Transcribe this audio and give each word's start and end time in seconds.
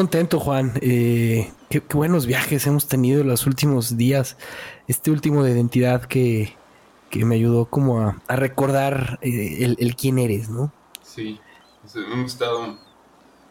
Contento, 0.00 0.40
Juan. 0.40 0.72
Eh, 0.80 1.52
qué, 1.68 1.82
buenos 1.92 2.24
viajes 2.24 2.66
hemos 2.66 2.88
tenido 2.88 3.22
los 3.22 3.46
últimos 3.46 3.98
días. 3.98 4.38
Este 4.88 5.10
último 5.10 5.44
de 5.44 5.50
identidad 5.50 6.04
que, 6.04 6.56
me 7.14 7.34
ayudó 7.34 7.66
como 7.66 8.00
a, 8.00 8.36
recordar 8.36 9.18
eh, 9.20 9.76
el, 9.78 9.96
quién 9.96 10.18
eres, 10.18 10.48
¿no? 10.48 10.72
Sí, 11.02 11.38
hemos 11.94 12.32
estado 12.32 12.78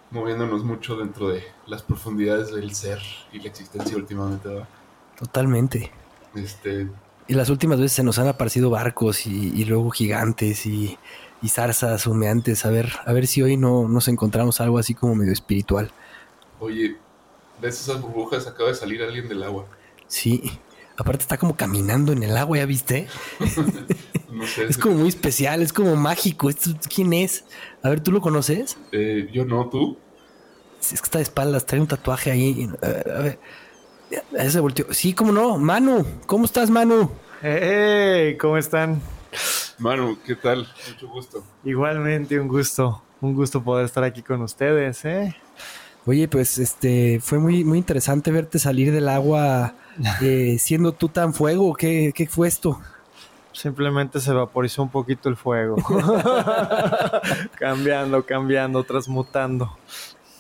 moviéndonos 0.09 0.63
mucho 0.63 0.97
dentro 0.97 1.29
de 1.29 1.43
las 1.67 1.83
profundidades 1.83 2.51
del 2.51 2.73
ser 2.73 2.99
y 3.31 3.41
la 3.41 3.49
existencia 3.49 3.95
últimamente. 3.95 4.49
Totalmente. 5.19 5.91
Este... 6.33 6.87
Y 7.27 7.35
las 7.35 7.51
últimas 7.51 7.77
veces 7.77 7.91
se 7.91 8.03
nos 8.03 8.17
han 8.17 8.27
aparecido 8.27 8.71
barcos 8.71 9.27
y, 9.27 9.51
y 9.53 9.65
luego 9.65 9.91
gigantes 9.91 10.65
y 10.65 10.97
y 11.41 11.49
zarzas 11.49 12.05
humeantes. 12.07 12.65
A 12.65 12.69
ver, 12.69 12.91
a 13.05 13.13
ver 13.13 13.27
si 13.27 13.41
hoy 13.41 13.57
no 13.57 13.87
nos 13.87 14.07
encontramos 14.07 14.59
algo 14.61 14.77
así 14.77 14.93
como 14.93 15.15
medio 15.15 15.31
espiritual. 15.31 15.91
Oye, 16.59 16.97
¿ves 17.61 17.79
esas 17.81 18.01
burbujas? 18.01 18.47
Acaba 18.47 18.69
de 18.69 18.75
salir 18.75 19.01
alguien 19.01 19.27
del 19.27 19.43
agua. 19.43 19.65
Sí. 20.07 20.59
Aparte 20.97 21.21
está 21.21 21.37
como 21.37 21.55
caminando 21.55 22.11
en 22.11 22.23
el 22.23 22.35
agua, 22.35 22.57
¿ya 22.57 22.65
viste? 22.65 23.07
no 24.31 24.45
sé. 24.45 24.65
Es 24.65 24.77
como 24.77 24.95
muy 24.95 25.07
especial, 25.07 25.61
es 25.61 25.71
como 25.71 25.95
mágico. 25.95 26.49
¿Quién 26.93 27.13
es? 27.13 27.45
A 27.81 27.89
ver, 27.89 28.01
¿tú 28.01 28.11
lo 28.11 28.19
conoces? 28.19 28.77
Eh, 28.91 29.29
yo 29.31 29.45
no, 29.45 29.69
¿tú? 29.69 29.97
Es 30.81 31.01
que 31.01 31.05
está 31.05 31.19
de 31.19 31.23
espaldas, 31.23 31.65
trae 31.65 31.79
un 31.79 31.87
tatuaje 31.87 32.31
ahí. 32.31 32.69
A 32.81 32.87
ver, 32.87 33.11
a 33.11 33.19
ver. 33.21 34.51
se 34.51 34.59
volteó. 34.59 34.93
Sí, 34.93 35.13
cómo 35.13 35.31
no. 35.31 35.57
Manu, 35.57 36.05
¿cómo 36.25 36.45
estás, 36.45 36.69
Manu? 36.69 37.09
¡Hey! 37.41 38.37
¿Cómo 38.37 38.57
están? 38.57 39.01
Manu, 39.77 40.17
¿qué 40.25 40.35
tal? 40.35 40.67
Mucho 40.89 41.07
gusto. 41.07 41.43
Igualmente, 41.63 42.37
un 42.37 42.49
gusto. 42.49 43.01
Un 43.21 43.33
gusto 43.33 43.63
poder 43.63 43.85
estar 43.85 44.03
aquí 44.03 44.21
con 44.21 44.41
ustedes, 44.41 45.05
¿eh? 45.05 45.35
Oye, 46.09 46.27
pues 46.27 46.57
este 46.57 47.19
fue 47.21 47.37
muy, 47.37 47.63
muy 47.63 47.77
interesante 47.77 48.31
verte 48.31 48.57
salir 48.57 48.91
del 48.91 49.07
agua 49.07 49.75
eh, 50.23 50.57
siendo 50.57 50.91
tú 50.91 51.09
tan 51.09 51.35
fuego. 51.35 51.75
¿Qué, 51.75 52.13
¿Qué 52.15 52.25
fue 52.25 52.47
esto? 52.47 52.81
Simplemente 53.53 54.19
se 54.19 54.33
vaporizó 54.33 54.81
un 54.81 54.89
poquito 54.89 55.29
el 55.29 55.35
fuego. 55.35 55.75
cambiando, 57.59 58.25
cambiando, 58.25 58.83
transmutando. 58.83 59.77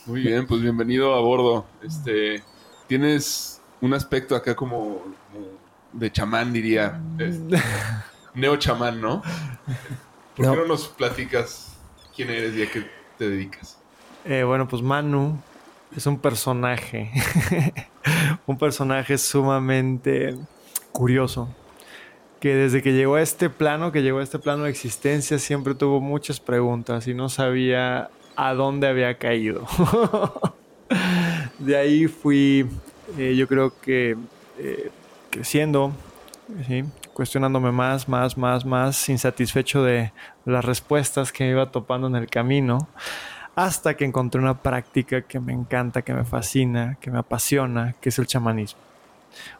Muy 0.07 0.21
bien, 0.21 0.47
pues 0.47 0.59
bienvenido 0.59 1.13
a 1.13 1.21
bordo. 1.21 1.67
Este, 1.83 2.41
tienes 2.87 3.61
un 3.79 3.93
aspecto 3.93 4.35
acá 4.35 4.55
como, 4.55 5.03
de 5.93 6.11
chamán, 6.11 6.51
diría. 6.51 6.99
Este, 7.19 7.61
neo 8.33 8.55
chamán, 8.55 8.99
¿no? 8.99 9.21
¿Por 10.35 10.49
qué 10.49 10.61
no 10.61 10.65
nos 10.65 10.87
platicas 10.87 11.77
quién 12.15 12.31
eres 12.31 12.55
y 12.55 12.63
a 12.63 12.71
qué 12.71 12.89
te 13.19 13.29
dedicas? 13.29 13.77
Eh, 14.25 14.43
bueno, 14.43 14.67
pues 14.67 14.81
Manu 14.81 15.39
es 15.95 16.05
un 16.05 16.19
personaje, 16.19 17.11
un 18.47 18.57
personaje 18.57 19.17
sumamente 19.17 20.35
curioso, 20.91 21.49
que 22.39 22.55
desde 22.55 22.81
que 22.81 22.93
llegó 22.93 23.15
a 23.15 23.21
este 23.21 23.49
plano, 23.49 23.91
que 23.91 24.01
llegó 24.01 24.19
a 24.19 24.23
este 24.23 24.39
plano 24.39 24.63
de 24.63 24.69
existencia, 24.69 25.39
siempre 25.39 25.75
tuvo 25.75 25.99
muchas 25.99 26.39
preguntas 26.39 27.07
y 27.07 27.13
no 27.13 27.29
sabía 27.29 28.09
a 28.35 28.53
dónde 28.53 28.87
había 28.87 29.17
caído. 29.17 29.65
de 31.59 31.77
ahí 31.77 32.07
fui, 32.07 32.67
eh, 33.17 33.35
yo 33.35 33.47
creo 33.47 33.73
que 33.81 34.15
eh, 34.57 34.91
creciendo, 35.29 35.91
¿sí? 36.67 36.83
cuestionándome 37.13 37.71
más, 37.73 38.07
más, 38.07 38.37
más, 38.37 38.65
más, 38.65 39.09
insatisfecho 39.09 39.83
de 39.83 40.13
las 40.45 40.63
respuestas 40.63 41.33
que 41.33 41.49
iba 41.49 41.69
topando 41.69 42.07
en 42.07 42.15
el 42.15 42.29
camino, 42.29 42.87
hasta 43.65 43.97
que 43.97 44.05
encontré 44.05 44.39
una 44.39 44.61
práctica 44.61 45.21
que 45.23 45.37
me 45.41 45.51
encanta, 45.51 46.01
que 46.01 46.13
me 46.13 46.23
fascina, 46.23 46.97
que 47.01 47.11
me 47.11 47.19
apasiona, 47.19 47.93
que 47.99 48.07
es 48.07 48.17
el 48.17 48.25
chamanismo. 48.25 48.79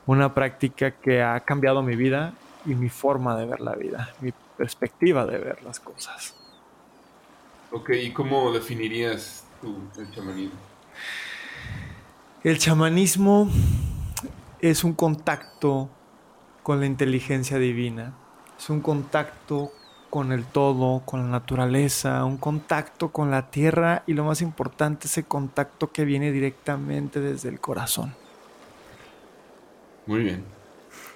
Una 0.05 0.33
práctica 0.33 0.91
que 0.91 1.21
ha 1.21 1.37
cambiado 1.41 1.81
mi 1.81 1.97
vida 1.97 2.33
y 2.65 2.75
mi 2.75 2.87
forma 2.87 3.35
de 3.35 3.45
ver 3.45 3.59
la 3.59 3.75
vida, 3.75 4.13
mi 4.21 4.31
perspectiva 4.57 5.25
de 5.25 5.37
ver 5.37 5.63
las 5.63 5.81
cosas. 5.81 6.33
Ok, 7.71 7.89
¿y 7.89 8.13
cómo 8.13 8.53
definirías 8.53 9.43
tú 9.59 9.77
el 9.97 10.09
chamanismo? 10.11 10.57
El 12.41 12.57
chamanismo 12.57 13.49
es 14.61 14.85
un 14.85 14.93
contacto 14.93 15.89
con 16.63 16.79
la 16.79 16.85
inteligencia 16.85 17.57
divina. 17.57 18.13
Es 18.57 18.69
un 18.69 18.79
contacto 18.79 19.73
con 20.09 20.31
el 20.31 20.45
todo, 20.45 21.01
con 21.05 21.21
la 21.21 21.27
naturaleza, 21.27 22.25
un 22.25 22.37
contacto 22.37 23.09
con 23.09 23.31
la 23.31 23.49
tierra 23.49 24.03
y 24.07 24.13
lo 24.13 24.23
más 24.25 24.41
importante, 24.41 25.07
ese 25.07 25.23
contacto 25.23 25.91
que 25.91 26.05
viene 26.05 26.31
directamente 26.31 27.19
desde 27.19 27.49
el 27.49 27.59
corazón. 27.59 28.13
Muy 30.05 30.23
bien. 30.23 30.43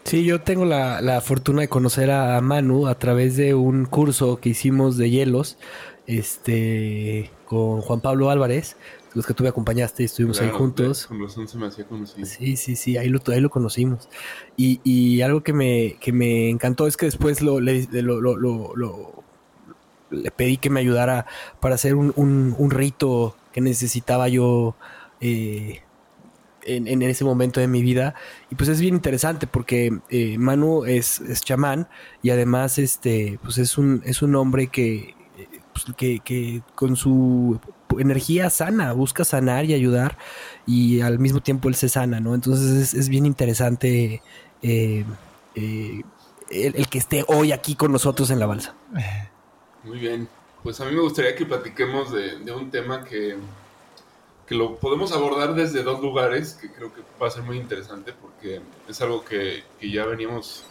Sí, 0.03 0.25
yo 0.25 0.41
tengo 0.41 0.65
la, 0.65 1.01
la 1.01 1.21
fortuna 1.21 1.61
de 1.61 1.69
conocer 1.69 2.11
a 2.11 2.39
Manu 2.41 2.87
a 2.87 2.95
través 2.95 3.37
de 3.37 3.53
un 3.53 3.85
curso 3.85 4.39
que 4.39 4.49
hicimos 4.49 4.97
de 4.97 5.09
hielos 5.09 5.57
este, 6.07 7.31
con 7.45 7.81
Juan 7.81 8.01
Pablo 8.01 8.29
Álvarez 8.29 8.75
los 9.13 9.25
que 9.25 9.33
tú 9.33 9.43
me 9.43 9.49
acompañaste 9.49 10.03
y 10.03 10.05
estuvimos 10.05 10.41
ahí 10.41 10.49
juntos. 10.49 11.07
Con 11.07 11.21
razón 11.21 11.47
se 11.47 11.57
me 11.57 11.67
hacía 11.67 11.85
conocido. 11.85 12.25
Sí, 12.25 12.57
sí, 12.57 12.75
sí, 12.75 12.97
ahí 12.97 13.09
lo, 13.09 13.19
ahí 13.27 13.41
lo 13.41 13.49
conocimos. 13.49 14.09
Y, 14.57 14.81
y 14.83 15.21
algo 15.21 15.43
que 15.43 15.53
me, 15.53 15.97
que 15.99 16.11
me 16.11 16.49
encantó 16.49 16.87
es 16.87 16.97
que 16.97 17.05
después 17.05 17.41
lo, 17.41 17.59
le, 17.59 17.87
lo, 17.91 18.21
lo, 18.21 18.35
lo, 18.75 19.23
le 20.09 20.31
pedí 20.31 20.57
que 20.57 20.69
me 20.69 20.79
ayudara 20.79 21.25
para 21.59 21.75
hacer 21.75 21.95
un, 21.95 22.13
un, 22.15 22.55
un 22.57 22.71
rito 22.71 23.35
que 23.51 23.61
necesitaba 23.61 24.27
yo 24.27 24.75
eh, 25.21 25.81
en, 26.63 26.87
en, 26.87 27.01
ese 27.03 27.23
momento 27.23 27.59
de 27.59 27.67
mi 27.67 27.81
vida. 27.81 28.15
Y 28.49 28.55
pues 28.55 28.69
es 28.69 28.79
bien 28.79 28.95
interesante 28.95 29.47
porque 29.47 29.99
eh, 30.09 30.37
Manu 30.37 30.85
es, 30.85 31.19
es, 31.21 31.41
chamán 31.41 31.87
y 32.21 32.31
además 32.31 32.79
este, 32.79 33.39
pues 33.43 33.57
es 33.57 33.77
un, 33.77 34.01
es 34.05 34.21
un 34.21 34.35
hombre 34.35 34.67
que, 34.67 35.13
pues, 35.73 35.85
que, 35.95 36.19
que 36.19 36.61
con 36.75 36.95
su 36.95 37.59
energía 37.99 38.49
sana, 38.49 38.93
busca 38.93 39.25
sanar 39.25 39.65
y 39.65 39.73
ayudar 39.73 40.17
y 40.65 41.01
al 41.01 41.19
mismo 41.19 41.41
tiempo 41.41 41.69
él 41.69 41.75
se 41.75 41.89
sana, 41.89 42.19
¿no? 42.19 42.35
Entonces 42.35 42.93
es, 42.93 43.09
bien 43.09 43.25
interesante 43.25 44.21
eh, 44.61 45.05
eh, 45.55 46.01
el, 46.49 46.87
que 46.87 46.97
esté 46.97 47.25
hoy 47.27 47.51
aquí 47.51 47.75
con 47.75 47.91
nosotros 47.91 48.29
en 48.31 48.39
la 48.39 48.45
balsa. 48.45 48.75
Muy 49.83 49.99
bien, 49.99 50.27
pues 50.61 50.79
a 50.79 50.85
mí 50.85 50.95
me 50.95 51.01
gustaría 51.01 51.35
que 51.35 51.45
platiquemos 51.45 52.11
de, 52.11 52.51
un 52.53 52.71
tema 52.71 53.03
que, 53.03 53.35
que 54.47 54.55
lo 54.55 54.77
podemos 54.77 55.11
abordar 55.11 55.55
desde 55.55 55.83
dos 55.83 56.01
lugares, 56.01 56.53
que 56.53 56.71
creo 56.71 56.93
que 56.93 57.01
va 57.21 57.27
a 57.27 57.31
ser 57.31 57.43
muy 57.43 57.57
interesante 57.57 58.13
porque 58.13 58.61
es 58.87 59.01
algo 59.01 59.25
que, 59.25 59.63
que 59.79 59.91
ya 59.91 60.05
veníamos 60.05 60.65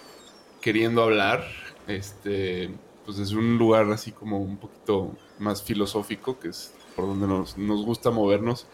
queriendo 0.60 1.02
hablar, 1.02 1.44
este, 1.86 2.70
pues 3.04 3.18
desde 3.18 3.36
un 3.36 3.58
lugar 3.58 3.90
así 3.90 4.12
como 4.12 4.38
un 4.38 4.56
poquito 4.56 5.14
más 5.38 5.62
filosófico, 5.62 6.38
que 6.38 6.48
es 6.48 6.72
por 6.96 7.06
donde 7.06 7.26
nos, 7.26 7.56
nos 7.58 7.84
gusta 7.84 8.10
movernos, 8.10 8.66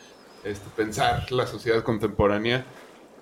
este, 0.45 0.69
pensar 0.77 1.31
la 1.33 1.47
sociedad 1.47 1.83
contemporánea 1.83 2.65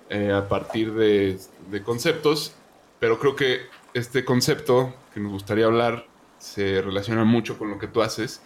eh, 0.09 0.31
a 0.31 0.47
partir 0.47 0.93
de, 0.93 1.39
de, 1.69 1.83
conceptos, 1.83 2.53
pero 2.99 3.19
creo 3.19 3.35
que 3.35 3.61
este 3.93 4.23
concepto 4.23 4.93
que 5.13 5.19
nos 5.19 5.31
gustaría 5.31 5.65
hablar 5.65 6.05
se 6.37 6.81
relaciona 6.81 7.23
mucho 7.23 7.57
con 7.57 7.69
lo 7.69 7.79
que 7.79 7.87
tú 7.87 8.01
haces 8.01 8.41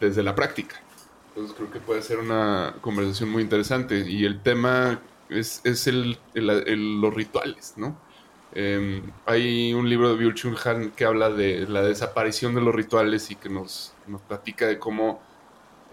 desde 0.00 0.22
la 0.22 0.34
práctica. 0.34 0.80
Entonces 1.28 1.56
creo 1.56 1.70
que 1.70 1.80
puede 1.80 2.02
ser 2.02 2.18
una 2.18 2.74
conversación 2.80 3.30
muy 3.30 3.42
interesante 3.42 3.98
y 4.08 4.24
el 4.24 4.42
tema 4.42 5.00
es, 5.28 5.60
es 5.64 5.86
el, 5.86 6.18
el, 6.34 7.00
los 7.00 7.14
rituales, 7.14 7.74
¿no? 7.76 7.96
Em, 8.52 9.02
hay 9.26 9.74
un 9.74 9.88
libro 9.88 10.14
de 10.14 10.24
Byung-Chul 10.24 10.58
Han 10.64 10.90
que 10.92 11.04
habla 11.04 11.28
de 11.30 11.66
la 11.68 11.82
desaparición 11.82 12.54
de 12.54 12.62
los 12.62 12.74
rituales 12.74 13.30
y 13.30 13.36
que 13.36 13.50
nos, 13.50 13.92
nos 14.06 14.22
platica 14.22 14.66
de 14.66 14.78
cómo 14.78 15.20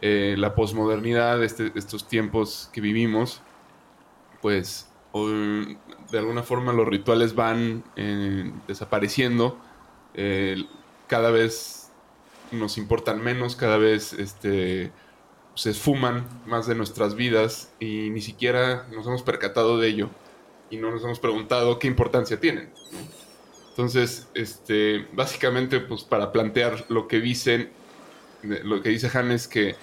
eh, 0.01 0.35
la 0.37 0.55
posmodernidad, 0.55 1.43
este, 1.43 1.71
estos 1.75 2.07
tiempos 2.07 2.69
que 2.73 2.81
vivimos, 2.81 3.41
pues 4.41 4.89
de 5.13 6.17
alguna 6.17 6.43
forma 6.43 6.73
los 6.73 6.85
rituales 6.87 7.35
van 7.35 7.85
eh, 7.95 8.51
desapareciendo, 8.67 9.57
eh, 10.13 10.57
cada 11.07 11.31
vez 11.31 11.89
nos 12.51 12.77
importan 12.77 13.23
menos, 13.23 13.55
cada 13.55 13.77
vez 13.77 14.11
este, 14.11 14.91
se 15.55 15.69
esfuman 15.69 16.27
más 16.45 16.67
de 16.67 16.75
nuestras 16.75 17.15
vidas 17.15 17.71
y 17.79 18.09
ni 18.09 18.19
siquiera 18.19 18.87
nos 18.93 19.07
hemos 19.07 19.23
percatado 19.23 19.77
de 19.77 19.87
ello 19.87 20.09
y 20.69 20.77
no 20.77 20.91
nos 20.91 21.03
hemos 21.03 21.19
preguntado 21.19 21.79
qué 21.79 21.87
importancia 21.87 22.39
tienen. 22.39 22.69
Entonces, 23.69 24.27
este, 24.33 25.07
básicamente, 25.13 25.79
pues 25.79 26.03
para 26.03 26.31
plantear 26.31 26.85
lo 26.89 27.07
que 27.07 27.19
dicen, 27.19 27.71
lo 28.63 28.81
que 28.81 28.89
dice 28.89 29.09
Han 29.17 29.31
es 29.31 29.47
que, 29.47 29.75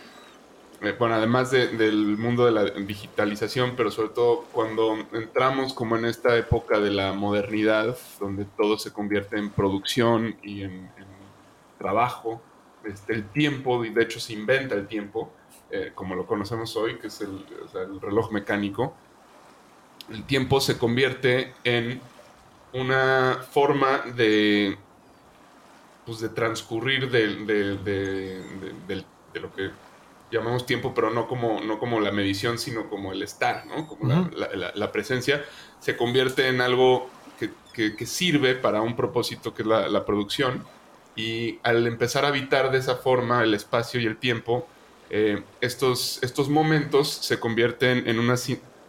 eh, 0.80 0.94
bueno, 0.98 1.14
además 1.14 1.50
del 1.50 2.16
mundo 2.18 2.44
de 2.44 2.52
la 2.52 2.64
digitalización, 2.64 3.74
pero 3.76 3.90
sobre 3.90 4.10
todo 4.10 4.44
cuando 4.52 4.96
entramos 5.12 5.74
como 5.74 5.96
en 5.96 6.04
esta 6.04 6.36
época 6.36 6.80
de 6.80 6.90
la 6.90 7.12
modernidad, 7.12 7.96
donde 8.20 8.44
todo 8.44 8.78
se 8.78 8.92
convierte 8.92 9.38
en 9.38 9.50
producción 9.50 10.36
y 10.42 10.62
en, 10.62 10.90
trabajo, 11.78 12.40
este, 12.84 13.12
el 13.12 13.28
tiempo, 13.30 13.84
y 13.84 13.90
de 13.90 14.04
hecho 14.04 14.20
se 14.20 14.34
inventa 14.34 14.76
el 14.76 14.86
tiempo, 14.86 15.32
eh, 15.70 15.90
como 15.94 16.14
lo 16.14 16.26
conocemos 16.26 16.76
hoy, 16.76 16.96
que 16.96 17.08
es 17.08 17.20
el 17.20 18.00
reloj 18.00 18.30
mecánico, 18.30 18.94
el 20.10 20.24
tiempo 20.24 20.60
se 20.60 20.78
convierte 20.78 21.54
en 21.64 22.00
una 22.72 23.40
forma 23.50 23.98
de, 24.14 24.76
pues 26.06 26.20
de 26.20 26.28
transcurrir 26.28 27.10
de, 27.10 27.28
lo 29.34 29.54
que 29.54 29.70
llamamos 30.30 30.66
tiempo, 30.66 30.92
pero 30.94 31.10
no 31.10 31.28
como, 31.28 31.60
no 31.60 31.78
como 31.78 32.00
la 32.00 32.10
medición, 32.10 32.58
sino 32.58 32.88
como 32.88 33.12
el 33.12 33.22
estar, 33.22 33.66
¿no? 33.66 33.86
Como 33.86 34.30
la, 34.34 34.92
presencia, 34.92 35.44
se 35.80 35.96
convierte 35.96 36.48
en 36.48 36.60
algo 36.60 37.08
que, 37.72 38.06
sirve 38.06 38.54
para 38.54 38.82
un 38.82 38.96
propósito 38.96 39.54
que 39.54 39.62
es 39.62 39.68
la, 39.68 40.04
producción. 40.04 40.64
Y 41.14 41.58
al 41.62 41.86
empezar 41.86 42.24
a 42.24 42.28
habitar 42.28 42.72
de 42.72 42.78
esa 42.78 42.96
forma 42.96 43.42
el 43.42 43.54
espacio 43.54 44.00
y 44.00 44.06
el 44.06 44.16
tiempo, 44.16 44.66
eh, 45.10 45.42
estos, 45.60 46.22
estos 46.22 46.48
momentos 46.48 47.08
se 47.08 47.38
convierten 47.38 48.08
en 48.08 48.18
una 48.18 48.36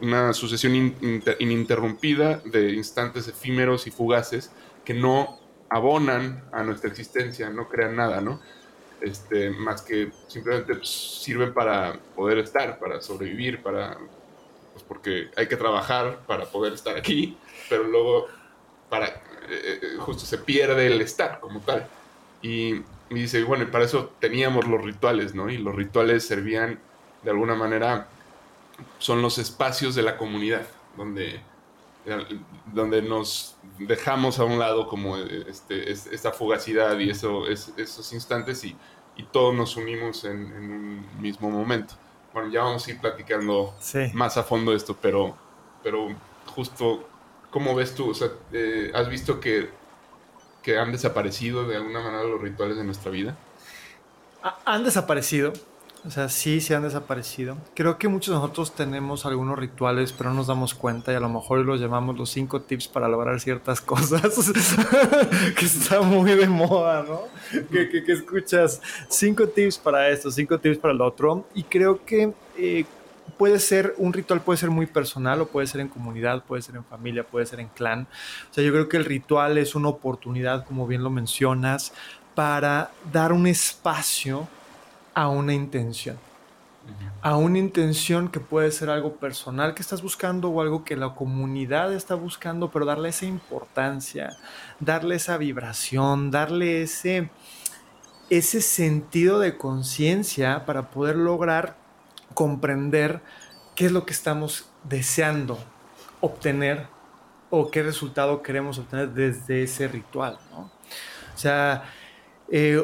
una 0.03 0.33
sucesión 0.33 0.95
ininterrumpida 1.39 2.41
de 2.45 2.73
instantes 2.73 3.27
efímeros 3.27 3.87
y 3.87 3.91
fugaces 3.91 4.51
que 4.83 4.93
no 4.93 5.39
abonan 5.73 6.43
a 6.51 6.63
nuestra 6.63 6.89
existencia, 6.89 7.49
no 7.49 7.67
crean 7.67 7.95
nada, 7.95 8.21
¿no? 8.21 8.39
Este, 9.01 9.49
más 9.49 9.81
que 9.81 10.11
simplemente 10.27 10.75
pues, 10.75 10.89
sirven 10.89 11.53
para 11.53 11.99
poder 12.15 12.37
estar, 12.37 12.79
para 12.79 13.01
sobrevivir, 13.01 13.61
para, 13.61 13.97
pues 14.71 14.85
porque 14.87 15.31
hay 15.35 15.47
que 15.47 15.57
trabajar 15.57 16.19
para 16.27 16.45
poder 16.45 16.73
estar 16.73 16.95
aquí, 16.95 17.37
pero 17.69 17.83
luego 17.83 18.27
para, 18.89 19.07
eh, 19.07 19.19
eh, 19.49 19.79
justo 19.97 20.25
se 20.25 20.37
pierde 20.37 20.87
el 20.87 21.01
estar 21.01 21.39
como 21.39 21.59
tal. 21.61 21.87
Y, 22.41 22.75
y 23.09 23.15
dice, 23.15 23.43
bueno, 23.43 23.63
y 23.63 23.67
para 23.67 23.85
eso 23.85 24.13
teníamos 24.19 24.67
los 24.67 24.81
rituales, 24.81 25.33
¿no? 25.33 25.49
Y 25.49 25.57
los 25.57 25.75
rituales 25.75 26.25
servían 26.25 26.79
de 27.23 27.31
alguna 27.31 27.55
manera 27.55 28.07
son 28.99 29.21
los 29.21 29.37
espacios 29.37 29.95
de 29.95 30.03
la 30.03 30.17
comunidad, 30.17 30.67
donde, 30.97 31.41
donde 32.73 33.01
nos 33.01 33.55
dejamos 33.79 34.39
a 34.39 34.43
un 34.43 34.59
lado 34.59 34.87
como 34.87 35.17
este, 35.17 35.91
esta 35.91 36.31
fugacidad 36.31 36.97
y 36.99 37.09
eso, 37.09 37.47
esos 37.47 38.13
instantes 38.13 38.63
y, 38.63 38.75
todos 39.31 39.53
nos 39.53 39.77
unimos 39.77 40.25
en, 40.25 40.39
un 40.41 41.21
mismo 41.21 41.49
momento. 41.49 41.93
Bueno, 42.33 42.49
ya 42.49 42.63
vamos 42.63 42.85
a 42.87 42.91
ir 42.91 42.99
platicando 42.99 43.75
más 44.13 44.37
a 44.37 44.43
fondo 44.43 44.73
esto, 44.73 44.97
pero, 44.99 45.37
pero 45.83 46.09
justo, 46.47 47.07
¿cómo 47.51 47.75
ves 47.75 47.93
tú? 47.93 48.09
O 48.09 48.13
sea, 48.13 48.29
eh, 48.51 48.91
¿Has 48.93 49.07
visto 49.09 49.39
que, 49.39 49.69
que 50.63 50.79
han 50.79 50.91
desaparecido 50.91 51.67
de 51.67 51.75
alguna 51.75 52.01
manera 52.01 52.23
los 52.23 52.41
rituales 52.41 52.75
de 52.75 52.83
nuestra 52.83 53.11
vida? 53.11 53.37
Han 54.65 54.83
desaparecido, 54.83 55.53
o 56.05 56.11
sea, 56.11 56.27
sí, 56.27 56.59
se 56.59 56.75
han 56.75 56.83
desaparecido. 56.83 57.55
Creo 57.75 57.97
que 57.97 58.09
muchos 58.09 58.33
de 58.33 58.41
nosotros 58.41 58.75
tenemos 58.75 59.25
algunos 59.25 59.57
rituales, 59.57 60.11
pero 60.11 60.31
no 60.31 60.37
nos 60.37 60.47
damos 60.47 60.73
cuenta 60.73 61.13
y 61.13 61.15
a 61.15 61.19
lo 61.21 61.29
mejor 61.29 61.59
los 61.59 61.79
llamamos 61.79 62.17
los 62.17 62.29
cinco 62.29 62.61
tips 62.61 62.89
para 62.89 63.07
lograr 63.07 63.39
ciertas 63.39 63.79
cosas, 63.81 64.21
que 65.57 65.65
está 65.65 66.01
muy 66.01 66.35
de 66.35 66.47
moda, 66.47 67.03
¿no? 67.03 67.21
Que, 67.71 68.03
escuchas 68.07 68.81
cinco 69.07 69.47
tips 69.47 69.77
para 69.77 70.09
esto, 70.09 70.29
cinco 70.29 70.59
tips 70.59 70.77
para 70.77 70.93
el 70.93 70.99
otro. 70.99 71.47
Y 71.53 71.63
creo 71.63 72.03
que 72.03 72.33
eh, 72.57 72.85
puede 73.37 73.59
ser, 73.59 73.93
un 73.97 74.11
ritual 74.11 74.41
puede 74.41 74.57
ser 74.57 74.71
muy 74.71 74.87
personal 74.87 75.39
o 75.39 75.47
puede 75.47 75.67
ser 75.67 75.79
en 75.79 75.87
comunidad, 75.87 76.43
puede 76.43 76.61
ser 76.61 76.75
en 76.75 76.83
familia, 76.83 77.23
puede 77.23 77.45
ser 77.45 77.61
en 77.61 77.69
clan. 77.69 78.07
O 78.51 78.53
sea, 78.53 78.61
yo 78.61 78.73
creo 78.73 78.89
que 78.89 78.97
el 78.97 79.05
ritual 79.05 79.57
es 79.57 79.73
una 79.73 79.87
oportunidad, 79.87 80.65
como 80.65 80.85
bien 80.85 81.01
lo 81.01 81.09
mencionas, 81.09 81.93
para 82.35 82.91
dar 83.11 83.31
un 83.31 83.47
espacio 83.47 84.49
a 85.13 85.29
una 85.29 85.53
intención. 85.53 86.17
A 87.21 87.37
una 87.37 87.59
intención 87.59 88.27
que 88.27 88.41
puede 88.41 88.69
ser 88.71 88.89
algo 88.89 89.15
personal 89.15 89.73
que 89.73 89.81
estás 89.81 90.01
buscando 90.01 90.49
o 90.49 90.61
algo 90.61 90.83
que 90.83 90.97
la 90.97 91.15
comunidad 91.15 91.93
está 91.93 92.15
buscando, 92.15 92.71
pero 92.71 92.85
darle 92.85 93.09
esa 93.09 93.25
importancia, 93.25 94.35
darle 94.81 95.15
esa 95.15 95.37
vibración, 95.37 96.29
darle 96.29 96.81
ese, 96.81 97.29
ese 98.29 98.59
sentido 98.59 99.39
de 99.39 99.57
conciencia 99.57 100.65
para 100.65 100.91
poder 100.91 101.15
lograr 101.15 101.77
comprender 102.33 103.21
qué 103.75 103.85
es 103.85 103.91
lo 103.93 104.05
que 104.05 104.13
estamos 104.13 104.69
deseando 104.83 105.57
obtener 106.19 106.87
o 107.49 107.69
qué 107.69 107.83
resultado 107.83 108.41
queremos 108.41 108.79
obtener 108.79 109.09
desde 109.09 109.63
ese 109.63 109.87
ritual. 109.87 110.37
¿no? 110.51 110.71
O 111.33 111.37
sea, 111.37 111.83
eh, 112.49 112.83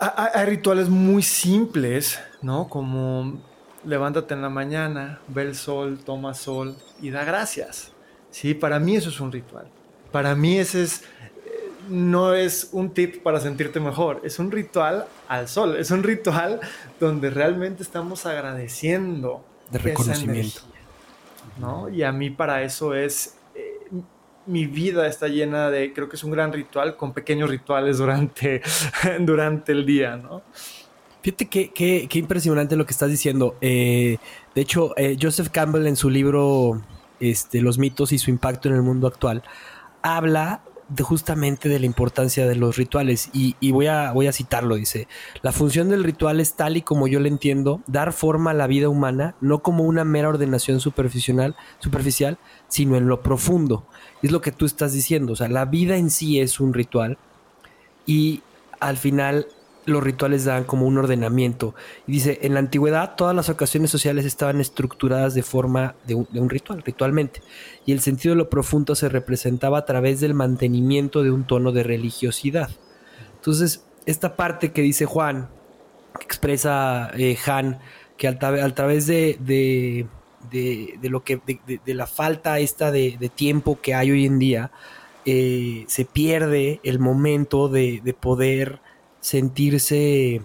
hay, 0.00 0.46
rituales 0.46 0.88
muy 0.88 1.22
simples, 1.22 2.20
¿no? 2.42 2.68
Como 2.68 3.40
levántate 3.84 4.34
en 4.34 4.42
la 4.42 4.48
mañana, 4.48 5.20
ve 5.28 5.42
el 5.42 5.54
sol, 5.54 5.98
toma 6.04 6.34
sol 6.34 6.76
y 7.00 7.10
da 7.10 7.24
gracias. 7.24 7.92
Sí, 8.30 8.54
para 8.54 8.78
mí 8.78 8.96
eso 8.96 9.08
es 9.08 9.20
un 9.20 9.32
ritual. 9.32 9.68
Para 10.12 10.34
mí 10.34 10.58
ese 10.58 10.82
es 10.82 11.02
eh, 11.02 11.70
no 11.88 12.34
es 12.34 12.68
un 12.72 12.90
tip 12.90 13.22
para 13.22 13.40
sentirte 13.40 13.80
mejor, 13.80 14.20
es 14.24 14.38
un 14.38 14.50
ritual 14.50 15.06
al 15.28 15.48
sol, 15.48 15.76
es 15.76 15.90
un 15.90 16.02
ritual 16.02 16.60
donde 17.00 17.30
realmente 17.30 17.82
estamos 17.82 18.26
agradeciendo 18.26 19.44
de 19.70 19.78
reconocimiento. 19.78 20.60
¿no? 21.58 21.88
Y 21.88 22.02
a 22.02 22.12
mí 22.12 22.30
para 22.30 22.62
eso 22.62 22.94
es 22.94 23.37
mi 24.48 24.66
vida 24.66 25.06
está 25.06 25.28
llena 25.28 25.70
de, 25.70 25.92
creo 25.92 26.08
que 26.08 26.16
es 26.16 26.24
un 26.24 26.30
gran 26.30 26.52
ritual 26.52 26.96
con 26.96 27.12
pequeños 27.12 27.50
rituales 27.50 27.98
durante, 27.98 28.62
durante 29.20 29.72
el 29.72 29.86
día, 29.86 30.16
¿no? 30.16 30.42
Fíjate 31.22 31.48
qué, 31.48 31.70
qué, 31.70 32.18
impresionante 32.18 32.76
lo 32.76 32.86
que 32.86 32.92
estás 32.92 33.10
diciendo. 33.10 33.56
Eh, 33.60 34.16
de 34.54 34.60
hecho, 34.60 34.96
eh, 34.96 35.16
Joseph 35.20 35.50
Campbell 35.50 35.86
en 35.86 35.96
su 35.96 36.10
libro 36.10 36.80
este, 37.20 37.60
Los 37.60 37.78
mitos 37.78 38.12
y 38.12 38.18
su 38.18 38.30
impacto 38.30 38.68
en 38.68 38.76
el 38.76 38.82
mundo 38.82 39.06
actual 39.06 39.42
habla 40.02 40.62
justamente 41.02 41.68
de 41.68 41.78
la 41.78 41.86
importancia 41.86 42.46
de 42.46 42.54
los 42.54 42.76
rituales 42.76 43.30
y, 43.32 43.54
voy, 43.72 43.86
a, 43.86 44.12
voy 44.12 44.26
a 44.26 44.32
citarlo, 44.32 44.76
dice, 44.76 45.06
la 45.42 45.52
función 45.52 45.90
del 45.90 46.02
ritual 46.04 46.40
es 46.40 46.54
tal 46.54 46.76
y 46.76 46.82
como 46.82 47.08
yo 47.08 47.20
le 47.20 47.28
entiendo, 47.28 47.82
dar 47.86 48.12
forma 48.12 48.52
a 48.52 48.54
la 48.54 48.66
vida 48.66 48.88
humana, 48.88 49.34
no 49.40 49.62
como 49.62 49.84
una 49.84 50.04
mera 50.04 50.28
ordenación 50.28 50.80
superficial, 50.80 51.56
superficial 51.78 52.38
sino 52.68 52.96
en 52.96 53.06
lo 53.06 53.22
profundo. 53.22 53.86
Es 54.22 54.32
lo 54.32 54.40
que 54.40 54.52
tú 54.52 54.66
estás 54.66 54.92
diciendo, 54.92 55.32
o 55.32 55.36
sea, 55.36 55.48
la 55.48 55.64
vida 55.64 55.96
en 55.96 56.10
sí 56.10 56.40
es 56.40 56.60
un 56.60 56.74
ritual 56.74 57.18
y 58.06 58.42
al 58.80 58.96
final 58.96 59.46
los 59.88 60.02
rituales 60.02 60.44
dan 60.44 60.64
como 60.64 60.86
un 60.86 60.98
ordenamiento. 60.98 61.74
Y 62.06 62.12
dice, 62.12 62.38
en 62.42 62.54
la 62.54 62.60
antigüedad 62.60 63.16
todas 63.16 63.34
las 63.34 63.48
ocasiones 63.48 63.90
sociales 63.90 64.24
estaban 64.24 64.60
estructuradas 64.60 65.34
de 65.34 65.42
forma 65.42 65.94
de 66.06 66.14
un, 66.14 66.50
ritual, 66.50 66.82
ritualmente. 66.82 67.42
Y 67.86 67.92
el 67.92 68.00
sentido 68.00 68.34
de 68.34 68.38
lo 68.38 68.50
profundo 68.50 68.94
se 68.94 69.08
representaba 69.08 69.78
a 69.78 69.84
través 69.84 70.20
del 70.20 70.34
mantenimiento 70.34 71.22
de 71.22 71.30
un 71.30 71.44
tono 71.44 71.72
de 71.72 71.82
religiosidad. 71.82 72.70
Entonces, 73.36 73.84
esta 74.06 74.36
parte 74.36 74.72
que 74.72 74.82
dice 74.82 75.06
Juan, 75.06 75.48
que 76.18 76.24
expresa 76.24 77.10
eh, 77.16 77.38
Han, 77.46 77.78
que 78.16 78.28
al, 78.28 78.74
través 78.74 79.06
de, 79.06 79.38
de, 79.40 80.06
lo 81.02 81.24
que, 81.24 81.40
de, 81.84 81.94
la 81.94 82.06
falta 82.06 82.58
esta 82.58 82.90
de, 82.90 83.30
tiempo 83.34 83.80
que 83.80 83.94
hay 83.94 84.10
hoy 84.10 84.26
en 84.26 84.38
día, 84.38 84.70
eh, 85.24 85.84
se 85.88 86.04
pierde 86.04 86.80
el 86.84 86.98
momento 86.98 87.68
de, 87.68 88.16
poder 88.18 88.80
sentirse 89.20 90.40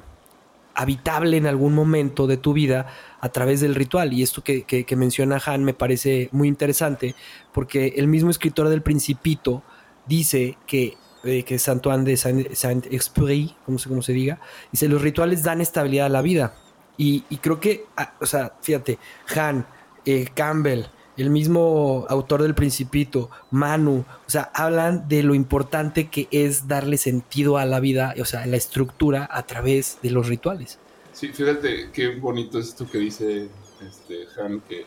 habitable 0.75 1.37
en 1.37 1.45
algún 1.45 1.73
momento 1.73 2.25
de 2.25 2.37
tu 2.37 2.53
vida 2.53 2.87
a 3.21 3.29
través 3.29 3.61
del 3.61 3.75
ritual. 3.75 4.13
Y 4.13 4.23
esto 4.23 4.43
que, 4.43 4.85
menciona 4.97 5.41
Han 5.45 5.63
me 5.63 5.73
parece 5.73 6.29
muy 6.31 6.47
interesante 6.47 7.15
porque 7.53 7.93
el 7.97 8.07
mismo 8.07 8.29
escritor 8.29 8.69
del 8.69 8.81
Principito 8.81 9.63
dice 10.07 10.57
que, 10.67 10.97
eh, 11.23 11.43
que 11.43 11.57
de 11.57 12.17
Saint-Exupéry, 12.55 13.55
como 13.65 14.01
se, 14.01 14.13
diga, 14.13 14.39
dice, 14.71 14.87
los 14.87 15.01
rituales 15.01 15.43
dan 15.43 15.61
estabilidad 15.61 16.07
a 16.07 16.09
la 16.09 16.21
vida. 16.21 16.55
Y, 16.97 17.21
creo 17.41 17.59
que, 17.59 17.85
ah, 17.97 18.13
o 18.21 18.25
sea, 18.25 18.53
fíjate, 18.61 18.99
Han, 19.35 19.65
eh, 20.05 20.27
Campbell, 20.33 20.85
el 21.17 21.29
mismo 21.29 22.05
autor 22.09 22.41
del 22.41 22.55
Principito, 22.55 23.29
Manu, 23.51 24.05
o 24.25 24.29
sea, 24.29 24.51
hablan 24.53 25.07
de 25.07 25.23
lo 25.23 25.35
importante 25.35 26.09
que 26.09 26.27
es 26.31 26.67
darle 26.67 26.97
sentido 26.97 27.57
a 27.57 27.65
la 27.65 27.79
vida, 27.79 28.15
o 28.19 28.25
sea, 28.25 28.45
la 28.45 28.57
estructura 28.57 29.29
a 29.31 29.45
través 29.45 29.99
de 30.01 30.09
los 30.09 30.27
rituales. 30.27 30.79
Sí, 31.11 31.29
fíjate 31.29 31.89
qué 31.93 32.15
bonito 32.15 32.57
es 32.57 32.69
esto 32.69 32.89
que 32.89 32.97
dice 32.97 33.47
este 33.87 34.25
Han, 34.41 34.61
que, 34.61 34.85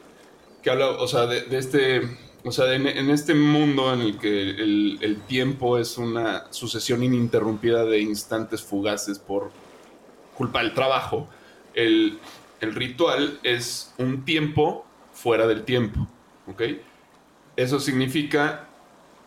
que 0.62 0.70
habla, 0.70 0.88
o 0.90 1.06
sea, 1.06 1.26
de, 1.26 1.46
este, 1.56 2.00
o 2.44 2.50
sea, 2.50 2.74
en, 2.74 2.86
este 3.10 3.34
mundo 3.34 3.94
en 3.94 4.00
el 4.00 4.18
que 4.18 4.50
el, 4.50 5.22
tiempo 5.28 5.78
es 5.78 5.96
una 5.96 6.46
sucesión 6.50 7.04
ininterrumpida 7.04 7.84
de 7.84 8.00
instantes 8.00 8.62
fugaces 8.62 9.20
por 9.20 9.52
culpa 10.36 10.60
del 10.60 10.74
trabajo, 10.74 11.28
el 11.74 12.18
ritual 12.60 13.38
es 13.42 13.94
un 13.98 14.24
tiempo 14.24 14.85
fuera 15.16 15.46
del 15.46 15.64
tiempo. 15.64 16.06
¿ok? 16.46 16.62
Eso 17.56 17.80
significa 17.80 18.68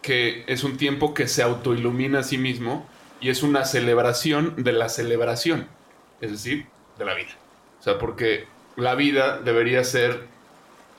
que 0.02 0.44
es 0.48 0.64
un 0.64 0.78
tiempo 0.78 1.14
que 1.14 1.28
se 1.28 1.44
autoilumina 1.44 2.20
a 2.20 2.24
sí 2.24 2.38
mismo 2.38 2.88
y 3.20 3.30
es 3.30 3.44
una 3.44 3.66
celebración 3.66 4.64
de 4.64 4.72
la 4.72 4.88
celebración, 4.88 5.68
es 6.22 6.32
decir, 6.32 6.68
de 6.98 7.06
la 7.06 7.16
vida. 7.16 7.36
O 7.80 7.84
sea, 7.84 7.98
porque 7.98 8.46
la 8.78 8.96
vida 8.96 9.40
debería 9.40 9.84
ser, 9.84 10.28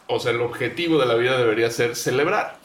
o 0.06 0.18
sea, 0.18 0.32
el 0.32 0.40
objetivo 0.40 0.99
de 0.99 1.06
la 1.06 1.14
vida 1.14 1.38
debería 1.38 1.70
ser 1.70 1.97
celebrar. 1.97 2.59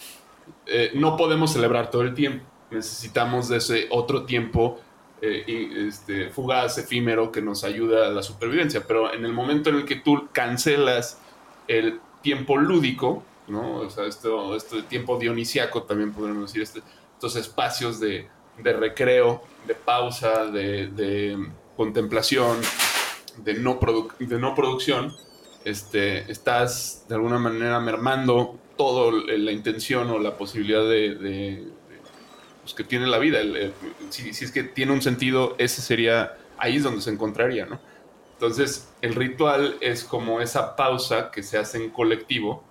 Eh, 0.66 0.92
no 0.96 1.16
podemos 1.16 1.54
celebrar 1.54 1.90
todo 1.90 2.02
el 2.02 2.14
tiempo, 2.14 2.44
necesitamos 2.72 3.48
de 3.48 3.58
ese 3.58 3.88
otro 3.92 4.26
tiempo 4.26 4.82
eh, 5.22 5.88
este, 5.88 6.30
fugaz, 6.30 6.78
efímero, 6.78 7.32
que 7.32 7.42
nos 7.42 7.64
ayuda 7.64 8.08
a 8.08 8.10
la 8.10 8.24
supervivencia. 8.24 8.84
Pero 8.86 9.14
en 9.14 9.24
el 9.26 9.32
momento 9.32 9.70
en 9.70 9.78
el 9.78 9.86
que 9.86 9.96
tú 9.96 10.28
cancelas 10.34 11.20
el 11.68 12.00
tiempo 12.26 12.58
lúdico, 12.58 13.24
¿no? 13.48 13.76
O 13.82 13.90
sea, 13.92 14.08
esto, 14.08 14.56
este 14.56 14.82
tiempo 14.82 15.20
dionisiaco 15.20 15.84
también 15.84 16.12
podríamos 16.12 16.52
decir, 16.52 16.64
este, 16.64 16.82
estos 17.14 17.36
espacios 17.36 18.00
de, 18.00 18.28
recreo, 18.58 19.44
de 19.68 19.76
pausa, 19.76 20.48
de, 20.48 21.38
contemplación, 21.78 22.58
de 23.44 23.54
no, 23.54 23.80
de 24.18 24.40
no 24.40 24.56
producción, 24.56 25.14
este, 25.66 26.32
estás 26.32 27.06
de 27.08 27.14
alguna 27.14 27.38
manera 27.38 27.80
mermando 27.80 28.58
toda 28.76 29.12
la 29.28 29.52
intención 29.52 30.10
o 30.10 30.18
la 30.18 30.36
posibilidad 30.36 30.82
de, 30.82 31.64
pues, 32.64 32.74
que 32.74 32.84
tiene 32.84 33.06
la 33.06 33.20
vida. 33.20 33.40
si, 34.10 34.34
si, 34.34 34.46
es 34.46 34.52
que 34.52 34.64
tiene 34.64 34.94
un 34.94 35.04
sentido, 35.04 35.54
ese 35.60 35.84
sería, 35.84 36.38
ahí 36.58 36.78
es 36.78 36.84
donde 36.84 37.02
se 37.02 37.12
encontraría, 37.12 37.68
¿no? 37.68 37.80
Entonces, 38.36 38.94
el 39.02 39.16
ritual 39.16 39.78
es 39.82 40.04
como 40.04 40.42
esa 40.42 40.76
pausa 40.76 41.32
que 41.32 41.42
se 41.42 41.58
hace 41.58 41.84
en 41.84 41.90
colectivo 41.90 42.64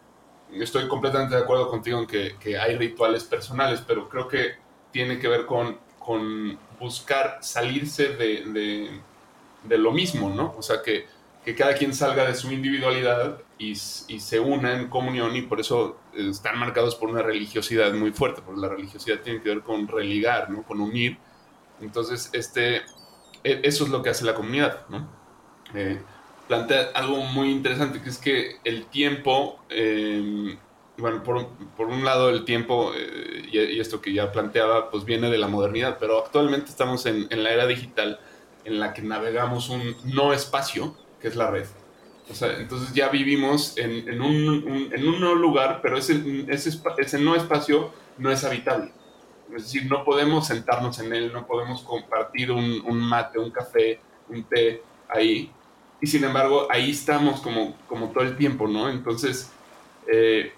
estoy 0.63 0.89
completamente 0.89 1.35
de 1.35 1.43
acuerdo 1.43 1.69
contigo 1.69 1.99
en 1.99 2.07
que, 2.07 2.59
hay 2.59 2.77
rituales 2.77 3.25
personales, 3.25 3.83
pero 3.87 4.09
creo 4.09 4.29
que 4.29 4.53
tiene 4.93 5.19
que 5.19 5.29
ver 5.29 5.47
con, 5.47 5.79
con 5.99 6.59
buscar 6.79 7.39
salirse 7.41 8.11
de, 8.11 9.01
lo 9.69 9.93
mismo, 9.93 10.31
¿no? 10.31 10.55
O 10.57 10.63
sea, 10.63 10.83
que, 10.83 11.07
cada 11.57 11.75
quien 11.75 11.93
salga 11.93 12.25
de 12.25 12.35
su 12.35 12.51
individualidad 12.53 13.39
y, 13.59 13.75
se 13.75 14.41
una 14.41 14.75
en 14.75 14.89
comunión 14.89 15.37
y 15.37 15.43
por 15.43 15.61
eso 15.61 15.99
están 16.15 16.59
marcados 16.59 16.95
por 16.95 17.11
una 17.11 17.23
religiosidad 17.23 17.93
muy 17.93 18.13
fuerte, 18.13 18.43
porque 18.43 18.61
la 18.61 18.69
religiosidad 18.69 19.21
tiene 19.21 19.43
que 19.43 19.49
ver 19.49 19.61
con 19.63 19.89
religar, 19.89 20.51
¿no? 20.51 20.63
Con 20.63 20.81
unir. 20.81 21.19
Entonces, 21.81 22.31
este, 22.33 22.77
e, 23.43 23.61
eso 23.63 23.85
es 23.85 23.91
lo 23.91 24.03
que 24.03 24.11
hace 24.11 24.25
la 24.25 24.35
comunidad, 24.35 24.87
¿no? 24.89 25.24
Eh, 25.75 26.01
plantea 26.49 26.91
algo 26.95 27.17
muy 27.19 27.51
interesante, 27.51 28.01
que 28.01 28.11
es 28.11 28.19
que 28.19 28.57
el 28.65 28.87
tiempo, 28.87 29.59
em, 29.71 30.57
bueno, 30.97 31.23
por, 31.23 31.87
un 31.89 32.05
lado 32.05 32.31
el 32.31 32.45
tiempo, 32.45 32.93
eh, 32.95 33.49
y, 33.51 33.81
esto 33.81 34.01
que 34.01 34.13
ya 34.13 34.31
planteaba, 34.31 34.91
pues 34.91 35.05
viene 35.05 35.31
de 35.31 35.39
la 35.39 35.49
modernidad, 35.49 35.99
pero 35.99 36.19
actualmente 36.19 36.71
estamos 36.71 37.07
en, 37.07 37.29
la 37.31 37.51
era 37.51 37.67
digital 37.67 38.21
en 38.65 38.79
la 38.81 38.93
que 38.95 39.03
navegamos 39.03 39.69
un 39.69 39.97
no 40.05 40.33
espacio, 40.33 40.97
que 41.21 41.29
es 41.29 41.37
la 41.37 41.51
red. 41.51 41.67
O 42.31 42.35
sea, 42.35 42.59
entonces 42.59 42.95
ya 42.95 43.09
vivimos 43.09 43.77
en, 43.77 44.21
un, 44.21 44.91
en 44.93 45.09
un 45.09 45.21
no 45.21 45.35
lugar, 45.35 45.81
pero 45.83 45.99
ese, 45.99 46.47
ese, 46.49 46.71
ese 46.99 47.19
no 47.19 47.37
espacio 47.37 47.91
no 48.17 48.31
es 48.31 48.45
habitable. 48.45 48.93
Es 49.55 49.65
decir, 49.65 49.87
no 49.91 50.05
podemos 50.05 50.47
sentarnos 50.47 50.99
en 51.01 51.13
él, 51.13 51.33
no 51.33 51.47
podemos 51.47 51.83
compartir 51.83 52.51
un, 52.51 52.83
un 52.87 52.99
mate, 52.99 53.39
un 53.39 53.51
café, 53.51 54.01
un 54.29 54.43
té 54.45 54.83
ahí, 55.09 55.51
y 56.05 56.07
sin 56.07 56.23
embargo 56.23 56.67
ahí 56.71 56.91
estamos 56.91 57.41
como, 57.41 57.75
como 57.89 58.11
todo 58.11 58.25
el 58.25 58.37
tiempo, 58.37 58.69
¿no? 58.69 58.91
Entonces, 58.91 59.51
eh, 60.07 60.53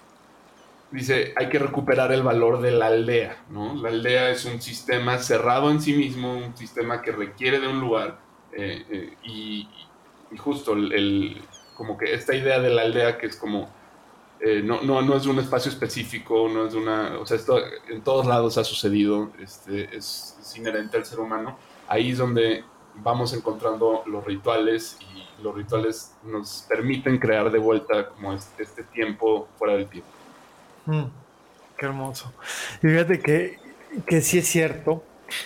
dice, 0.91 1.33
hay 1.37 1.47
que 1.47 1.57
recuperar 1.57 2.11
el 2.11 2.21
valor 2.21 2.59
de 2.59 2.71
la 2.71 2.87
aldea, 2.87 3.45
¿no? 3.49 3.73
La 3.75 3.87
aldea 3.87 4.29
es 4.29 4.43
un 4.43 4.61
sistema 4.61 5.17
cerrado 5.19 5.71
en 5.71 5.81
sí 5.81 5.93
mismo, 5.93 6.35
un 6.35 6.57
sistema 6.57 7.01
que 7.01 7.13
requiere 7.13 7.61
de 7.61 7.67
un 7.69 7.79
lugar 7.79 8.19
eh, 8.51 8.85
eh, 8.89 9.13
y, 9.23 9.69
justo 10.37 10.73
el, 10.73 11.41
como 11.77 11.97
que 11.97 12.13
esta 12.13 12.35
idea 12.35 12.59
de 12.59 12.69
la 12.69 12.81
aldea 12.81 13.17
que 13.17 13.27
es 13.27 13.37
como, 13.37 13.69
no, 14.65 14.81
no, 14.81 15.01
no, 15.01 15.15
es 15.15 15.27
un 15.27 15.39
espacio 15.39 15.71
específico, 15.71 16.49
no 16.49 16.67
es 16.67 16.73
una, 16.73 17.17
o 17.19 17.25
sea, 17.25 17.37
esto 17.37 17.57
en 17.87 18.01
todos 18.01 18.25
lados 18.25 18.57
ha 18.57 18.65
sucedido, 18.65 19.31
este, 19.39 19.95
es, 19.95 20.37
es 20.41 20.57
inherente 20.57 20.97
al 20.97 21.05
ser 21.05 21.21
humano, 21.21 21.57
ahí 21.87 22.11
es 22.11 22.17
donde 22.17 22.65
vamos 23.03 23.33
encontrando 23.33 24.03
los 24.05 24.23
rituales 24.25 24.97
y 25.01 25.43
los 25.43 25.55
rituales 25.55 26.13
nos 26.23 26.65
permiten 26.67 27.17
crear 27.19 27.51
de 27.51 27.59
vuelta 27.59 28.09
como 28.09 28.33
este, 28.33 28.83
tiempo 28.83 29.47
fuera 29.57 29.75
del 29.75 29.87
tiempo. 29.87 30.09
Mm, 30.85 31.05
qué 31.77 31.85
hermoso. 31.85 32.33
Y 32.81 32.87
fíjate 32.87 33.19
que, 33.19 33.59
que 34.05 34.21
sí 34.21 34.39
es 34.39 34.47
cierto, 34.47 35.03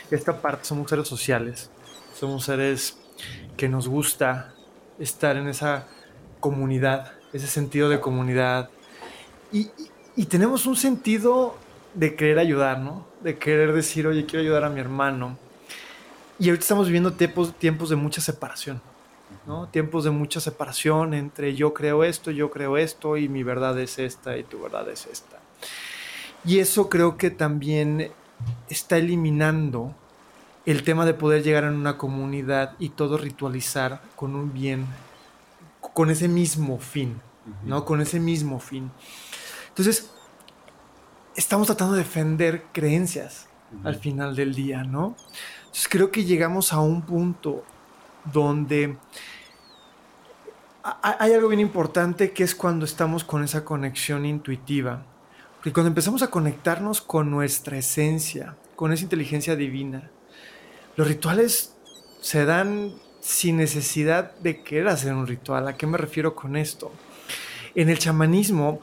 esta 0.09 0.41
parte 0.41 0.65
somos 0.65 0.89
seres 0.89 1.07
sociales, 1.07 1.69
somos 2.13 2.45
seres 2.45 2.97
que 3.57 3.67
nos 3.67 3.87
gusta 3.87 4.53
estar 4.99 5.35
en 5.37 5.47
esa 5.47 5.87
comunidad, 6.39 7.13
ese 7.33 7.47
sentido 7.47 7.89
de 7.89 7.99
comunidad. 7.99 8.69
Y, 9.51 9.69
y, 10.15 10.25
tenemos 10.25 10.65
un 10.65 10.75
sentido 10.75 11.57
de 11.93 12.15
querer 12.15 12.39
ayudar, 12.39 12.79
¿no? 12.79 13.05
De 13.21 13.37
querer 13.37 13.73
decir, 13.73 14.07
oye, 14.07 14.25
quiero 14.25 14.41
ayudar 14.41 14.63
a 14.63 14.69
mi 14.69 14.79
hermano. 14.79 15.37
Y 16.41 16.49
ahorita 16.49 16.63
estamos 16.63 16.87
viviendo 16.87 17.13
tiempos, 17.13 17.53
tiempos 17.53 17.89
de 17.89 17.95
mucha 17.95 18.19
separación. 18.19 18.81
Tiempos 19.69 20.05
de 20.05 20.09
mucha 20.09 20.39
separación 20.39 21.13
entre 21.13 21.53
yo 21.53 21.71
creo 21.71 22.03
esto, 22.03 22.31
yo 22.31 22.49
creo 22.49 22.77
esto 22.77 23.15
y 23.15 23.29
mi 23.29 23.43
verdad 23.43 23.77
es 23.79 23.99
esta 23.99 24.35
y 24.37 24.43
tu 24.43 24.59
verdad 24.59 24.89
es 24.89 25.05
esta. 25.05 25.37
Y 26.43 26.57
eso 26.57 26.89
creo 26.89 27.15
que 27.15 27.29
también 27.29 28.11
está 28.69 28.97
eliminando 28.97 29.93
el 30.65 30.81
tema 30.81 31.05
de 31.05 31.13
poder 31.13 31.43
llegar 31.43 31.63
a 31.63 31.69
una 31.69 31.99
comunidad 31.99 32.73
y 32.79 32.89
todo 32.89 33.19
ritualizar 33.19 34.01
con 34.15 34.33
un 34.33 34.51
bien, 34.51 34.87
con 35.93 36.09
ese 36.09 36.27
mismo 36.27 36.79
fin, 36.79 37.21
¿no? 37.63 37.85
Con 37.85 38.01
ese 38.01 38.19
mismo 38.19 38.59
fin. 38.59 38.89
Entonces, 39.69 40.09
estamos 41.35 41.67
tratando 41.67 41.93
de 41.93 41.99
defender 41.99 42.63
creencias, 42.71 43.47
al 43.83 43.95
final 43.95 44.35
del 44.35 44.55
día, 44.55 44.83
¿no? 44.83 45.15
Entonces 45.71 45.87
creo 45.89 46.11
que 46.11 46.25
llegamos 46.25 46.73
a 46.73 46.81
un 46.81 47.01
punto 47.01 47.63
donde 48.33 48.97
hay 50.83 51.31
algo 51.31 51.47
bien 51.47 51.61
importante 51.61 52.31
que 52.31 52.43
es 52.43 52.53
cuando 52.53 52.83
estamos 52.83 53.23
con 53.23 53.41
esa 53.41 53.63
conexión 53.63 54.25
intuitiva. 54.25 55.05
Porque 55.55 55.71
cuando 55.71 55.87
empezamos 55.87 56.23
a 56.23 56.27
conectarnos 56.29 56.99
con 56.99 57.31
nuestra 57.31 57.77
esencia, 57.77 58.57
con 58.75 58.91
esa 58.91 59.03
inteligencia 59.03 59.55
divina, 59.55 60.11
los 60.97 61.07
rituales 61.07 61.73
se 62.19 62.43
dan 62.43 62.93
sin 63.21 63.55
necesidad 63.55 64.35
de 64.39 64.63
querer 64.63 64.89
hacer 64.89 65.13
un 65.13 65.25
ritual. 65.25 65.69
¿A 65.69 65.77
qué 65.77 65.87
me 65.87 65.97
refiero 65.97 66.35
con 66.35 66.57
esto? 66.57 66.91
En 67.75 67.87
el 67.87 67.97
chamanismo, 67.97 68.81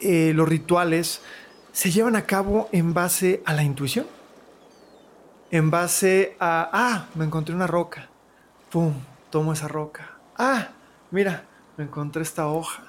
eh, 0.00 0.30
los 0.32 0.48
rituales 0.48 1.22
se 1.72 1.90
llevan 1.90 2.14
a 2.14 2.24
cabo 2.24 2.68
en 2.70 2.94
base 2.94 3.42
a 3.44 3.52
la 3.52 3.64
intuición. 3.64 4.06
En 5.54 5.70
base 5.70 6.34
a, 6.40 6.68
ah, 6.72 7.06
me 7.14 7.24
encontré 7.24 7.54
una 7.54 7.68
roca. 7.68 8.08
¡Pum! 8.72 8.92
Tomo 9.30 9.52
esa 9.52 9.68
roca. 9.68 10.18
Ah, 10.36 10.70
mira, 11.12 11.44
me 11.76 11.84
encontré 11.84 12.22
esta 12.22 12.48
hoja. 12.48 12.82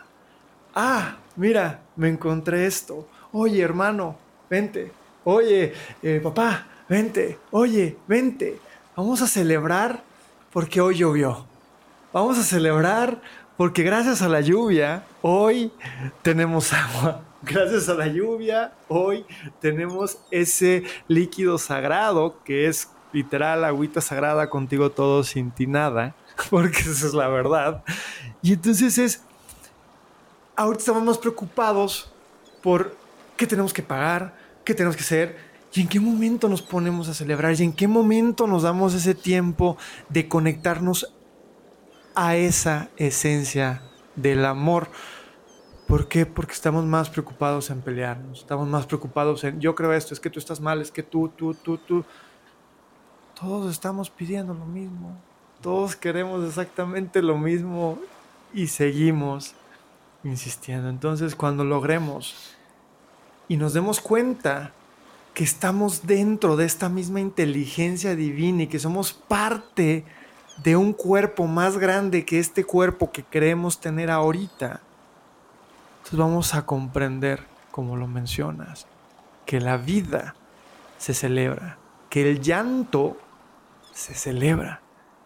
Ah, 0.74 1.18
mira, 1.36 1.82
me 1.96 2.10
encontré 2.10 2.66
esto. 2.66 3.08
Oye, 3.32 3.62
hermano, 3.62 4.18
vente. 4.50 4.92
Oye, 5.26 5.76
eh, 6.02 6.20
papá, 6.24 6.66
vente. 6.90 7.38
Oye, 7.52 7.98
vente. 8.08 8.60
Vamos 8.96 9.22
a 9.22 9.28
celebrar 9.28 10.02
porque 10.52 10.82
hoy 10.82 10.96
llovió. 10.96 11.46
Vamos 12.12 12.40
a 12.40 12.44
celebrar 12.44 13.22
porque 13.58 13.84
gracias 13.84 14.24
a 14.24 14.28
la 14.28 14.42
lluvia 14.42 15.04
hoy 15.22 15.72
tenemos 16.24 16.74
agua. 16.74 17.22
Gracias 17.46 17.90
a 17.90 17.94
la 17.94 18.08
lluvia 18.08 18.74
hoy 18.88 19.24
tenemos 19.62 20.18
ese 20.32 20.84
líquido 21.08 21.60
sagrado 21.60 22.42
que 22.44 22.66
es 22.66 22.90
literal 23.14 23.64
agüita 23.64 24.02
sagrada 24.02 24.50
contigo 24.50 24.90
todo 24.90 25.24
sin 25.24 25.52
ti 25.52 25.68
nada 25.68 26.16
porque 26.50 26.80
esa 26.80 27.06
es 27.06 27.14
la 27.14 27.28
verdad. 27.28 27.84
Y 28.42 28.54
entonces 28.54 28.98
es, 28.98 29.22
ahorita 30.56 30.80
estamos 30.80 31.04
más 31.04 31.18
preocupados 31.20 32.12
por 32.64 32.96
qué 33.38 33.46
tenemos 33.46 33.74
que 33.74 33.84
pagar, 33.84 34.36
qué 34.64 34.74
tenemos 34.74 34.96
que 34.96 35.04
hacer, 35.04 35.38
y 35.72 35.82
en 35.82 35.88
qué 35.88 36.00
momento 36.00 36.50
nos 36.50 36.64
ponemos 36.64 37.10
a 37.10 37.14
celebrar, 37.14 37.54
y 37.60 37.64
en 37.64 37.74
qué 37.74 37.88
momento 37.88 38.48
nos 38.48 38.64
damos 38.64 38.96
ese 38.96 39.14
tiempo 39.14 39.78
de 40.10 40.28
conectarnos 40.28 41.14
a 42.16 42.38
esa 42.38 42.90
esencia 42.98 43.84
del 44.16 44.46
amor. 44.46 44.90
¿Por 45.88 46.08
qué? 46.08 46.26
Porque 46.26 46.54
estamos 46.54 46.84
más 46.86 47.10
preocupados 47.10 47.70
en 47.70 47.82
pelearnos, 47.82 48.40
estamos 48.40 48.68
más 48.68 48.86
preocupados 48.86 49.44
en 49.44 49.60
yo 49.60 49.76
creo 49.76 49.94
esto, 49.94 50.14
es 50.14 50.20
que 50.20 50.30
tú 50.30 50.40
estás 50.40 50.60
mal, 50.60 50.82
es 50.82 50.92
que 50.92 51.04
tú, 51.04 51.30
tú, 51.30 51.54
tú, 51.54 51.78
tú. 51.78 52.04
Todos 53.40 53.72
estamos 53.72 54.10
pidiendo 54.10 54.54
lo 54.54 54.66
mismo 54.66 55.16
todos 55.66 55.96
queremos 55.96 56.48
exactamente 56.48 57.24
lo 57.24 57.40
mismo 57.40 57.98
y 58.54 58.68
seguimos 58.68 59.56
insistiendo. 60.24 60.90
Entonces, 60.90 61.36
cuando 61.36 61.64
logremos 61.64 62.56
y 63.48 63.58
nos 63.58 63.74
demos 63.74 64.00
cuenta 64.00 64.74
que 65.34 65.44
estamos 65.44 66.06
dentro 66.06 66.56
de 66.56 66.66
esta 66.66 66.88
misma 66.88 67.20
inteligencia 67.20 68.16
divina 68.16 68.62
y 68.62 68.68
que 68.68 68.78
somos 68.78 69.12
parte 69.12 70.06
de 70.64 70.76
un 70.76 70.94
cuerpo 70.94 71.48
más 71.48 71.80
grande 71.80 72.26
que 72.26 72.38
este 72.38 72.64
cuerpo 72.64 73.12
que 73.12 73.24
queremos 73.24 73.80
tener 73.82 74.12
ahorita, 74.12 74.82
vamos 76.16 76.54
a 76.56 76.66
comprender, 76.66 77.44
como 77.72 77.96
lo 77.96 78.08
mencionas, 78.08 78.88
que 79.46 79.60
la 79.60 79.78
vida 79.78 80.36
se 80.98 81.14
celebra, 81.14 81.78
que 82.10 82.30
el 82.30 82.42
llanto 82.42 83.18
se 83.94 84.14
celebra, 84.14 84.82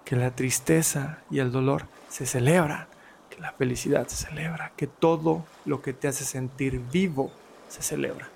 que 0.06 0.16
la 0.16 0.36
tristeza 0.36 1.20
y 1.30 1.40
el 1.40 1.52
dolor 1.52 1.86
se 2.10 2.26
celebran, 2.26 2.88
que 3.30 3.40
la 3.40 3.52
felicidad 3.54 4.08
se 4.08 4.28
celebra, 4.28 4.72
que 4.76 4.88
todo 4.88 5.46
lo 5.66 5.82
que 5.82 5.94
te 5.94 6.08
hace 6.08 6.26
sentir 6.26 6.80
vivo 6.92 7.32
se 7.68 7.82
celebra. 7.82 8.30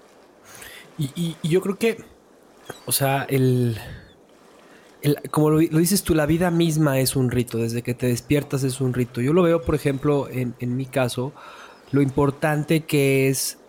Y, 0.98 1.36
yo 1.42 1.62
creo 1.62 1.78
que, 1.78 2.04
o 2.86 2.92
sea, 2.92 3.24
el, 3.24 3.80
como 5.32 5.50
lo, 5.50 5.60
dices 5.60 6.04
tú, 6.04 6.14
la 6.14 6.26
vida 6.26 6.52
misma 6.52 7.00
es 7.00 7.16
un 7.16 7.32
rito, 7.32 7.58
desde 7.58 7.82
que 7.82 7.94
te 7.94 8.08
despiertas 8.08 8.64
es 8.64 8.80
un 8.80 8.94
rito. 8.94 9.20
Yo 9.20 9.34
lo 9.34 9.44
veo, 9.44 9.64
por 9.64 9.76
ejemplo, 9.76 10.28
en, 10.30 10.56
mi 10.60 10.86
caso, 10.86 11.34
lo 11.94 12.02
importante 12.02 12.82
que 12.82 13.30
es 13.30 13.60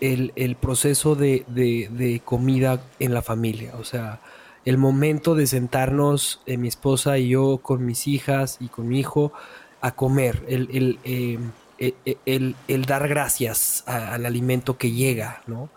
el, 0.00 0.56
proceso 0.60 1.16
de, 1.16 1.44
de, 1.48 2.22
comida 2.24 2.80
en 3.00 3.12
la 3.12 3.20
familia. 3.20 3.74
O 3.78 3.84
sea, 3.84 4.20
el 4.64 4.78
momento 4.78 5.34
de 5.34 5.46
sentarnos 5.46 6.40
eh, 6.46 6.56
mi 6.56 6.68
esposa 6.68 7.18
y 7.18 7.30
yo 7.30 7.58
con 7.58 7.84
mis 7.84 8.06
hijas 8.06 8.58
y 8.60 8.68
con 8.68 8.88
mi 8.88 9.00
hijo 9.00 9.32
a 9.80 9.90
comer, 9.96 10.44
el, 10.48 10.68
el, 10.72 10.98
em, 11.02 11.50
e, 11.78 11.94
e, 12.04 12.78
dar 12.78 13.08
gracias 13.08 13.82
al 13.86 14.24
alimento 14.24 14.78
que 14.78 14.92
llega, 14.92 15.42
¿no? 15.48 15.68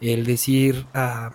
El 0.00 0.24
decir, 0.24 0.86
a 0.94 1.32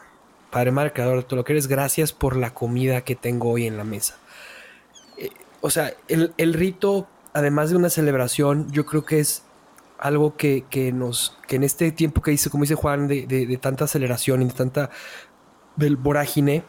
Padre 0.49 0.71
Madre 0.71 0.93
Creador, 0.93 1.23
tú 1.23 1.35
lo 1.35 1.43
que 1.43 1.53
eres, 1.53 1.67
gracias 1.67 2.11
por 2.11 2.35
la 2.35 2.55
comida 2.55 3.01
que 3.01 3.15
tengo 3.15 3.51
hoy 3.51 3.67
en 3.67 3.77
la 3.77 3.83
mesa. 3.83 4.17
Eh, 5.17 5.29
o 5.61 5.69
sea, 5.69 5.93
el, 6.07 6.53
rito, 6.53 7.07
además 7.33 7.69
de 7.69 7.75
una 7.75 7.91
celebración, 7.91 8.71
yo 8.71 8.85
creo 8.87 9.05
que 9.05 9.19
es 9.19 9.43
algo 10.01 10.35
que, 10.35 10.65
nos, 10.93 11.37
que 11.47 11.55
en 11.55 11.63
este 11.63 11.91
tiempo 11.91 12.21
que 12.21 12.31
dice, 12.31 12.49
como 12.49 12.63
dice 12.63 12.75
Juan, 12.75 13.07
de, 13.07 13.25
de 13.25 13.57
tanta 13.57 13.85
aceleración 13.85 14.41
y 14.41 14.45
de 14.45 14.53
tanta 14.53 14.89
del 15.75 15.95
vorágine, 15.95 16.63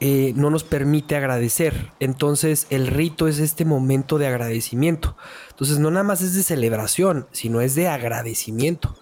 eh, 0.00 0.32
no 0.36 0.50
nos 0.50 0.64
permite 0.64 1.16
agradecer. 1.16 1.92
Entonces 2.00 2.66
el 2.70 2.88
rito 2.88 3.28
es 3.28 3.38
este 3.38 3.64
momento 3.64 4.18
de 4.18 4.26
agradecimiento. 4.26 5.16
Entonces 5.50 5.78
no 5.78 5.90
nada 5.90 6.04
más 6.04 6.20
es 6.20 6.34
de 6.34 6.42
celebración, 6.42 7.26
sino 7.32 7.60
es 7.60 7.74
de 7.74 7.88
agradecimiento. 7.88 8.96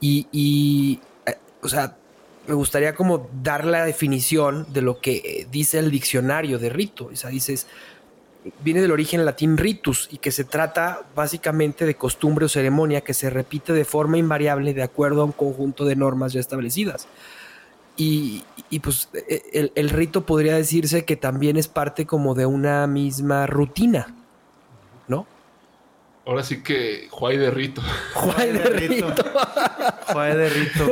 Y, 0.00 0.98
eh, 1.26 1.36
o 1.62 1.68
sea, 1.68 1.96
me 2.48 2.54
gustaría 2.54 2.94
como 2.94 3.28
dar 3.42 3.64
la 3.66 3.84
definición 3.84 4.66
de 4.72 4.80
lo 4.80 5.00
que 5.00 5.46
dice 5.52 5.78
el 5.78 5.90
diccionario 5.90 6.58
de 6.58 6.70
rito. 6.70 7.10
O 7.12 7.16
sea, 7.16 7.30
dices, 7.30 7.66
viene 8.62 8.80
del 8.80 8.90
origen 8.90 9.24
latín 9.24 9.56
ritus 9.56 10.08
y 10.10 10.18
que 10.18 10.30
se 10.30 10.44
trata 10.44 11.02
básicamente 11.14 11.84
de 11.84 11.94
costumbre 11.94 12.46
o 12.46 12.48
ceremonia 12.48 13.02
que 13.02 13.14
se 13.14 13.30
repite 13.30 13.72
de 13.72 13.84
forma 13.84 14.18
invariable 14.18 14.74
de 14.74 14.82
acuerdo 14.82 15.22
a 15.22 15.24
un 15.24 15.32
conjunto 15.32 15.84
de 15.84 15.96
normas 15.96 16.32
ya 16.32 16.40
establecidas. 16.40 17.08
Y, 17.96 18.44
pues 18.82 19.10
e, 19.12 19.72
el, 19.74 19.90
rito 19.90 20.24
podría 20.24 20.54
decirse 20.54 21.04
que 21.04 21.16
también 21.16 21.58
es 21.58 21.68
parte 21.68 22.06
como 22.06 22.34
de 22.34 22.46
una 22.46 22.86
misma 22.86 23.46
rutina, 23.46 24.14
¿no? 25.06 25.26
Ahora 26.24 26.42
sí 26.42 26.62
que 26.62 27.08
Juay 27.10 27.36
de 27.36 27.50
rito. 27.50 27.82
Juay 28.14 28.52
de 28.52 28.64
rito. 28.70 29.24
Juay 30.12 30.34
de 30.34 30.48
rito. 30.48 30.86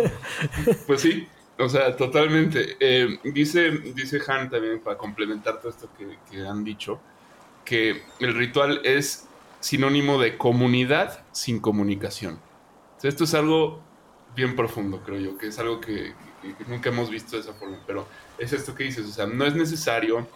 Pues 0.86 1.00
sí, 1.00 1.26
o 1.58 1.68
sea, 1.68 1.96
totalmente. 1.96 2.76
Eh, 2.78 3.18
dice, 3.24 3.70
dice 3.70 4.20
Han 4.28 4.48
también, 4.48 4.80
para 4.80 4.96
complementar 4.96 5.58
todo 5.58 5.70
esto 5.70 5.88
que, 5.96 6.46
han 6.46 6.62
dicho, 6.62 7.00
que 7.68 8.02
el 8.18 8.34
ritual 8.34 8.80
es 8.84 9.26
sinónimo 9.60 10.18
de 10.18 10.38
comunidad 10.38 11.22
sin 11.32 11.60
comunicación. 11.60 12.40
esto 13.02 13.24
es 13.24 13.34
algo 13.34 13.80
bien 14.34 14.56
profundo, 14.56 15.02
creo 15.04 15.20
yo, 15.20 15.38
que 15.38 15.48
es 15.48 15.58
algo 15.58 15.78
que, 15.78 16.14
nunca 16.66 16.88
hemos 16.88 17.10
visto 17.10 17.36
de 17.36 17.42
esa 17.42 17.52
forma, 17.52 17.78
pero 17.86 18.06
es 18.38 18.54
esto 18.54 18.74
que 18.74 18.84
dices, 18.84 19.04
o 19.06 19.12
sea, 19.12 19.26
no 19.26 19.44
es 19.44 19.54
necesario 19.54 20.26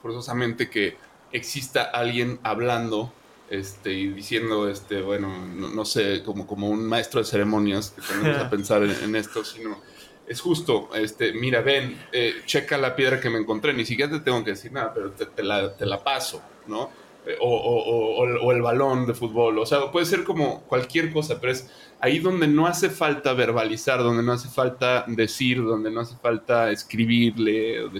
forzosamente 0.00 0.70
que 0.70 0.96
exista 1.32 1.82
alguien 1.82 2.40
hablando 2.42 3.12
este, 3.50 3.92
y 3.92 4.08
diciendo, 4.08 4.70
este, 4.70 5.02
bueno, 5.02 5.28
no, 5.46 5.84
sé, 5.84 6.22
como, 6.22 6.46
como 6.46 6.70
un 6.70 6.86
maestro 6.86 7.20
de 7.20 7.26
ceremonias 7.26 7.90
que 7.90 8.00
tenemos 8.00 8.40
a 8.40 8.48
pensar 8.56 8.82
en, 8.84 9.16
esto, 9.16 9.44
sino 9.44 9.82
es 10.28 10.40
justo, 10.40 10.90
este, 10.94 11.32
mira, 11.32 11.62
ven, 11.62 11.98
eh, 12.12 12.42
checa 12.44 12.76
la 12.76 12.94
piedra 12.94 13.20
que 13.20 13.30
me 13.30 13.38
encontré, 13.38 13.72
ni 13.72 13.84
siquiera 13.84 14.12
te 14.12 14.20
tengo 14.20 14.44
que 14.44 14.50
decir 14.50 14.72
nada, 14.72 14.92
pero 14.92 15.10
te, 15.12 15.42
la, 15.42 15.74
te 15.74 15.86
la, 15.86 16.04
paso, 16.04 16.42
¿no? 16.66 16.90
Eh, 17.26 17.36
o, 17.40 17.48
o, 17.48 18.44
o, 18.44 18.52
el 18.52 18.62
balón 18.62 19.06
de 19.06 19.14
fútbol, 19.14 19.58
o 19.58 19.66
sea, 19.66 19.90
puede 19.90 20.04
ser 20.04 20.24
como 20.24 20.62
cualquier 20.64 21.12
cosa, 21.12 21.40
pero 21.40 21.52
es 21.52 21.70
ahí 22.00 22.18
donde 22.18 22.46
no 22.46 22.66
hace 22.66 22.90
falta 22.90 23.32
verbalizar, 23.32 24.00
donde 24.00 24.22
no 24.22 24.32
hace 24.32 24.48
falta 24.48 25.04
decir, 25.06 25.62
donde 25.64 25.90
no 25.90 26.00
hace 26.00 26.16
falta 26.16 26.70
escribirle 26.70 27.84
o 27.84 27.90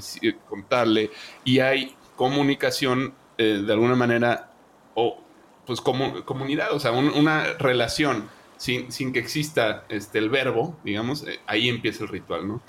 contarle, 0.49 1.11
y 1.45 1.61
hay 1.61 1.97
comunicación 2.14 3.14
eh, 3.38 3.62
de 3.64 3.73
alguna 3.73 3.97
manera, 3.97 4.53
o 4.95 5.19
pues 5.67 5.81
como, 5.81 6.25
comunidad, 6.25 6.73
o 6.73 6.81
sea, 6.81 6.93
una 6.93 7.55
relación 7.55 8.29
sin, 8.59 8.92
sin, 8.92 9.12
que 9.12 9.21
exista 9.21 9.85
este, 9.88 10.18
el 10.18 10.29
verbo, 10.29 10.79
digamos, 10.85 11.27
eh, 11.27 11.40
ahí 11.47 11.71
empieza 11.71 12.05
el 12.05 12.11
ritual, 12.11 12.47
¿no? 12.47 12.61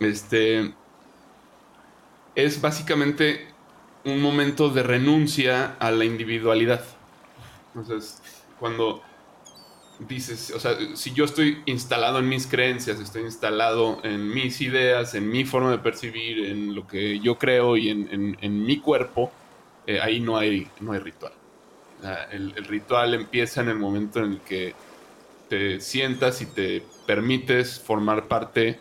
Este 0.00 0.72
es 2.34 2.60
básicamente 2.60 3.48
un 4.04 4.20
momento 4.20 4.70
de 4.70 4.82
renuncia 4.82 5.76
a 5.78 5.90
la 5.90 6.04
individualidad. 6.04 6.84
Entonces, 7.74 8.22
cuando 8.58 9.02
dices, 9.98 10.52
o 10.54 10.60
sea, 10.60 10.76
si 10.94 11.12
yo 11.12 11.24
estoy 11.24 11.62
instalado 11.66 12.18
en 12.18 12.28
mis 12.28 12.46
creencias, 12.46 13.00
estoy 13.00 13.22
instalado 13.22 14.00
en 14.04 14.28
mis 14.28 14.60
ideas, 14.60 15.14
en 15.14 15.28
mi 15.28 15.44
forma 15.44 15.70
de 15.70 15.78
percibir, 15.78 16.46
en 16.46 16.74
lo 16.74 16.86
que 16.86 17.18
yo 17.18 17.38
creo 17.38 17.76
y 17.76 17.88
en, 17.88 18.64
mi 18.64 18.78
cuerpo, 18.78 19.32
eh, 19.86 20.00
ahí 20.00 20.20
no 20.20 20.36
hay, 20.36 20.68
no 20.80 20.92
hay 20.92 21.00
ritual. 21.00 21.32
el, 22.30 22.52
ritual 22.66 23.14
empieza 23.14 23.62
en 23.62 23.68
el 23.68 23.78
momento 23.78 24.20
en 24.20 24.32
el 24.32 24.40
que 24.40 24.74
te 25.48 25.80
sientas 25.80 26.42
y 26.42 26.46
te 26.46 26.82
permites 27.06 27.80
formar 27.80 28.28
parte 28.28 28.80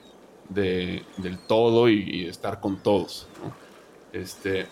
del 0.50 1.40
todo 1.48 1.90
y, 1.90 2.26
estar 2.26 2.60
con 2.60 2.82
todos. 2.82 3.28
Este, 4.14 4.68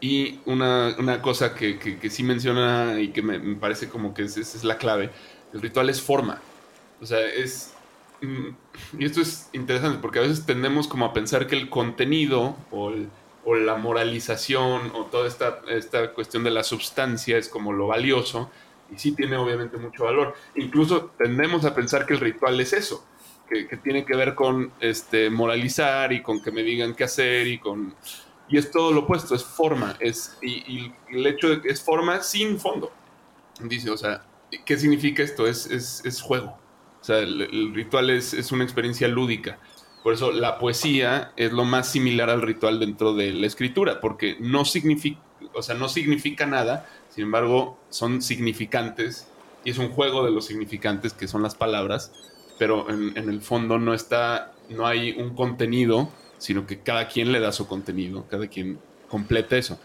y 0.00 0.40
una, 0.46 1.20
cosa 1.22 1.54
que, 1.54 1.98
sí 2.10 2.22
menciona 2.22 3.00
y 3.00 3.08
que 3.08 3.22
me, 3.22 3.56
parece 3.56 3.88
como 3.88 4.14
que 4.14 4.22
esa 4.22 4.40
es 4.40 4.64
la 4.64 4.78
clave 4.78 5.10
el 5.52 5.62
ritual 5.62 5.90
es 5.90 6.00
forma. 6.00 6.40
O 7.00 7.06
sea, 7.06 7.20
es... 7.20 7.74
Mm, 8.20 8.98
y 8.98 9.04
esto 9.04 9.20
es 9.20 9.48
interesante 9.52 9.98
porque 10.00 10.18
a 10.18 10.22
veces 10.22 10.46
tendemos 10.46 10.88
como 10.88 11.04
a 11.04 11.12
pensar 11.12 11.46
que 11.46 11.56
el 11.56 11.68
contenido 11.68 12.56
o, 12.70 12.92
la 13.54 13.76
moralización 13.76 14.90
o 14.94 15.04
toda 15.04 15.28
esta, 15.28 15.60
esta 15.68 16.12
cuestión 16.14 16.42
de 16.42 16.50
la 16.50 16.64
sustancia 16.64 17.38
es 17.38 17.48
como 17.48 17.72
lo 17.72 17.86
valioso 17.86 18.50
y 18.90 18.98
sí 18.98 19.12
tiene 19.12 19.36
obviamente 19.36 19.76
mucho 19.76 20.04
valor. 20.04 20.34
Incluso 20.54 21.12
tendemos 21.18 21.64
a 21.64 21.74
pensar 21.74 22.06
que 22.06 22.14
el 22.14 22.20
ritual 22.20 22.60
es 22.60 22.72
eso, 22.72 23.06
que, 23.48 23.64
tiene 23.76 24.04
que 24.04 24.16
ver 24.16 24.34
con 24.34 24.72
este, 24.80 25.30
moralizar 25.30 26.12
y 26.12 26.22
con 26.22 26.42
que 26.42 26.50
me 26.50 26.62
digan 26.62 26.94
qué 26.94 27.04
hacer 27.04 27.46
y 27.46 27.58
con... 27.58 27.94
Y 28.48 28.58
es 28.58 28.70
todo 28.70 28.92
lo 28.92 29.00
opuesto, 29.00 29.34
es 29.34 29.44
forma, 29.44 29.96
es, 29.98 30.38
y, 30.40 30.52
y 30.72 30.92
el 31.10 31.26
hecho 31.26 31.48
de 31.48 31.60
que 31.60 31.68
es 31.68 31.82
forma 31.82 32.22
sin 32.22 32.60
fondo. 32.60 32.92
Dice, 33.60 33.90
o 33.90 33.96
sea, 33.96 34.22
¿Qué 34.64 34.76
significa 34.76 35.22
esto? 35.22 35.46
Es, 35.46 35.66
es, 35.66 36.20
juego. 36.20 36.58
O 37.00 37.04
sea, 37.04 37.18
el, 37.18 37.74
ritual 37.74 38.10
es, 38.10 38.32
es, 38.32 38.52
una 38.52 38.64
experiencia 38.64 39.08
lúdica. 39.08 39.58
Por 40.02 40.14
eso 40.14 40.30
la 40.30 40.58
poesía 40.58 41.32
es 41.36 41.52
lo 41.52 41.64
más 41.64 41.90
similar 41.90 42.30
al 42.30 42.42
ritual 42.42 42.78
dentro 42.78 43.14
de 43.14 43.32
la 43.32 43.46
escritura, 43.46 44.00
porque 44.00 44.36
no 44.38 44.64
significa, 44.64 45.20
o 45.56 45.62
sea, 45.62 45.74
no 45.74 45.88
significa 45.88 46.46
nada, 46.46 46.86
sin 47.14 47.24
embargo, 47.24 47.78
son 47.88 48.22
significantes 48.22 49.28
y 49.64 49.70
es 49.70 49.78
un 49.78 49.88
juego 49.88 50.24
de 50.24 50.30
los 50.30 50.46
significantes 50.46 51.12
que 51.12 51.26
son 51.26 51.42
las 51.42 51.54
palabras, 51.54 52.12
pero 52.58 52.88
en, 52.88 53.16
el 53.16 53.40
fondo 53.40 53.78
no 53.78 53.94
está, 53.94 54.52
no 54.68 54.86
hay 54.86 55.12
un 55.12 55.34
contenido, 55.34 56.08
sino 56.38 56.66
que 56.66 56.78
cada 56.80 57.08
quien 57.08 57.32
le 57.32 57.40
da 57.40 57.52
su 57.52 57.66
contenido, 57.66 58.26
cada 58.30 58.46
quien 58.46 58.78
completa 59.08 59.56
eso. 59.56 59.78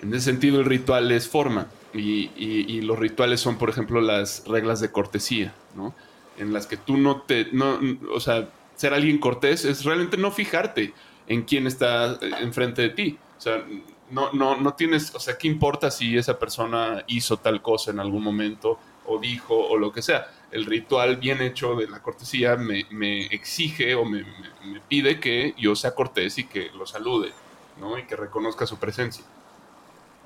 En 0.00 0.12
ese 0.14 0.26
sentido, 0.26 0.60
el 0.60 0.66
ritual 0.66 1.10
es 1.10 1.28
forma. 1.28 1.68
Y, 1.92 2.80
los 2.82 2.98
rituales 2.98 3.40
son, 3.40 3.56
por 3.56 3.70
ejemplo, 3.70 4.00
las 4.00 4.44
reglas 4.46 4.80
de 4.80 4.92
cortesía, 4.92 5.54
¿no? 5.74 5.94
En 6.38 6.52
las 6.52 6.66
que 6.66 6.76
tú 6.76 6.96
no 6.96 7.22
te, 7.22 7.48
no, 7.52 7.78
o 8.12 8.20
sea, 8.20 8.48
ser 8.76 8.94
alguien 8.94 9.18
cortés 9.18 9.64
es 9.64 9.84
realmente 9.84 10.16
no 10.16 10.30
fijarte 10.30 10.92
en 11.26 11.42
quién 11.42 11.66
está 11.66 12.18
enfrente 12.40 12.82
de 12.82 12.88
ti. 12.90 13.18
O 13.38 13.40
sea, 13.40 13.64
no, 14.10 14.32
no, 14.32 14.56
no 14.56 14.74
tienes, 14.74 15.14
o 15.14 15.20
sea, 15.20 15.38
¿qué 15.38 15.48
importa 15.48 15.90
si 15.90 16.16
esa 16.16 16.38
persona 16.38 17.04
hizo 17.06 17.36
tal 17.38 17.62
cosa 17.62 17.90
en 17.90 18.00
algún 18.00 18.22
momento 18.22 18.78
o 19.06 19.18
dijo 19.18 19.54
o 19.54 19.76
lo 19.76 19.92
que 19.92 20.02
sea? 20.02 20.30
El 20.50 20.66
ritual 20.66 21.16
bien 21.16 21.40
hecho 21.40 21.74
de 21.74 21.88
la 21.88 22.02
cortesía 22.02 22.56
me, 22.56 22.86
me 22.90 23.26
exige 23.26 23.94
o 23.94 24.04
me, 24.04 24.24
me, 24.64 24.80
pide 24.80 25.18
que 25.20 25.54
yo 25.58 25.74
sea 25.74 25.94
cortés 25.94 26.38
y 26.38 26.44
que 26.44 26.70
lo 26.70 26.86
salude, 26.86 27.32
¿no? 27.80 27.98
Y 27.98 28.04
que 28.04 28.16
reconozca 28.16 28.66
su 28.66 28.78
presencia. 28.78 29.24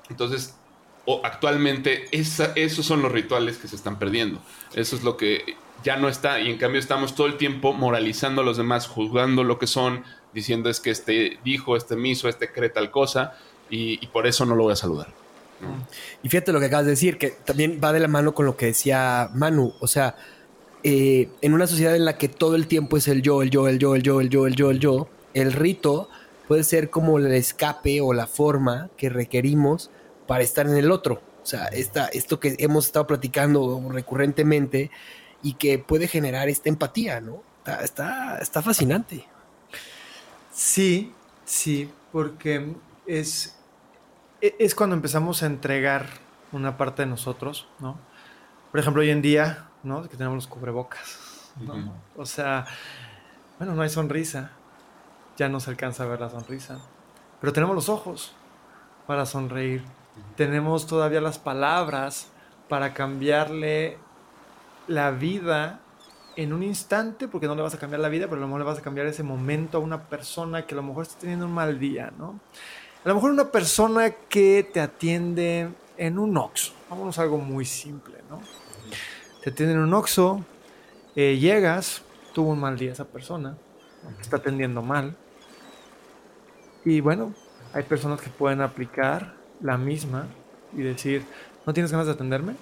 Entonces, 0.09 0.55
actualmente 1.23 2.07
esos 2.11 2.85
son 2.85 3.01
los 3.01 3.11
rituales 3.11 3.57
que 3.57 3.67
se 3.67 3.75
están 3.75 3.97
perdiendo. 3.97 4.39
Eso 4.73 4.95
es 4.95 5.03
lo 5.03 5.17
que 5.17 5.55
ya 5.83 5.95
no 5.95 6.09
está 6.09 6.39
y 6.39 6.49
en 6.49 6.57
cambio 6.57 6.79
estamos 6.79 7.15
todo 7.15 7.27
el 7.27 7.37
tiempo 7.37 7.73
moralizando 7.73 8.41
a 8.41 8.45
los 8.45 8.57
demás, 8.57 8.87
juzgando 8.87 9.43
lo 9.43 9.57
que 9.57 9.67
son, 9.67 10.03
diciendo 10.33 10.69
es 10.69 10.79
que 10.79 10.91
este 10.91 11.39
dijo, 11.43 11.75
este 11.75 11.95
me 11.95 12.09
hizo, 12.09 12.27
este 12.27 12.51
cree 12.51 12.69
tal 12.69 12.91
cosa 12.91 13.37
y, 13.69 14.05
por 14.07 14.27
eso 14.27 14.45
no 14.45 14.55
lo 14.55 14.63
voy 14.63 14.73
a 14.73 14.75
saludar. 14.75 15.07
Y 16.23 16.29
fíjate 16.29 16.53
lo 16.53 16.59
que 16.59 16.67
acabas 16.67 16.85
de 16.85 16.91
decir, 16.91 17.17
que 17.17 17.29
también 17.29 17.79
va 17.83 17.91
de 17.91 17.99
la 17.99 18.07
mano 18.07 18.33
con 18.33 18.45
lo 18.45 18.55
que 18.55 18.67
decía 18.67 19.29
Manu, 19.33 19.73
o 19.79 19.87
sea, 19.87 20.15
eh, 20.83 21.29
en 21.41 21.53
una 21.53 21.67
sociedad 21.67 21.95
en 21.95 22.05
la 22.05 22.17
que 22.17 22.29
todo 22.29 22.55
el 22.55 22.67
tiempo 22.67 22.95
es 22.97 23.07
el 23.07 23.21
yo, 23.21 23.41
el 23.41 23.49
yo, 23.49 23.67
el 23.67 23.79
yo, 23.79 23.95
el 23.95 24.03
yo, 24.03 24.21
el 24.21 24.29
yo, 24.29 24.47
el 24.47 24.55
yo, 24.55 24.71
el 24.71 24.79
yo, 24.79 25.09
el 25.33 25.51
rito 25.53 26.09
puede 26.47 26.63
ser 26.63 26.89
como 26.89 27.19
el 27.19 27.31
escape 27.33 28.01
o 28.01 28.13
la 28.13 28.27
forma 28.27 28.89
que 28.97 29.09
requerimos 29.09 29.91
para 30.25 30.43
estar 30.43 30.65
en 30.65 30.77
el 30.77 30.91
otro. 30.91 31.21
O 31.43 31.45
sea, 31.45 31.65
esta, 31.67 32.07
esto 32.07 32.39
que 32.39 32.55
hemos 32.59 32.85
estado 32.85 33.07
platicando 33.07 33.87
recurrentemente 33.89 34.89
y 35.43 35.53
que 35.53 35.79
puede 35.79 36.07
generar 36.07 36.49
esta 36.49 36.69
empatía, 36.69 37.21
¿no? 37.21 37.43
Está, 37.83 38.39
está, 38.39 38.61
fascinante. 38.61 39.25
Sí, 40.51 41.13
sí, 41.45 41.89
porque 42.11 42.73
es, 43.05 43.55
es 44.41 44.75
cuando 44.75 44.95
empezamos 44.95 45.43
a 45.43 45.45
entregar 45.45 46.05
una 46.51 46.77
parte 46.77 47.03
de 47.03 47.07
nosotros, 47.07 47.67
¿no? 47.79 47.97
Por 48.71 48.79
ejemplo, 48.79 49.01
hoy 49.01 49.09
en 49.09 49.21
día, 49.21 49.65
¿no? 49.83 50.03
Que 50.03 50.17
tenemos 50.17 50.35
los 50.35 50.47
cubrebocas, 50.47 51.51
¿no? 51.59 51.93
O 52.15 52.25
sea, 52.25 52.65
bueno, 53.57 53.73
no 53.73 53.81
hay 53.81 53.89
sonrisa, 53.89 54.51
ya 55.37 55.49
no 55.49 55.59
se 55.59 55.69
alcanza 55.69 56.03
a 56.03 56.07
ver 56.07 56.21
la 56.21 56.29
sonrisa, 56.29 56.79
pero 57.41 57.53
tenemos 57.53 57.75
los 57.75 57.89
ojos 57.89 58.33
para 59.07 59.25
sonreír, 59.25 59.83
tenemos 60.35 60.87
todavía 60.87 61.21
las 61.21 61.39
palabras 61.39 62.27
para 62.67 62.93
cambiarle 62.93 63.97
la 64.87 65.11
vida 65.11 65.79
en 66.35 66.53
un 66.53 66.63
instante, 66.63 67.27
porque 67.27 67.47
no 67.47 67.55
le 67.55 67.61
vas 67.61 67.73
a 67.73 67.79
cambiar 67.79 67.99
la 67.99 68.09
vida, 68.09 68.27
pero 68.27 68.37
a 68.37 68.41
lo 68.41 68.47
mejor 68.47 68.61
le 68.61 68.65
vas 68.65 68.79
a 68.79 68.81
cambiar 68.81 69.07
ese 69.07 69.23
momento 69.23 69.77
a 69.77 69.81
una 69.81 70.03
persona 70.03 70.65
que 70.65 70.73
a 70.73 70.77
lo 70.77 70.83
mejor 70.83 71.03
está 71.03 71.19
teniendo 71.19 71.45
un 71.45 71.53
mal 71.53 71.79
día, 71.79 72.13
¿no? 72.17 72.39
A 73.03 73.07
lo 73.07 73.15
mejor 73.15 73.31
una 73.31 73.49
persona 73.49 74.11
que 74.11 74.69
te 74.73 74.81
atiende 74.81 75.69
en 75.97 76.19
un 76.19 76.37
Oxxo, 76.37 76.73
vámonos 76.89 77.17
a 77.17 77.21
algo 77.21 77.37
muy 77.37 77.63
simple, 77.63 78.15
¿no? 78.29 78.41
Te 79.41 79.51
atiende 79.51 79.73
en 79.75 79.79
un 79.79 79.93
Oxxo, 79.93 80.43
eh, 81.15 81.37
llegas, 81.37 82.01
tuvo 82.33 82.49
un 82.51 82.59
mal 82.59 82.77
día 82.77 82.91
esa 82.91 83.05
persona, 83.05 83.57
te 84.17 84.21
está 84.21 84.37
atendiendo 84.37 84.81
mal, 84.81 85.15
y 86.83 86.99
bueno, 86.99 87.33
hay 87.73 87.83
personas 87.83 88.19
que 88.19 88.29
pueden 88.29 88.61
aplicar 88.61 89.33
la 89.61 89.77
misma 89.77 90.27
y 90.73 90.81
decir, 90.81 91.25
¿no 91.65 91.73
tienes 91.73 91.91
ganas 91.91 92.07
de 92.07 92.13
atenderme? 92.13 92.55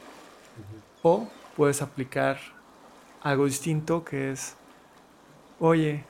O 1.02 1.28
puedes 1.56 1.82
aplicar 1.82 2.38
algo 3.22 3.46
distinto 3.46 4.04
que 4.04 4.32
es, 4.32 4.56
oye, 5.60 6.04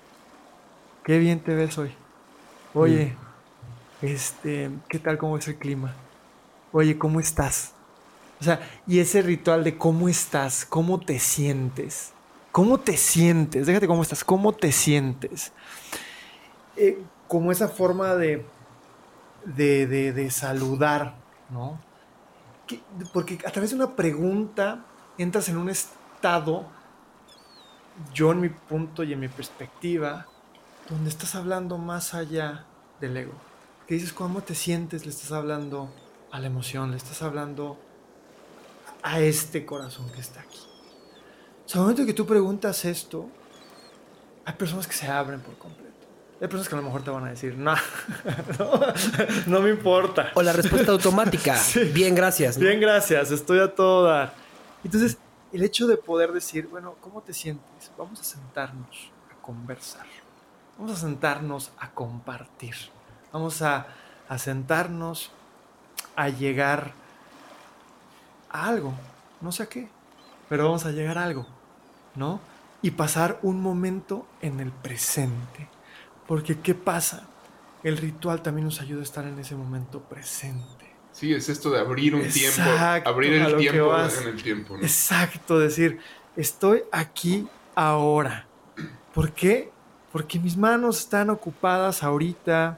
qué 1.03 1.17
bien 1.17 1.39
te 1.39 1.55
ves 1.55 1.77
hoy. 1.77 1.91
Oye, 2.73 3.15
mm. 3.17 3.26
Este, 4.01 4.71
¿qué 4.89 4.99
tal 4.99 5.17
cómo 5.17 5.37
es 5.37 5.47
el 5.47 5.57
clima? 5.57 5.93
Oye, 6.71 6.97
¿cómo 6.97 7.19
estás? 7.19 7.73
O 8.39 8.43
sea, 8.43 8.59
y 8.85 8.99
ese 8.99 9.21
ritual 9.21 9.63
de 9.63 9.77
cómo 9.77 10.09
estás, 10.09 10.65
cómo 10.65 10.99
te 10.99 11.19
sientes, 11.19 12.11
cómo 12.51 12.79
te 12.79 12.97
sientes, 12.97 13.65
déjate 13.65 13.87
cómo 13.87 14.03
estás, 14.03 14.23
cómo 14.23 14.53
te 14.53 14.71
sientes. 14.71 15.51
Eh, 16.75 16.99
como 17.27 17.51
esa 17.51 17.67
forma 17.67 18.13
de 18.15 18.45
de, 19.55 20.29
saludar, 20.31 21.15
¿no? 21.49 21.79
porque 23.13 23.39
a 23.45 23.51
través 23.51 23.69
de 23.69 23.77
una 23.77 23.95
pregunta 23.95 24.83
entras 25.17 25.47
en 25.47 25.57
un 25.57 25.69
estado, 25.69 26.65
yo 28.13 28.31
en 28.31 28.41
mi 28.41 28.49
punto 28.49 29.03
y 29.03 29.13
en 29.13 29.19
mi 29.19 29.29
perspectiva, 29.29 30.27
donde 30.89 31.09
estás 31.09 31.35
hablando 31.35 31.77
más 31.77 32.13
allá 32.13 32.65
del 32.99 33.17
ego. 33.17 33.33
Que 33.87 33.95
dices, 33.95 34.11
¿cómo 34.11 34.41
te 34.41 34.53
sientes? 34.53 35.05
Le 35.05 35.11
estás 35.11 35.31
hablando 35.31 35.89
a 36.31 36.39
la 36.39 36.47
emoción, 36.47 36.91
le 36.91 36.97
estás 36.97 37.21
hablando 37.21 37.77
a 39.01 39.21
este 39.21 39.65
corazón 39.65 40.09
que 40.11 40.19
está 40.19 40.41
aquí. 40.41 40.59
O 41.65 41.69
sea, 41.69 41.79
al 41.79 41.87
momento 41.87 42.05
que 42.05 42.13
tú 42.13 42.25
preguntas 42.25 42.83
esto, 42.83 43.29
hay 44.43 44.53
personas 44.55 44.87
que 44.87 44.93
se 44.93 45.07
abren 45.07 45.39
por 45.39 45.57
completo. 45.57 45.87
Hay 46.39 46.47
personas 46.47 46.67
que 46.67 46.75
a 46.75 46.77
lo 46.77 46.83
mejor 46.83 47.03
te 47.03 47.09
van 47.11 47.25
a 47.25 47.29
decir, 47.29 47.57
no, 47.57 47.75
no, 49.47 49.61
me 49.61 49.69
importa. 49.69 50.31
O 50.35 50.43
la 50.43 50.53
respuesta 50.53 50.91
automática, 50.91 51.57
bien, 51.93 52.13
gracias. 52.13 52.57
Bien, 52.57 52.79
gracias, 52.79 53.31
estoy 53.31 53.59
a 53.59 53.73
todo 53.73 54.03
dar. 54.03 54.33
Entonces, 54.83 55.17
el 55.53 55.63
hecho 55.63 55.87
de 55.87 55.97
poder 55.97 56.33
decir, 56.33 56.67
bueno, 56.67 56.95
¿cómo 56.99 57.21
te 57.21 57.33
sientes? 57.33 57.91
Vamos 57.97 58.19
a 58.19 58.23
sentarnos 58.23 59.11
a 59.31 59.41
conversar. 59.41 60.05
Vamos 60.77 60.97
a 60.97 61.01
sentarnos 61.01 61.71
a 61.79 61.91
compartir. 61.91 62.75
Vamos 63.37 63.61
a, 63.61 63.87
a 64.27 64.37
sentarnos 64.37 65.31
a 66.15 66.29
llegar 66.29 66.93
a 68.49 68.67
algo. 68.67 68.93
No 69.41 69.51
sé 69.51 69.63
a 69.63 69.69
qué, 69.69 69.87
pero 70.49 70.65
vamos 70.65 70.85
a 70.85 70.91
llegar 70.91 71.17
a 71.17 71.23
algo, 71.23 71.45
¿no? 72.15 72.39
Y 72.81 72.91
pasar 72.91 73.39
un 73.41 73.61
momento 73.61 74.25
en 74.41 74.59
el 74.59 74.71
presente 74.71 75.69
porque 76.27 76.59
¿qué 76.59 76.75
pasa? 76.75 77.23
El 77.83 77.97
ritual 77.97 78.41
también 78.41 78.65
nos 78.65 78.81
ayuda 78.81 78.99
a 78.99 79.03
estar 79.03 79.25
en 79.25 79.39
ese 79.39 79.55
momento 79.55 80.01
presente. 80.01 80.85
Sí, 81.13 81.33
es 81.33 81.49
esto 81.49 81.71
de 81.71 81.79
abrir 81.79 82.13
un 82.13 82.27
tiempo, 82.27 82.61
abrir 83.05 83.33
el 83.33 83.57
tiempo 83.57 83.95
en 83.97 84.27
el 84.27 84.43
tiempo. 84.43 84.77
Exacto, 84.77 85.57
decir, 85.57 85.99
estoy 86.35 86.83
aquí 86.91 87.47
ahora. 87.73 88.45
¿Por 89.13 89.31
qué? 89.31 89.71
Porque 90.11 90.37
mis 90.37 90.57
manos 90.57 90.99
están 90.99 91.29
ocupadas 91.29 92.03
ahorita 92.03 92.77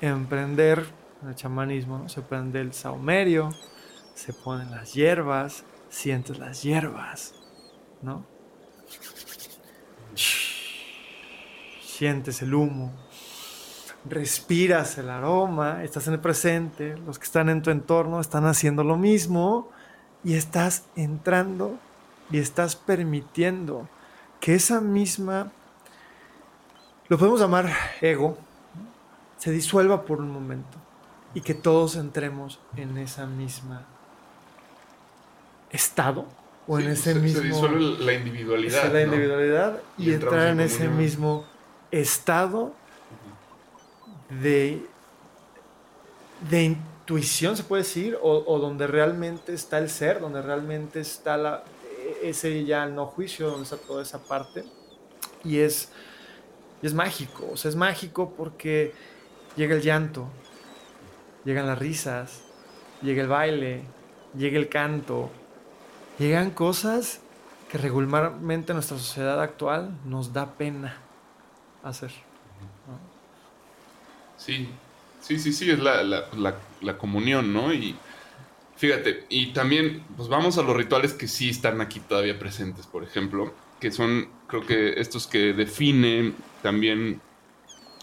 en 0.00 0.08
emprender 0.08 0.86
el 1.26 1.34
chamanismo, 1.34 2.08
se 2.08 2.22
prende 2.22 2.60
el 2.60 2.72
saumerio, 2.72 3.50
se 4.14 4.32
ponen 4.32 4.70
las 4.70 4.94
hierbas, 4.94 5.64
sientes 5.88 6.38
las 6.38 6.62
hierbas, 6.62 7.34
¿no? 8.02 8.24
Sientes 11.82 12.40
el 12.40 12.54
humo, 12.54 12.92
respiras 14.08 14.96
el 14.98 15.10
aroma, 15.10 15.84
estás 15.84 16.06
en 16.06 16.14
el 16.14 16.20
presente, 16.20 16.96
los 16.96 17.18
que 17.18 17.24
están 17.24 17.50
en 17.50 17.60
tu 17.60 17.70
entorno 17.70 18.20
están 18.20 18.46
haciendo 18.46 18.84
lo 18.84 18.96
mismo 18.96 19.68
y 20.24 20.34
estás 20.34 20.84
entrando 20.96 21.78
y 22.30 22.38
estás 22.38 22.76
permitiendo 22.76 23.88
que 24.40 24.54
esa 24.54 24.80
misma, 24.80 25.52
lo 27.08 27.18
podemos 27.18 27.40
llamar 27.40 27.70
ego, 28.00 28.38
se 29.40 29.50
disuelva 29.50 30.04
por 30.04 30.20
un 30.20 30.30
momento 30.30 30.76
y 31.32 31.40
que 31.40 31.54
todos 31.54 31.96
entremos 31.96 32.60
en 32.76 32.98
esa 32.98 33.24
misma 33.24 33.86
estado 35.70 36.26
o 36.66 36.78
en 36.78 36.90
ese 36.90 37.14
mismo... 37.14 37.40
Se 37.40 37.48
disuelve 37.48 38.04
la 38.04 38.12
individualidad. 38.12 38.92
La 38.92 39.02
individualidad 39.02 39.80
y, 39.96 40.12
entrar 40.12 40.48
en, 40.48 40.60
ese 40.60 40.88
mismo 40.88 41.46
estado 41.90 42.74
de, 44.42 44.84
de 46.50 46.62
intuición, 46.62 47.56
se 47.56 47.62
puede 47.62 47.82
decir, 47.82 48.18
o, 48.20 48.58
donde 48.58 48.86
realmente 48.86 49.54
está 49.54 49.78
el 49.78 49.88
ser, 49.88 50.20
donde 50.20 50.42
realmente 50.42 51.00
está 51.00 51.38
la, 51.38 51.64
ese 52.22 52.62
ya 52.66 52.84
no 52.84 53.06
juicio, 53.06 53.48
donde 53.48 53.62
está 53.64 53.78
toda 53.78 54.02
esa 54.02 54.18
parte. 54.18 54.66
Y 55.44 55.60
es, 55.60 55.88
es 56.82 56.92
mágico, 56.92 57.48
o 57.50 57.56
sea, 57.56 57.70
es 57.70 57.76
mágico 57.76 58.34
porque 58.36 58.92
llega 59.60 59.74
el 59.74 59.82
llanto, 59.82 60.26
llegan 61.44 61.66
las 61.66 61.78
risas, 61.78 62.40
llega 63.02 63.20
el 63.20 63.28
baile, 63.28 63.82
llega 64.34 64.58
el 64.58 64.70
canto, 64.70 65.30
llegan 66.18 66.50
cosas 66.52 67.20
que 67.70 67.76
regularmente 67.76 68.72
en 68.72 68.76
nuestra 68.76 68.96
sociedad 68.96 69.38
actual 69.38 69.98
nos 70.06 70.32
da 70.32 70.54
pena 70.54 70.96
hacer. 71.82 72.10
Sí, 74.38 74.66
sí, 75.20 75.38
sí, 75.38 75.52
sí, 75.52 75.70
es 75.70 75.78
la, 75.78 76.02
la, 76.04 76.24
la, 76.80 76.96
comunión, 76.96 77.52
¿no? 77.52 77.74
Y 77.74 77.94
fíjate, 78.76 79.26
y 79.28 79.52
también, 79.52 80.02
pues 80.16 80.30
vamos 80.30 80.56
a 80.56 80.62
los 80.62 80.74
rituales 80.74 81.12
que 81.12 81.28
sí 81.28 81.50
están 81.50 81.82
aquí 81.82 82.00
todavía 82.00 82.38
presentes, 82.38 82.86
por 82.86 83.04
ejemplo, 83.04 83.52
que 83.78 83.92
son, 83.92 84.30
creo 84.46 84.64
que 84.64 84.98
estos 84.98 85.26
que 85.26 85.52
definen 85.52 86.34
también, 86.62 87.20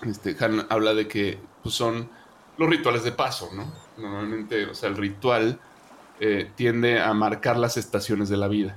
este, 0.06 0.38
Han 0.40 0.68
habla 0.70 0.94
de 0.94 1.08
que 1.08 1.40
pues 1.68 1.76
son 1.76 2.10
los 2.58 2.70
rituales 2.70 3.04
de 3.04 3.12
paso, 3.12 3.50
¿no? 3.54 3.70
Normalmente, 3.98 4.68
o 4.68 4.74
sea, 4.74 4.88
el 4.88 4.96
ritual 4.96 5.60
eh, 6.22 6.50
tiende 6.56 7.02
a 7.02 7.14
marcar 7.14 7.58
las 7.58 7.76
estaciones 7.76 8.30
de 8.30 8.38
la 8.38 8.48
vida. 8.48 8.74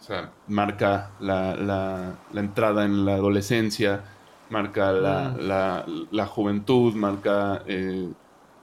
O 0.00 0.02
sea, 0.02 0.32
marca 0.48 1.12
la, 1.20 1.54
la, 1.54 2.16
entrada 2.40 2.84
en 2.84 3.04
la 3.04 3.14
adolescencia, 3.14 4.02
marca 4.48 4.90
la, 4.90 5.84
mm. 5.86 6.08
la 6.10 6.26
juventud, 6.26 6.94
marca 6.94 7.62
eh, 7.66 8.08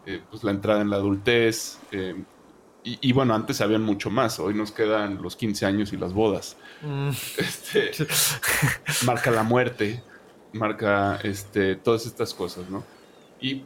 eh, 0.05 0.21
pues 0.29 0.43
la 0.43 0.51
entrada 0.51 0.81
en 0.81 0.89
la 0.89 0.97
adultez. 0.97 1.79
Y, 2.83 3.13
bueno, 3.13 3.33
antes 3.33 3.62
habían 3.62 3.83
mucho 3.83 4.10
más. 4.10 4.41
Hoy 4.41 4.55
nos 4.55 4.73
quedan 4.73 5.21
los 5.21 5.38
15 5.38 5.65
años 5.65 5.93
y 5.93 5.97
las 5.97 6.12
bodas. 6.12 6.57
Mm. 6.81 7.12
Este, 7.38 7.91
marca 9.05 9.31
la 9.31 9.43
muerte, 9.43 10.03
marca 10.51 11.17
este, 11.23 11.77
todas 11.77 12.05
estas 12.05 12.33
cosas, 12.33 12.69
¿no? 12.69 12.96
Y 13.39 13.63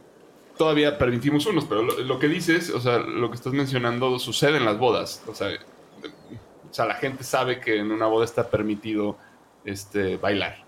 todavía 0.56 0.98
permitimos 0.98 1.46
unos, 1.46 1.64
pero 1.64 1.82
lo, 1.82 2.18
que 2.18 2.28
dices, 2.28 2.70
o 2.70 2.80
sea, 2.80 2.98
lo 2.98 3.30
que 3.30 3.36
estás 3.36 3.52
mencionando 3.52 4.18
sucede 4.18 4.58
en 4.58 4.64
las 4.64 4.78
bodas. 4.78 5.22
O 5.26 5.34
sea, 5.34 5.48
o 5.50 6.74
sea, 6.74 6.86
la 6.86 6.94
gente 6.94 7.24
sabe 7.24 7.60
que 7.60 7.78
en 7.78 7.90
una 7.90 8.06
boda 8.06 8.24
está 8.24 8.48
permitido 8.48 9.16
este, 9.64 10.16
bailar. 10.16 10.64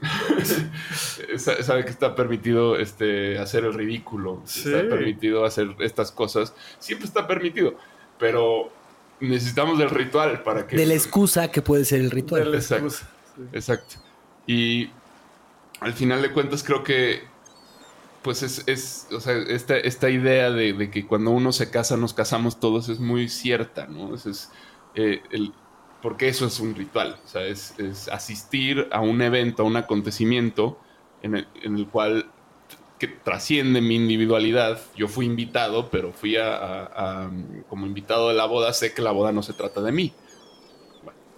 sabe 1.38 1.84
que 1.84 1.90
está 1.90 2.14
permitido 2.14 2.76
este, 2.76 3.38
hacer 3.38 3.64
el 3.64 3.72
ridículo, 3.72 4.42
está 4.44 4.88
permitido 4.88 5.44
hacer 5.44 5.74
estas 5.80 6.12
cosas. 6.12 6.54
Siempre 6.78 7.06
está 7.06 7.26
permitido, 7.26 7.76
pero 8.18 8.70
necesitamos 9.20 9.78
del 9.78 9.90
ritual 9.90 10.42
para 10.42 10.66
que... 10.66 10.76
De 10.76 10.86
la 10.86 10.94
excusa 10.94 11.50
que 11.50 11.62
puede 11.62 11.84
ser 11.84 12.00
el 12.00 12.10
ritual. 12.10 12.54
Exacto. 12.54 12.94
Exacto. 13.52 13.96
Y 14.46 14.90
al 15.80 15.92
final 15.92 16.22
de 16.22 16.32
cuentas 16.32 16.62
creo 16.62 16.82
que 16.82 17.24
pues 18.26 18.42
es, 18.42 18.64
es 18.66 19.06
o 19.12 19.20
sea, 19.20 19.36
esta, 19.36 20.10
idea 20.10 20.50
de, 20.50 20.90
que 20.90 21.06
cuando 21.06 21.30
uno 21.30 21.52
se 21.52 21.70
casa 21.70 21.96
nos 21.96 22.12
casamos 22.12 22.58
todos 22.58 22.88
es 22.88 22.98
muy 22.98 23.28
cierta, 23.28 23.86
¿no? 23.86 24.16
Es, 24.16 24.50
eh, 24.96 25.22
el, 25.30 25.52
porque 26.02 26.26
eso 26.26 26.44
es 26.46 26.58
un 26.58 26.74
ritual, 26.74 27.20
o 27.24 27.28
sea, 27.28 27.46
es, 27.46 27.76
asistir 28.10 28.88
a 28.90 29.00
un 29.00 29.22
evento, 29.22 29.62
a 29.62 29.66
un 29.66 29.76
acontecimiento 29.76 30.76
en 31.22 31.36
el, 31.36 31.48
en 31.62 31.76
el, 31.76 31.86
cual 31.86 32.28
que 32.98 33.06
trasciende 33.06 33.80
mi 33.80 33.94
individualidad. 33.94 34.80
Yo 34.96 35.06
fui 35.06 35.24
invitado, 35.24 35.88
pero 35.88 36.12
fui 36.12 36.36
a, 36.36 37.30
como 37.68 37.86
invitado 37.86 38.30
de 38.30 38.34
la 38.34 38.46
boda, 38.46 38.72
sé 38.72 38.92
que 38.92 39.02
la 39.02 39.12
boda 39.12 39.30
no 39.30 39.44
se 39.44 39.52
trata 39.52 39.80
de 39.82 39.92
mí. 39.92 40.12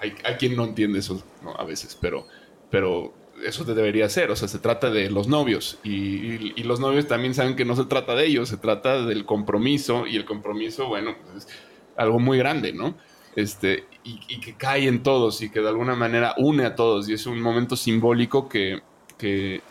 hay, 0.00 0.12
quien 0.38 0.56
no 0.56 0.64
entiende 0.64 1.00
eso 1.00 1.22
a 1.58 1.64
veces, 1.64 1.98
pero, 2.00 2.26
pero 2.70 3.12
eso 3.44 3.64
te 3.64 3.74
debería 3.74 4.08
ser, 4.08 4.30
o 4.30 4.36
sea, 4.36 4.48
se 4.48 4.58
trata 4.58 4.90
de 4.90 5.10
los 5.10 5.28
novios 5.28 5.78
y, 5.82 6.62
los 6.62 6.80
novios 6.80 7.06
también 7.06 7.34
saben 7.34 7.56
que 7.56 7.64
no 7.64 7.76
se 7.76 7.84
trata 7.84 8.14
de 8.14 8.26
ellos, 8.26 8.48
se 8.48 8.56
trata 8.56 9.04
del 9.04 9.24
compromiso 9.24 10.06
y 10.06 10.16
el 10.16 10.24
compromiso, 10.24 10.86
bueno, 10.86 11.14
pues, 11.24 11.46
es 11.46 11.52
algo 11.96 12.18
muy 12.18 12.38
grande, 12.38 12.72
¿no? 12.72 12.94
Este, 13.36 13.84
y, 14.04 14.40
que 14.40 14.54
cae 14.54 14.88
en 14.88 15.02
todos 15.02 15.42
y 15.42 15.50
que 15.50 15.60
de 15.60 15.68
alguna 15.68 15.94
manera 15.94 16.34
une 16.38 16.64
a 16.64 16.74
todos 16.74 17.08
y 17.08 17.14
es 17.14 17.26
un 17.26 17.40
momento 17.40 17.76
simbólico 17.76 18.48
que, 18.48 18.82
que 19.16 19.62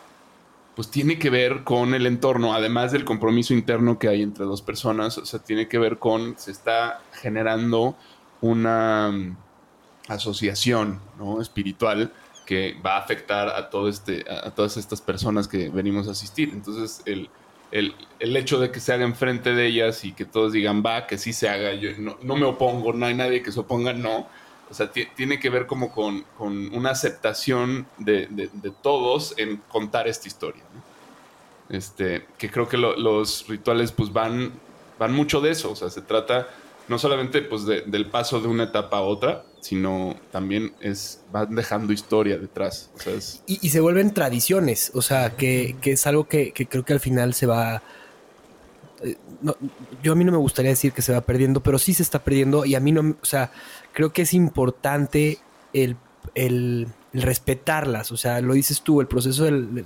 pues 0.74 0.90
tiene 0.90 1.18
que 1.18 1.28
ver 1.28 1.64
con 1.64 1.94
el 1.94 2.06
entorno, 2.06 2.54
además 2.54 2.92
del 2.92 3.04
compromiso 3.04 3.52
interno 3.52 3.98
que 3.98 4.08
hay 4.08 4.22
entre 4.22 4.44
dos 4.44 4.62
personas, 4.62 5.18
o 5.18 5.26
sea, 5.26 5.40
tiene 5.40 5.68
que 5.68 5.78
ver 5.78 5.98
con, 5.98 6.38
se 6.38 6.52
está 6.52 7.02
generando 7.12 7.96
una 8.40 9.10
mm, 9.10 9.36
asociación 10.08 11.00
¿no? 11.18 11.40
espiritual 11.40 12.12
que 12.48 12.74
va 12.84 12.96
a 12.96 13.00
afectar 13.00 13.50
a, 13.50 13.68
todo 13.68 13.90
este, 13.90 14.24
a, 14.26 14.50
todas 14.52 14.78
estas 14.78 15.02
personas 15.02 15.46
que 15.46 15.68
venimos 15.68 16.08
a 16.08 16.12
asistir. 16.12 16.48
Entonces, 16.50 17.02
el, 17.04 17.28
el, 17.70 17.94
el, 18.20 18.34
hecho 18.38 18.58
de 18.58 18.70
que 18.70 18.80
se 18.80 18.94
haga 18.94 19.04
enfrente 19.04 19.54
de 19.54 19.66
ellas 19.66 20.02
y 20.06 20.12
que 20.12 20.24
todos 20.24 20.54
digan, 20.54 20.82
va, 20.82 21.06
que 21.06 21.18
sí 21.18 21.34
se 21.34 21.50
haga, 21.50 21.74
yo 21.74 21.90
no, 21.98 22.16
no 22.22 22.36
me 22.36 22.46
opongo, 22.46 22.94
no 22.94 23.04
hay 23.04 23.12
nadie 23.12 23.42
que 23.42 23.52
se 23.52 23.60
oponga, 23.60 23.92
no. 23.92 24.26
O 24.70 24.72
sea, 24.72 24.90
tiene 24.90 25.38
que 25.38 25.50
ver 25.50 25.66
como 25.66 25.92
con, 25.92 26.22
con 26.38 26.74
una 26.74 26.88
aceptación 26.88 27.86
de, 27.98 28.28
de, 28.30 28.72
todos 28.82 29.34
en 29.36 29.58
contar 29.68 30.08
esta 30.08 30.26
historia. 30.26 30.62
Este, 31.68 32.24
que 32.38 32.50
creo 32.50 32.66
que 32.66 32.78
los 32.78 33.46
rituales 33.46 33.92
pues 33.92 34.10
van, 34.10 34.54
van 34.98 35.12
mucho 35.12 35.42
de 35.42 35.50
eso. 35.50 35.72
O 35.72 35.76
sea, 35.76 35.90
se 35.90 36.00
trata 36.00 36.48
no 36.88 36.98
solamente 36.98 37.42
pues 37.42 37.66
del 37.66 38.06
paso 38.06 38.40
de 38.40 38.48
una 38.48 38.64
etapa 38.64 38.96
a 38.96 39.02
otra, 39.02 39.44
sino 39.60 40.16
también 40.30 40.72
es 40.80 41.22
van 41.32 41.54
dejando 41.54 41.92
historia 41.92 42.38
detrás. 42.38 42.90
y, 43.46 43.68
se 43.68 43.80
vuelven 43.80 44.14
tradiciones, 44.14 44.90
o 44.94 45.02
sea, 45.02 45.36
que, 45.36 45.76
es 45.82 46.06
algo 46.06 46.28
que, 46.28 46.52
creo 46.52 46.84
que 46.84 46.92
al 46.92 47.00
final 47.00 47.34
se 47.34 47.46
va... 47.46 47.82
Eh, 49.02 49.16
yo 50.02 50.12
a 50.12 50.16
mí 50.16 50.24
no 50.24 50.32
me 50.32 50.38
gustaría 50.38 50.70
decir 50.70 50.92
que 50.92 51.02
se 51.02 51.12
va 51.12 51.20
perdiendo, 51.20 51.62
pero 51.62 51.78
sí 51.78 51.94
se 51.94 52.02
está 52.02 52.22
perdiendo 52.24 52.64
y 52.64 52.74
a 52.74 52.80
mí 52.80 52.92
no, 52.92 53.16
o 53.20 53.26
sea, 53.26 53.52
creo 53.92 54.12
que 54.12 54.22
es 54.22 54.34
importante 54.34 55.38
el, 55.72 55.96
respetarlas, 57.12 58.12
o 58.12 58.16
sea, 58.16 58.40
lo 58.40 58.54
dices 58.54 58.82
tú, 58.82 59.00
el 59.00 59.06
proceso 59.06 59.44
del 59.44 59.84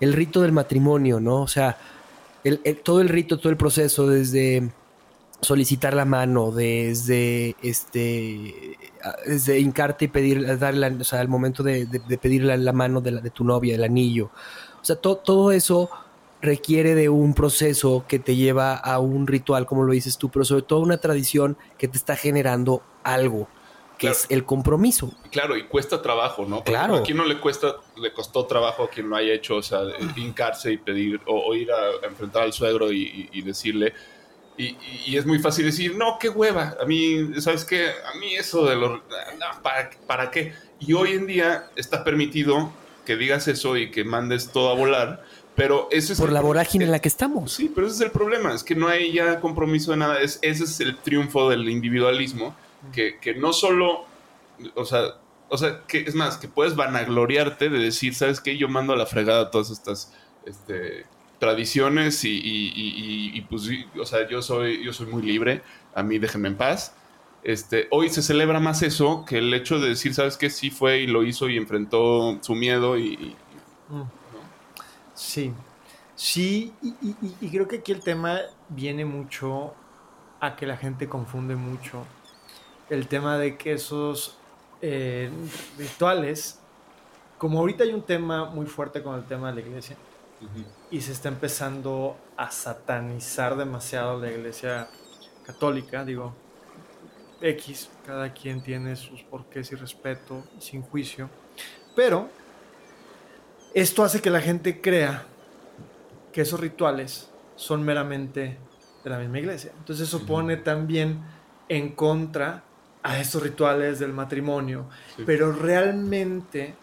el, 0.00 0.12
rito 0.12 0.42
del 0.42 0.52
matrimonio, 0.52 1.20
¿no? 1.20 1.42
O 1.42 1.48
sea, 1.48 1.78
todo 2.84 3.00
el 3.00 3.08
rito, 3.08 3.38
todo 3.38 3.50
el 3.50 3.56
proceso 3.56 4.06
desde 4.06 4.70
solicitar 5.40 5.94
la 5.94 6.04
mano, 6.04 6.50
desde 6.50 7.56
este 7.62 8.78
desde 9.26 9.60
hincarte 9.60 10.06
y 10.06 10.08
pedir, 10.08 10.58
darle, 10.58 10.88
o 10.88 11.04
sea, 11.04 11.20
el 11.20 11.28
momento 11.28 11.62
de, 11.62 11.86
de, 11.86 12.18
pedir 12.18 12.42
la, 12.44 12.72
mano 12.72 13.00
de, 13.00 13.12
la, 13.12 13.20
de 13.20 13.30
tu 13.30 13.44
novia, 13.44 13.74
el 13.74 13.84
anillo. 13.84 14.30
O 14.80 14.84
sea, 14.84 14.96
todo 14.96 15.52
eso 15.52 15.90
requiere 16.40 16.94
de 16.94 17.08
un 17.08 17.34
proceso 17.34 18.04
que 18.08 18.18
te 18.18 18.36
lleva 18.36 18.74
a 18.74 18.98
un 18.98 19.26
ritual, 19.26 19.66
como 19.66 19.84
lo 19.84 19.92
dices 19.92 20.18
tú, 20.18 20.28
pero 20.30 20.44
sobre 20.44 20.62
todo 20.62 20.80
una 20.80 20.98
tradición 20.98 21.56
que 21.78 21.88
te 21.88 21.96
está 21.96 22.16
generando 22.16 22.82
algo, 23.04 23.48
que 23.98 24.08
es 24.08 24.26
el 24.28 24.44
compromiso. 24.44 25.12
Claro, 25.30 25.56
y 25.56 25.64
cuesta 25.64 26.02
trabajo, 26.02 26.44
¿no? 26.46 26.62
claro. 26.64 26.96
A 26.96 27.02
quien 27.02 27.16
no 27.16 27.24
le 27.24 27.38
cuesta, 27.38 27.76
le 27.96 28.12
costó 28.12 28.46
trabajo 28.46 28.84
a 28.84 28.90
quien 28.90 29.08
lo 29.08 29.16
haya 29.16 29.32
hecho, 29.32 29.56
o 29.56 29.62
sea, 29.62 29.80
hincarse 30.16 30.72
y 30.72 30.78
pedir, 30.78 31.20
o, 31.26 31.54
ir 31.54 31.70
a, 31.70 32.06
enfrentar 32.06 32.42
al 32.42 32.52
suegro 32.52 32.92
y 32.92 33.42
decirle, 33.42 33.94
Y, 34.58 34.76
y, 35.06 35.16
es 35.16 35.26
muy 35.26 35.38
fácil 35.38 35.66
decir, 35.66 35.96
no, 35.96 36.18
qué 36.18 36.28
hueva. 36.28 36.76
A 36.80 36.86
mí, 36.86 37.40
¿sabes 37.40 37.64
qué? 37.64 37.88
A 37.88 38.18
mí 38.18 38.36
eso 38.36 38.64
de 38.64 38.76
los... 38.76 39.00
¿para, 39.62 39.90
¿Para 40.06 40.30
qué? 40.30 40.54
Y 40.80 40.94
hoy 40.94 41.12
en 41.12 41.26
día 41.26 41.68
está 41.76 42.04
permitido 42.04 42.72
que 43.04 43.16
digas 43.16 43.48
eso 43.48 43.76
y 43.76 43.90
que 43.90 44.04
mandes 44.04 44.50
todo 44.50 44.70
a 44.70 44.74
volar. 44.74 45.24
Pero 45.54 45.88
eso 45.90 46.12
es... 46.12 46.20
Por 46.20 46.32
la 46.32 46.40
vorágine 46.40 46.84
en 46.84 46.90
la 46.90 47.00
que 47.00 47.08
estamos. 47.08 47.52
Sí, 47.52 47.70
pero 47.74 47.86
ese 47.86 47.96
es 47.96 48.02
el 48.02 48.10
problema. 48.10 48.54
Es 48.54 48.64
que 48.64 48.74
no 48.74 48.88
hay 48.88 49.12
ya 49.12 49.40
compromiso 49.40 49.90
de 49.90 49.98
nada. 49.98 50.20
Es, 50.20 50.38
ese 50.42 50.64
es 50.64 50.80
el 50.80 50.96
triunfo 50.98 51.50
del 51.50 51.68
individualismo. 51.68 52.54
Que, 52.92 53.18
que 53.18 53.34
no 53.34 53.52
solo... 53.52 54.06
O 54.74 54.84
sea, 54.86 55.16
o 55.48 55.58
sea, 55.58 55.82
que 55.86 56.00
es 56.00 56.14
más, 56.14 56.38
que 56.38 56.48
puedes 56.48 56.76
vanagloriarte 56.76 57.68
de 57.68 57.78
decir, 57.78 58.14
¿sabes 58.14 58.40
qué? 58.40 58.56
Yo 58.56 58.68
mando 58.68 58.94
a 58.94 58.96
la 58.96 59.06
fregada 59.06 59.50
todas 59.50 59.70
estas... 59.70 60.12
Este, 60.46 61.04
tradiciones 61.38 62.20
y, 62.24 63.44
pues, 63.48 63.68
o 64.00 64.04
sea, 64.04 64.28
yo 64.28 64.42
soy, 64.42 64.84
yo 64.84 64.92
soy 64.92 65.06
muy 65.06 65.22
libre, 65.22 65.62
a 65.94 66.02
mí 66.02 66.18
déjenme 66.18 66.48
en 66.48 66.56
paz. 66.56 66.94
Este, 67.42 67.86
hoy 67.90 68.08
se 68.08 68.22
celebra 68.22 68.58
más 68.58 68.82
eso 68.82 69.24
que 69.24 69.38
el 69.38 69.54
hecho 69.54 69.78
de 69.78 69.90
decir, 69.90 70.14
¿sabes 70.14 70.36
qué? 70.36 70.50
Sí 70.50 70.70
fue 70.70 70.98
y 71.00 71.06
lo 71.06 71.22
hizo 71.22 71.48
y 71.48 71.56
enfrentó 71.56 72.38
su 72.42 72.54
miedo 72.54 72.98
y... 72.98 73.36
Mm. 73.88 74.02
Sí, 75.14 75.52
sí, 76.14 76.74
y, 76.82 77.48
creo 77.48 77.66
que 77.66 77.76
aquí 77.76 77.92
el 77.92 78.02
tema 78.02 78.40
viene 78.68 79.04
mucho 79.04 79.74
a 80.40 80.56
que 80.56 80.66
la 80.66 80.76
gente 80.76 81.08
confunde 81.08 81.56
mucho 81.56 82.04
el 82.90 83.08
tema 83.08 83.38
de 83.38 83.56
que 83.56 83.72
esos 83.72 84.36
eh, 84.82 85.30
rituales, 85.78 86.60
como 87.38 87.60
ahorita 87.60 87.84
hay 87.84 87.94
un 87.94 88.02
tema 88.02 88.44
muy 88.44 88.66
fuerte 88.66 89.02
con 89.02 89.14
el 89.14 89.24
tema 89.24 89.48
de 89.48 89.62
la 89.62 89.68
iglesia, 89.68 89.96
y 90.90 91.00
se 91.00 91.12
está 91.12 91.28
empezando 91.28 92.16
a 92.36 92.50
satanizar 92.50 93.56
demasiado 93.56 94.20
la 94.20 94.30
iglesia 94.30 94.88
católica, 95.44 96.04
digo, 96.04 96.34
X, 97.40 97.90
cada 98.06 98.32
quien 98.32 98.62
tiene 98.62 98.96
sus 98.96 99.22
porqués 99.22 99.72
y 99.72 99.74
respeto, 99.74 100.44
sin 100.58 100.82
juicio, 100.82 101.28
pero 101.94 102.28
esto 103.74 104.04
hace 104.04 104.22
que 104.22 104.30
la 104.30 104.40
gente 104.40 104.80
crea 104.80 105.24
que 106.32 106.42
esos 106.42 106.60
rituales 106.60 107.30
son 107.56 107.82
meramente 107.82 108.58
de 109.04 109.10
la 109.10 109.18
misma 109.18 109.38
iglesia. 109.38 109.72
Entonces 109.78 110.08
eso 110.08 110.24
pone 110.26 110.56
también 110.56 111.20
en 111.68 111.94
contra 111.94 112.64
a 113.02 113.18
estos 113.20 113.42
rituales 113.42 113.98
del 113.98 114.12
matrimonio, 114.12 114.88
pero 115.24 115.52
realmente 115.52 116.74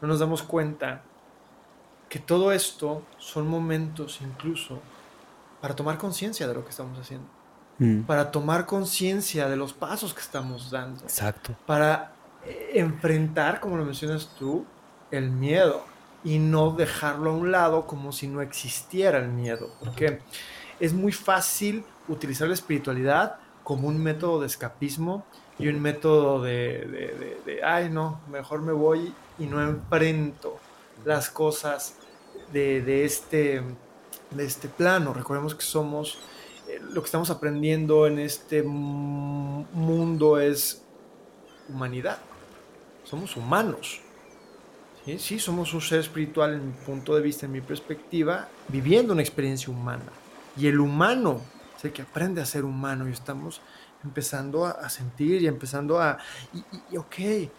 no 0.00 0.08
nos 0.08 0.20
damos 0.20 0.42
cuenta 0.42 1.02
que 2.12 2.18
todo 2.18 2.52
esto 2.52 3.02
son 3.16 3.48
momentos 3.48 4.20
incluso 4.20 4.82
para 5.62 5.74
tomar 5.74 5.96
conciencia 5.96 6.46
de 6.46 6.52
lo 6.52 6.62
que 6.62 6.68
estamos 6.68 6.98
haciendo. 6.98 7.26
Mm. 7.78 8.02
Para 8.02 8.30
tomar 8.30 8.66
conciencia 8.66 9.48
de 9.48 9.56
los 9.56 9.72
pasos 9.72 10.12
que 10.12 10.20
estamos 10.20 10.70
dando. 10.70 11.02
Exacto. 11.04 11.56
Para 11.64 12.12
eh, 12.44 12.72
enfrentar, 12.74 13.60
como 13.60 13.78
lo 13.78 13.86
mencionas 13.86 14.28
tú, 14.38 14.66
el 15.10 15.30
miedo 15.30 15.86
y 16.22 16.38
no 16.38 16.72
dejarlo 16.72 17.30
a 17.30 17.32
un 17.32 17.50
lado 17.50 17.86
como 17.86 18.12
si 18.12 18.28
no 18.28 18.42
existiera 18.42 19.16
el 19.16 19.28
miedo. 19.28 19.70
Porque 19.80 20.18
es 20.80 20.92
muy 20.92 21.12
fácil 21.12 21.82
utilizar 22.08 22.46
la 22.46 22.52
espiritualidad 22.52 23.36
como 23.64 23.88
un 23.88 23.96
método 23.96 24.40
de 24.40 24.48
escapismo 24.48 25.24
y 25.58 25.68
un 25.68 25.80
método 25.80 26.42
de, 26.42 27.38
de 27.46 27.64
ay 27.64 27.88
no, 27.88 28.20
mejor 28.30 28.60
me 28.60 28.72
voy 28.72 29.14
y 29.38 29.46
no 29.46 29.62
enfrento 29.62 30.58
las 31.06 31.30
cosas 31.30 31.96
de, 32.52 33.04
este, 33.04 33.62
de 34.30 34.44
este 34.44 34.68
plano. 34.68 35.12
Recordemos 35.12 35.54
que 35.54 35.62
somos, 35.62 36.18
eh, 36.68 36.80
lo 36.92 37.02
que 37.02 37.06
estamos 37.06 37.30
aprendiendo 37.30 38.06
en 38.06 38.18
este 38.18 38.62
mundo 38.62 40.40
es 40.40 40.82
humanidad. 41.68 42.18
Somos 43.04 43.36
humanos. 43.36 44.00
¿sí? 45.04 45.18
sí, 45.18 45.38
somos 45.38 45.74
un 45.74 45.80
ser 45.80 46.00
espiritual 46.00 46.54
en 46.54 46.66
mi 46.68 46.72
punto 46.72 47.14
de 47.14 47.22
vista, 47.22 47.46
en 47.46 47.52
mi 47.52 47.60
perspectiva, 47.60 48.48
viviendo 48.68 49.12
una 49.12 49.22
experiencia 49.22 49.72
humana. 49.72 50.12
Y 50.56 50.66
el 50.66 50.80
humano 50.80 51.40
es 51.76 51.84
el 51.84 51.92
que 51.92 52.02
aprende 52.02 52.40
a 52.40 52.46
ser 52.46 52.64
humano 52.64 53.08
y 53.08 53.12
estamos 53.12 53.60
empezando 54.04 54.66
a, 54.66 54.88
sentir 54.90 55.42
y 55.42 55.46
empezando 55.46 56.00
a... 56.00 56.18
y, 56.90 56.96
ok, 56.96 57.50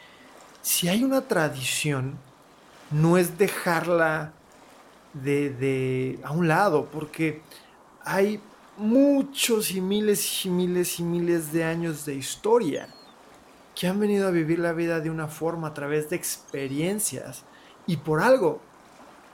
si 0.61 0.87
hay 0.89 1.03
una 1.03 1.21
tradición, 1.21 2.17
no 2.91 3.17
es 3.17 3.37
dejarla 3.37 4.33
de, 5.13 6.19
a 6.23 6.31
un 6.31 6.47
lado, 6.47 6.89
porque 6.91 7.41
hay 8.03 8.41
muchos 8.77 9.71
y 9.71 9.81
miles 9.81 10.45
y 10.45 10.49
miles 10.49 10.99
y 10.99 11.03
miles 11.03 11.51
de 11.51 11.63
años 11.63 12.05
de 12.05 12.15
historia 12.15 12.89
que 13.75 13.87
han 13.87 13.99
venido 13.99 14.27
a 14.27 14.31
vivir 14.31 14.59
la 14.59 14.73
vida 14.73 14.99
de 14.99 15.09
una 15.09 15.27
forma 15.27 15.69
a 15.69 15.73
través 15.73 16.09
de 16.09 16.15
experiencias 16.15 17.43
y 17.85 17.97
por 17.97 18.21
algo 18.21 18.61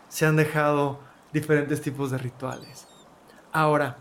se 0.07 0.25
han 0.25 0.35
dejado 0.35 0.99
diferentes 1.31 1.81
tipos 1.81 2.11
de 2.11 2.17
rituales. 2.17 2.87
Ahora, 3.51 3.97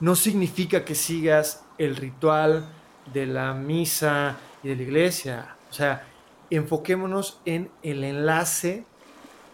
no 0.00 0.14
significa 0.14 0.84
que 0.84 0.94
sigas 0.94 1.64
el 1.78 1.96
ritual 1.96 2.68
de 3.12 3.26
la 3.26 3.54
misa 3.54 4.36
y 4.62 4.68
de 4.68 4.76
la 4.76 4.82
iglesia. 4.82 5.56
O 5.70 5.72
sea, 5.72 6.06
enfoquémonos 6.50 7.40
en 7.44 7.70
el 7.82 8.04
enlace 8.04 8.84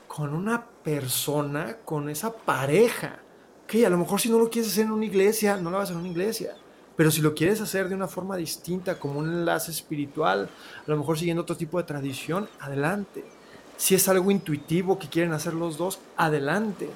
con 0.08 0.34
una 0.34 0.66
persona, 0.82 1.78
con 1.84 2.08
esa 2.08 2.32
pareja. 2.32 3.20
Que 3.66 3.86
a 3.86 3.90
lo 3.90 3.98
mejor 3.98 4.20
si 4.20 4.28
no 4.28 4.38
lo 4.38 4.50
quieres 4.50 4.70
hacer 4.70 4.84
en 4.84 4.92
una 4.92 5.06
iglesia, 5.06 5.56
no 5.56 5.70
lo 5.70 5.78
vas 5.78 5.88
a 5.88 5.92
hacer 5.92 5.96
en 5.96 6.00
una 6.00 6.10
iglesia. 6.10 6.54
Pero 6.96 7.10
si 7.10 7.20
lo 7.20 7.34
quieres 7.34 7.60
hacer 7.60 7.88
de 7.88 7.94
una 7.94 8.08
forma 8.08 8.36
distinta, 8.36 8.98
como 8.98 9.18
un 9.18 9.28
enlace 9.28 9.70
espiritual, 9.70 10.48
a 10.86 10.90
lo 10.90 10.96
mejor 10.96 11.18
siguiendo 11.18 11.42
otro 11.42 11.56
tipo 11.56 11.78
de 11.78 11.84
tradición, 11.84 12.48
adelante. 12.60 13.24
Si 13.76 13.94
es 13.94 14.08
algo 14.08 14.30
intuitivo 14.30 14.98
que 14.98 15.08
quieren 15.08 15.32
hacer 15.32 15.54
los 15.54 15.78
dos, 15.78 16.00
adelante. 16.16 16.88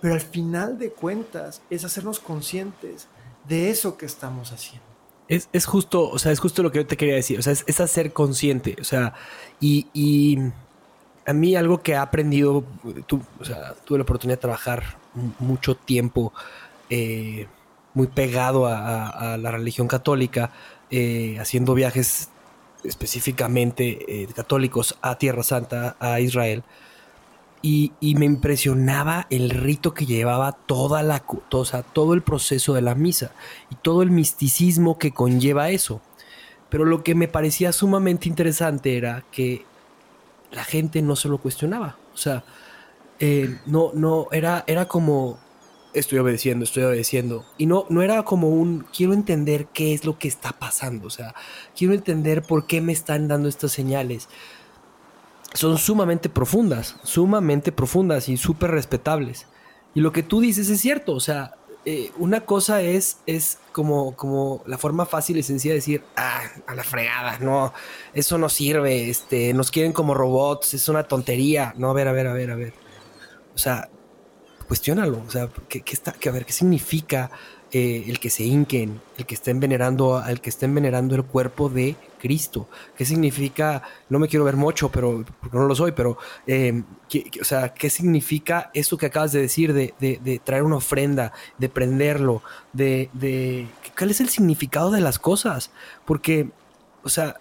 Pero 0.00 0.14
al 0.14 0.20
final 0.20 0.78
de 0.78 0.90
cuentas 0.90 1.62
es 1.70 1.84
hacernos 1.84 2.18
conscientes 2.18 3.08
de 3.48 3.70
eso 3.70 3.96
que 3.96 4.06
estamos 4.06 4.52
haciendo. 4.52 4.84
Es, 5.28 5.48
es 5.52 5.66
justo, 5.66 6.08
o 6.08 6.18
sea, 6.18 6.32
es 6.32 6.38
justo 6.40 6.62
lo 6.62 6.70
que 6.70 6.78
yo 6.78 6.86
te 6.86 6.96
quería 6.96 7.14
decir. 7.14 7.38
O 7.38 7.42
sea, 7.42 7.52
es, 7.52 7.64
es 7.66 7.80
hacer 7.80 8.12
consciente. 8.12 8.76
O 8.80 8.84
sea, 8.84 9.14
y, 9.60 9.86
y 9.94 10.38
a 11.26 11.32
mí 11.32 11.56
algo 11.56 11.82
que 11.82 11.92
he 11.92 11.96
aprendido, 11.96 12.64
o 13.40 13.44
sea, 13.44 13.74
tuve 13.84 13.98
la 13.98 14.04
oportunidad 14.04 14.38
de 14.38 14.42
trabajar 14.42 14.96
mucho 15.40 15.74
tiempo 15.74 16.32
eh, 16.88 17.48
muy 17.94 18.06
pegado 18.06 18.66
a, 18.66 19.36
la 19.38 19.50
religión 19.50 19.88
católica, 19.88 20.52
eh, 20.90 21.38
haciendo 21.40 21.74
viajes 21.74 22.28
específicamente 22.84 24.22
eh, 24.22 24.28
católicos 24.34 24.96
a 25.00 25.16
Tierra 25.18 25.42
Santa, 25.42 25.96
a 25.98 26.20
Israel. 26.20 26.62
Y, 27.62 27.92
me 28.00 28.26
impresionaba 28.26 29.26
el 29.28 29.50
rito 29.50 29.92
que 29.92 30.06
llevaba 30.06 30.52
toda 30.52 31.02
la, 31.02 31.24
o 31.50 31.64
sea, 31.64 31.82
todo 31.82 32.14
el 32.14 32.22
proceso 32.22 32.74
de 32.74 32.82
la 32.82 32.94
misa 32.94 33.32
y 33.72 33.74
todo 33.74 34.02
el 34.02 34.12
misticismo 34.12 34.98
que 34.98 35.10
conlleva 35.10 35.70
eso. 35.70 36.00
Pero 36.68 36.84
lo 36.84 37.02
que 37.02 37.16
me 37.16 37.26
parecía 37.26 37.72
sumamente 37.72 38.28
interesante 38.28 38.96
era 38.96 39.24
que 39.32 39.64
la 40.50 40.64
gente 40.64 41.02
no 41.02 41.16
se 41.16 41.28
lo 41.28 41.38
cuestionaba. 41.38 41.96
O 42.14 42.16
sea, 42.16 42.44
eh, 43.18 43.58
no, 43.66 43.92
no, 43.94 44.28
era, 44.32 44.64
era 44.66 44.86
como 44.86 45.38
estoy 45.94 46.18
obedeciendo, 46.18 46.64
estoy 46.64 46.84
obedeciendo. 46.84 47.44
Y 47.58 47.66
no, 47.66 47.86
no 47.88 48.02
era 48.02 48.22
como 48.24 48.50
un 48.50 48.86
quiero 48.94 49.12
entender 49.12 49.66
qué 49.72 49.94
es 49.94 50.04
lo 50.04 50.18
que 50.18 50.28
está 50.28 50.52
pasando. 50.52 51.06
O 51.06 51.10
sea, 51.10 51.34
quiero 51.76 51.94
entender 51.94 52.42
por 52.42 52.66
qué 52.66 52.80
me 52.80 52.92
están 52.92 53.28
dando 53.28 53.48
estas 53.48 53.72
señales. 53.72 54.28
Son 55.54 55.78
sumamente 55.78 56.28
profundas, 56.28 56.96
sumamente 57.02 57.72
profundas 57.72 58.28
y 58.28 58.36
súper 58.36 58.72
respetables. 58.72 59.46
Y 59.94 60.00
lo 60.00 60.12
que 60.12 60.22
tú 60.22 60.40
dices 60.40 60.68
es 60.68 60.80
cierto. 60.80 61.14
O 61.14 61.20
sea, 61.20 61.54
eh, 61.88 62.10
una 62.18 62.40
cosa 62.40 62.82
es, 62.82 63.18
es 63.26 63.60
como, 63.70 64.16
como 64.16 64.60
la 64.66 64.76
forma 64.76 65.06
fácil 65.06 65.36
y 65.36 65.44
sencilla 65.44 65.72
de 65.72 65.78
decir, 65.78 66.02
ah, 66.16 66.42
a 66.66 66.74
la 66.74 66.82
fregada, 66.82 67.38
no, 67.38 67.72
eso 68.12 68.38
no 68.38 68.48
sirve, 68.48 69.08
este, 69.08 69.54
nos 69.54 69.70
quieren 69.70 69.92
como 69.92 70.12
robots, 70.12 70.74
es 70.74 70.88
una 70.88 71.04
tontería. 71.04 71.74
No, 71.76 71.88
a 71.90 71.92
ver, 71.94 72.08
a 72.08 72.12
ver, 72.12 72.26
a 72.26 72.32
ver, 72.32 72.50
a 72.50 72.56
ver. 72.56 72.74
O 73.54 73.58
sea, 73.58 73.88
cuestiónalo, 74.66 75.22
o 75.24 75.30
sea, 75.30 75.48
¿qué, 75.68 75.82
qué 75.82 75.94
está, 75.94 76.10
que, 76.10 76.28
a 76.28 76.32
ver, 76.32 76.44
¿qué 76.44 76.52
significa 76.52 77.30
eh, 77.78 78.04
el 78.08 78.18
que 78.18 78.30
se 78.30 78.42
hinquen, 78.42 79.02
el 79.18 79.26
que 79.26 79.34
estén 79.34 79.60
venerando, 79.60 80.16
al 80.16 80.40
que 80.40 80.48
estén 80.48 80.74
venerando 80.74 81.14
el 81.14 81.24
cuerpo 81.24 81.68
de 81.68 81.94
Cristo. 82.18 82.68
¿Qué 82.96 83.04
significa? 83.04 83.82
No 84.08 84.18
me 84.18 84.28
quiero 84.28 84.46
ver 84.46 84.56
mucho, 84.56 84.90
pero 84.90 85.26
no 85.52 85.66
lo 85.66 85.74
soy, 85.74 85.92
pero 85.92 86.16
eh, 86.46 86.82
o 87.38 87.44
sea, 87.44 87.74
¿qué 87.74 87.90
significa 87.90 88.70
esto 88.72 88.96
que 88.96 89.04
acabas 89.04 89.32
de 89.32 89.42
decir 89.42 89.74
de, 89.74 90.40
traer 90.42 90.62
una 90.62 90.76
ofrenda, 90.76 91.34
de 91.58 91.68
prenderlo, 91.68 92.42
de, 92.72 93.10
de 93.12 93.66
cuál 93.98 94.08
es 94.08 94.22
el 94.22 94.30
significado 94.30 94.90
de 94.90 95.02
las 95.02 95.18
cosas? 95.18 95.70
Porque, 96.06 96.48
o 97.02 97.10
sea, 97.10 97.36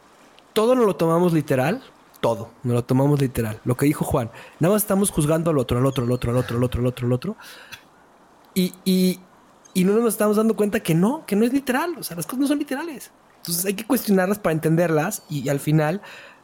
todo 0.52 0.76
no 0.76 0.84
lo 0.84 0.98
tomamos 0.98 1.32
literal, 1.32 1.82
todo, 2.20 2.50
no 2.64 2.74
lo 2.74 2.84
tomamos 2.84 3.22
literal. 3.22 3.62
Lo 3.64 3.78
que 3.78 3.86
dijo 3.86 4.04
Juan, 4.04 4.30
nada 4.60 4.74
más 4.74 4.82
estamos 4.82 5.12
juzgando 5.12 5.52
al 5.52 5.60
otro, 5.60 5.78
al 5.78 5.86
otro, 5.86 6.04
al 6.04 6.12
otro, 6.12 6.32
al 6.32 6.38
otro, 6.38 6.58
al 6.58 6.64
otro, 6.66 6.82
al 6.82 6.88
otro, 6.88 7.08
al 7.08 7.14
otro. 7.14 7.38
Y, 8.54 8.74
y, 8.86 9.20
Y 9.76 9.84
no 9.84 9.94
nos 9.94 10.14
estamos 10.14 10.38
dando 10.38 10.56
cuenta 10.56 10.80
que 10.80 10.96
no, 10.96 11.26
que 11.26 11.36
no 11.36 11.46
es 11.46 11.52
literal. 11.52 11.96
O 12.00 12.04
sea, 12.04 12.16
las 12.16 12.26
cosas 12.26 12.40
no 12.40 12.48
son 12.48 12.60
literales. 12.60 13.12
Entonces 13.40 13.66
hay 13.66 13.74
que 13.74 13.86
cuestionarlas 13.86 14.40
para 14.40 14.54
entenderlas 14.54 15.24
y, 15.30 15.50
al 15.50 15.60
final 15.60 16.02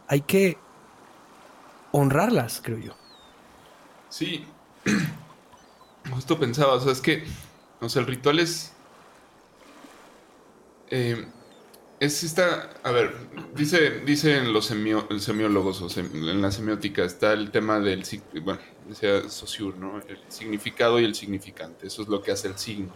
hay 0.08 0.22
que 0.22 0.58
honrarlas, 1.92 2.62
creo 2.62 2.78
yo. 2.78 2.94
Sí. 4.10 4.46
Justo 6.14 6.38
pensaba, 6.38 6.74
o 6.74 6.80
sea, 6.82 6.92
es 6.92 7.00
que, 7.00 7.24
o 7.80 7.88
sea, 7.88 8.02
el 8.02 8.08
ritual 8.08 8.40
es... 8.40 8.74
Eh, 10.90 11.26
es 12.02 12.24
esta, 12.24 12.72
a 12.84 12.92
ver, 12.92 13.16
dice, 13.56 14.02
dicen 14.02 14.52
los 14.52 14.66
semiólogos, 14.66 15.82
o 15.82 16.00
en 16.00 16.42
la 16.42 16.52
semiótica 16.52 17.06
está 17.06 17.32
el 17.32 17.52
tema 17.52 17.80
del, 17.80 18.04
bueno, 18.44 18.60
decía 18.90 19.30
Saussure, 19.30 19.78
¿no? 19.78 20.00
El 20.00 20.20
significado 20.28 21.00
y 21.00 21.06
el 21.06 21.14
significante, 21.14 21.86
eso 21.86 22.02
es 22.02 22.08
lo 22.08 22.22
que 22.22 22.32
hace 22.32 22.48
el 22.48 22.58
signo. 22.58 22.92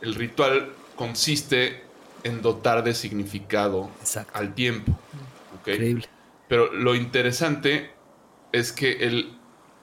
El 0.00 0.14
ritual 0.14 0.72
consiste 0.96 1.82
en 2.24 2.42
dotar 2.42 2.82
de 2.84 2.94
significado 2.94 3.90
al 4.32 4.54
tiempo. 4.54 4.92
Increíble. 5.60 6.08
Pero 6.48 6.72
lo 6.72 6.94
interesante 6.94 7.90
es 8.52 8.72
que 8.72 9.06
el 9.06 9.36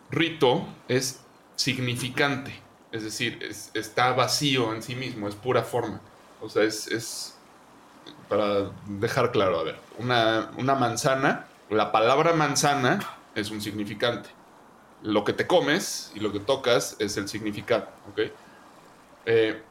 rito 0.09 0.67
es 0.87 1.21
significante, 1.55 2.53
es 2.91 3.03
decir, 3.03 3.39
está 3.73 4.13
vacío 4.13 4.73
en 4.73 4.81
sí 4.81 4.95
mismo, 4.95 5.27
es 5.27 5.35
pura 5.35 5.63
forma. 5.63 6.01
O 6.41 6.49
sea, 6.49 6.63
es 6.63 7.35
para 8.27 8.71
dejar 8.87 9.31
claro, 9.31 9.59
a 9.59 9.63
ver, 9.63 9.79
una, 9.99 10.75
manzana, 10.75 11.45
la 11.69 11.91
palabra 11.91 12.33
manzana 12.33 12.99
es 13.35 13.51
un 13.51 13.61
significante. 13.61 14.29
Lo 15.03 15.23
que 15.23 15.33
te 15.33 15.45
comes 15.45 16.11
y 16.15 16.19
lo 16.19 16.31
que 16.31 16.39
tocas 16.39 16.95
es 16.99 17.17
el 17.17 17.27
significado, 17.27 17.87
¿ok? 18.11 18.31
Eh, 19.27 19.61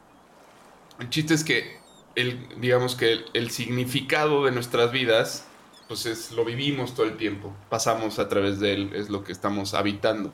el 0.99 1.09
chiste 1.09 1.33
es 1.33 1.43
que, 1.43 1.77
el, 2.15 2.47
digamos 2.59 2.95
que 2.95 3.25
el, 3.33 3.49
significado 3.49 4.45
de 4.45 4.51
nuestras 4.51 4.91
vidas, 4.91 5.47
pues 5.87 6.05
es, 6.05 6.31
lo 6.31 6.45
vivimos 6.45 6.95
todo 6.95 7.05
el 7.05 7.17
tiempo, 7.17 7.53
pasamos 7.69 8.19
a 8.19 8.29
través 8.29 8.59
de 8.59 8.73
él, 8.73 8.91
es 8.93 9.09
lo 9.09 9.23
que 9.23 9.31
estamos 9.31 9.73
habitando. 9.73 10.33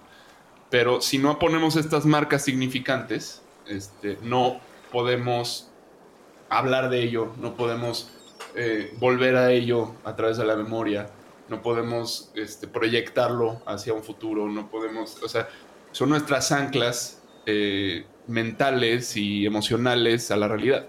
Pero 0.69 1.01
si 1.01 1.17
no 1.17 1.39
ponemos 1.39 1.75
estas 1.75 2.05
marcas 2.05 2.43
significantes, 2.43 3.41
este, 3.67 4.17
no 4.21 4.59
podemos 4.91 5.69
hablar 6.49 6.89
de 6.89 7.03
ello, 7.03 7.33
no 7.37 7.55
podemos 7.55 8.11
eh, 8.55 8.95
volver 8.99 9.35
a 9.35 9.51
ello 9.51 9.95
a 10.03 10.15
través 10.15 10.37
de 10.37 10.45
la 10.45 10.55
memoria, 10.55 11.09
no 11.49 11.61
podemos 11.61 12.31
este, 12.35 12.67
proyectarlo 12.67 13.61
hacia 13.65 13.93
un 13.93 14.03
futuro, 14.03 14.47
no 14.47 14.69
podemos, 14.69 15.21
o 15.23 15.27
sea, 15.27 15.49
son 15.91 16.09
nuestras 16.09 16.51
anclas 16.51 17.21
eh, 17.45 18.05
mentales 18.31 19.15
y 19.15 19.45
emocionales 19.45 20.31
a 20.31 20.37
la 20.37 20.47
realidad. 20.47 20.87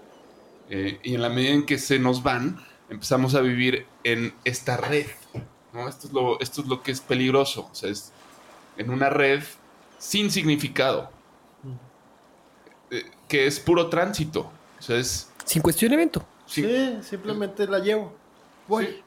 Eh, 0.69 0.99
y 1.03 1.13
en 1.15 1.21
la 1.21 1.29
medida 1.29 1.51
en 1.51 1.65
que 1.65 1.77
se 1.77 1.99
nos 1.99 2.23
van, 2.23 2.59
empezamos 2.89 3.35
a 3.35 3.41
vivir 3.41 3.85
en 4.03 4.33
esta 4.45 4.77
red. 4.77 5.05
Esto, 5.87 6.07
es 6.07 6.13
lo, 6.13 6.39
esto 6.39 6.61
es 6.61 6.67
lo 6.67 6.83
que 6.83 6.91
es 6.91 7.01
peligroso, 7.01 7.67
o 7.71 7.75
sea, 7.75 7.89
es 7.89 8.11
en 8.77 8.91
una 8.91 9.09
red 9.09 9.43
sin 9.97 10.29
significado, 10.29 11.09
que 13.27 13.47
es 13.47 13.59
puro 13.59 13.89
tránsito, 13.89 14.51
o 14.79 14.81
sea, 14.81 14.97
es 14.97 15.31
sin 15.45 15.61
cuestionamiento. 15.61 16.23
Sí, 16.45 16.99
simplemente 17.01 17.65
la 17.67 17.79
llevo. 17.79 18.13
Voy. 18.67 19.01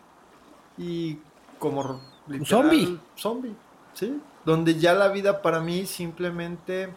Y 0.77 1.19
como 1.59 2.01
zombie. 2.45 2.99
Zombie, 3.17 3.55
sí. 3.95 4.21
Donde 4.45 4.75
ya 4.75 4.95
la 4.95 5.09
vida 5.09 5.43
para 5.43 5.61
mí 5.61 5.87
simplemente 5.87 6.89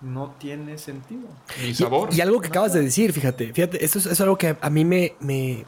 no 0.00 0.34
tiene 0.38 0.78
sentido. 0.78 1.28
Ni 1.62 1.74
sabor. 1.74 2.08
Y, 2.12 2.20
algo 2.20 2.40
que 2.40 2.48
acabas 2.48 2.72
de 2.72 2.82
decir, 2.82 3.12
fíjate, 3.12 3.52
fíjate, 3.52 3.84
esto 3.84 3.98
es, 3.98 4.20
algo 4.20 4.36
que 4.36 4.56
a 4.60 4.70
mí 4.70 4.84
me, 4.84 5.14
me, 5.20 5.64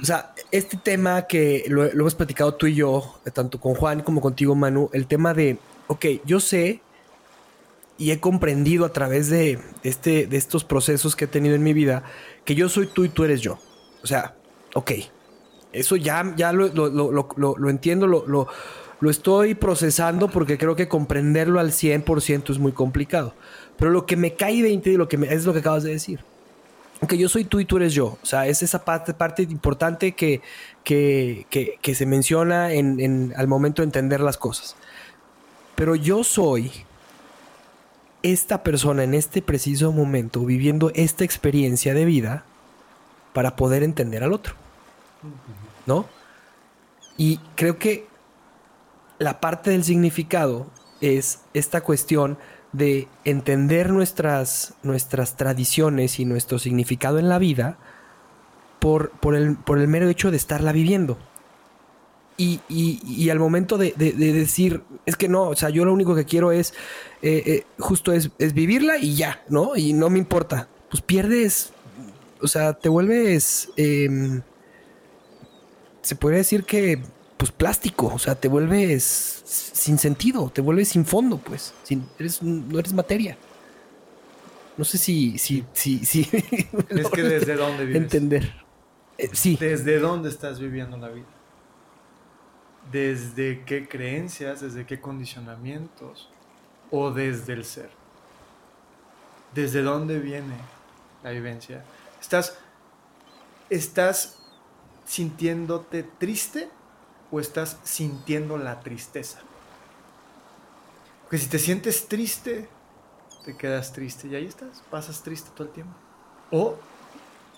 O 0.00 0.04
sea, 0.04 0.34
este 0.50 0.76
tema 0.76 1.22
que 1.22 1.64
lo, 1.68 1.84
lo, 1.84 2.00
hemos 2.00 2.14
platicado 2.14 2.54
tú 2.54 2.66
y 2.66 2.74
yo, 2.74 3.20
tanto 3.32 3.60
con 3.60 3.74
Juan 3.74 4.02
como 4.02 4.20
contigo, 4.20 4.54
Manu, 4.54 4.90
el 4.92 5.06
tema 5.06 5.34
de, 5.34 5.58
ok, 5.88 6.06
yo 6.24 6.40
sé 6.40 6.80
y 7.98 8.12
he 8.12 8.20
comprendido 8.20 8.84
a 8.86 8.92
través 8.92 9.28
de, 9.28 9.58
este, 9.82 10.26
de 10.28 10.36
estos 10.36 10.64
procesos 10.64 11.16
que 11.16 11.24
he 11.24 11.28
tenido 11.28 11.56
en 11.56 11.64
mi 11.64 11.72
vida 11.72 12.04
que 12.44 12.54
yo 12.54 12.68
soy 12.68 12.86
tú 12.86 13.04
y 13.04 13.08
tú 13.08 13.24
eres 13.24 13.40
yo. 13.40 13.58
O 14.02 14.06
sea, 14.06 14.36
ok, 14.74 14.92
eso 15.72 15.96
ya, 15.96 16.32
ya 16.36 16.52
lo, 16.52 16.68
lo, 16.68 17.68
entiendo, 17.70 18.06
lo, 18.06 18.48
lo, 19.00 19.10
estoy 19.10 19.54
procesando 19.54 20.28
porque 20.28 20.58
creo 20.58 20.76
que 20.76 20.88
comprenderlo 20.88 21.60
al 21.60 21.70
100% 21.70 22.50
es 22.50 22.58
muy 22.58 22.72
complicado. 22.72 23.34
Pero 23.76 23.90
lo 23.90 24.06
que 24.06 24.16
me 24.16 24.34
cae 24.34 24.62
20 24.62 24.90
y 24.90 24.96
lo 24.96 25.08
que 25.08 25.16
es 25.30 25.44
lo 25.44 25.52
que 25.52 25.60
acabas 25.60 25.84
de 25.84 25.92
decir. 25.92 26.20
Aunque 27.00 27.16
yo 27.16 27.28
soy 27.28 27.44
tú 27.44 27.60
y 27.60 27.64
tú 27.64 27.76
eres 27.76 27.94
yo. 27.94 28.18
O 28.22 28.26
sea, 28.26 28.48
es 28.48 28.62
esa 28.62 28.84
parte, 28.84 29.14
parte 29.14 29.42
importante 29.42 30.12
que, 30.12 30.40
que, 30.82 31.46
que, 31.80 31.94
se 31.94 32.06
menciona 32.06 32.72
en, 32.72 32.98
en, 32.98 33.32
al 33.36 33.46
momento 33.46 33.82
de 33.82 33.86
entender 33.86 34.20
las 34.20 34.36
cosas. 34.36 34.74
Pero 35.76 35.94
yo 35.94 36.24
soy 36.24 36.72
esta 38.22 38.64
persona 38.64 39.04
en 39.04 39.14
este 39.14 39.42
preciso 39.42 39.92
momento 39.92 40.44
viviendo 40.44 40.90
esta 40.94 41.24
experiencia 41.24 41.94
de 41.94 42.04
vida 42.04 42.44
para 43.32 43.54
poder 43.54 43.84
entender 43.84 44.24
al 44.24 44.32
otro. 44.32 44.54
¿No? 45.86 46.06
Y 47.16 47.38
creo 47.54 47.78
que 47.78 48.06
la 49.18 49.40
parte 49.40 49.70
del 49.70 49.84
significado 49.84 50.66
es 51.00 51.40
esta 51.54 51.80
cuestión 51.80 52.38
de 52.72 53.08
entender 53.24 53.90
nuestras, 53.90 54.74
nuestras 54.82 55.36
tradiciones 55.36 56.20
y 56.20 56.24
nuestro 56.24 56.58
significado 56.58 57.18
en 57.18 57.28
la 57.28 57.38
vida 57.38 57.78
por, 58.78 59.10
por, 59.10 59.34
el, 59.34 59.56
por 59.56 59.78
el 59.78 59.88
mero 59.88 60.08
hecho 60.08 60.30
de 60.30 60.36
estarla 60.36 60.72
viviendo. 60.72 61.18
Y, 62.40 62.60
y, 62.68 63.30
al 63.30 63.40
momento 63.40 63.78
de, 63.78 63.90
decir, 63.96 64.84
es 65.06 65.16
que 65.16 65.28
no, 65.28 65.48
o 65.48 65.56
sea, 65.56 65.70
yo 65.70 65.84
lo 65.84 65.92
único 65.92 66.14
que 66.14 66.24
quiero 66.24 66.52
es, 66.52 66.72
eh, 67.20 67.42
eh, 67.44 67.66
justo 67.80 68.12
es, 68.12 68.30
vivirla 68.54 68.96
y 68.96 69.16
ya, 69.16 69.42
¿no? 69.48 69.74
Y 69.74 69.92
no 69.92 70.08
me 70.08 70.20
importa. 70.20 70.68
Pues 70.88 71.02
pierdes, 71.02 71.72
o 72.40 72.46
sea, 72.46 72.74
te 72.74 72.88
vuelves, 72.88 73.70
em, 73.76 74.42
se 76.00 76.14
podría 76.14 76.38
decir 76.38 76.62
que, 76.62 77.02
pues 77.38 77.50
plástico, 77.50 78.12
o 78.14 78.18
sea, 78.18 78.34
te 78.34 78.48
vuelves 78.48 79.42
sin 79.46 79.96
sentido, 79.96 80.50
te 80.50 80.60
vuelves 80.60 80.88
sin 80.88 81.06
fondo, 81.06 81.38
pues, 81.38 81.72
sin, 81.84 82.06
eres, 82.18 82.42
no 82.42 82.78
eres 82.78 82.92
materia. 82.92 83.38
No 84.76 84.84
sé 84.84 84.98
si, 84.98 85.38
si, 85.38 85.64
si, 85.72 86.04
si 86.04 86.20
es 86.90 87.08
que 87.08 87.22
desde 87.22 87.56
dónde 87.56 87.86
vives. 87.86 88.02
Entender. 88.02 88.52
Eh, 89.16 89.30
sí. 89.32 89.56
¿Desde 89.58 89.98
dónde 89.98 90.28
estás 90.28 90.60
viviendo 90.60 90.96
la 90.98 91.08
vida? 91.08 91.26
desde 92.90 93.64
qué 93.64 93.86
creencias, 93.88 94.60
desde 94.60 94.86
qué 94.86 95.00
condicionamientos 95.00 96.28
o 96.90 97.10
desde 97.10 97.52
el 97.52 97.64
ser. 97.64 97.90
¿Desde 99.54 99.82
dónde 99.82 100.18
viene 100.18 100.54
la 101.22 101.30
vivencia? 101.30 101.84
¿Estás, 102.20 102.58
estás 103.70 104.38
sintiéndote 105.04 106.02
triste 106.02 106.68
o 107.30 107.40
estás 107.40 107.78
sintiendo 107.84 108.56
la 108.58 108.80
tristeza? 108.80 109.40
Porque 111.22 111.38
si 111.38 111.46
te 111.48 111.58
sientes 111.58 112.08
triste, 112.08 112.68
te 113.44 113.56
quedas 113.56 113.92
triste 113.92 114.28
y 114.28 114.34
ahí 114.34 114.46
estás, 114.46 114.82
pasas 114.90 115.22
triste 115.22 115.50
todo 115.54 115.66
el 115.68 115.72
tiempo. 115.74 115.94
O 116.50 116.76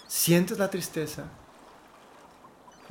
sientes 0.09 0.59
la 0.59 0.69
tristeza 0.69 1.31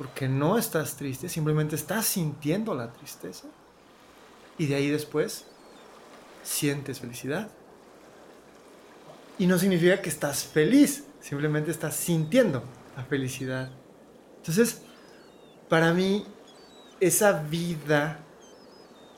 porque 0.00 0.30
no 0.30 0.56
estás 0.56 0.96
triste, 0.96 1.28
simplemente 1.28 1.76
estás 1.76 2.06
sintiendo 2.06 2.74
la 2.74 2.90
tristeza. 2.90 3.48
Y 4.56 4.64
de 4.64 4.76
ahí 4.76 4.88
después 4.88 5.44
sientes 6.42 7.00
felicidad. 7.00 7.50
Y 9.38 9.46
no 9.46 9.58
significa 9.58 10.00
que 10.00 10.08
estás 10.08 10.44
feliz, 10.44 11.04
simplemente 11.20 11.70
estás 11.70 11.96
sintiendo 11.96 12.64
la 12.96 13.04
felicidad. 13.04 13.70
Entonces, 14.38 14.80
para 15.68 15.92
mí, 15.92 16.26
esa 17.00 17.32
vida 17.42 18.18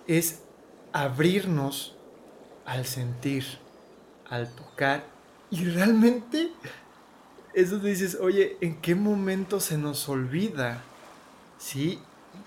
es 0.06 0.42
abrirnos 0.92 1.96
al 2.64 2.86
sentir, 2.86 3.44
al 4.28 4.48
tocar. 4.54 5.04
Y 5.50 5.64
realmente 5.64 6.52
eso 7.54 7.78
dices, 7.78 8.16
oye, 8.20 8.56
¿en 8.60 8.80
qué 8.80 8.94
momento 8.94 9.60
se 9.60 9.76
nos 9.76 10.08
olvida? 10.08 10.82
¿Sí? 11.58 12.00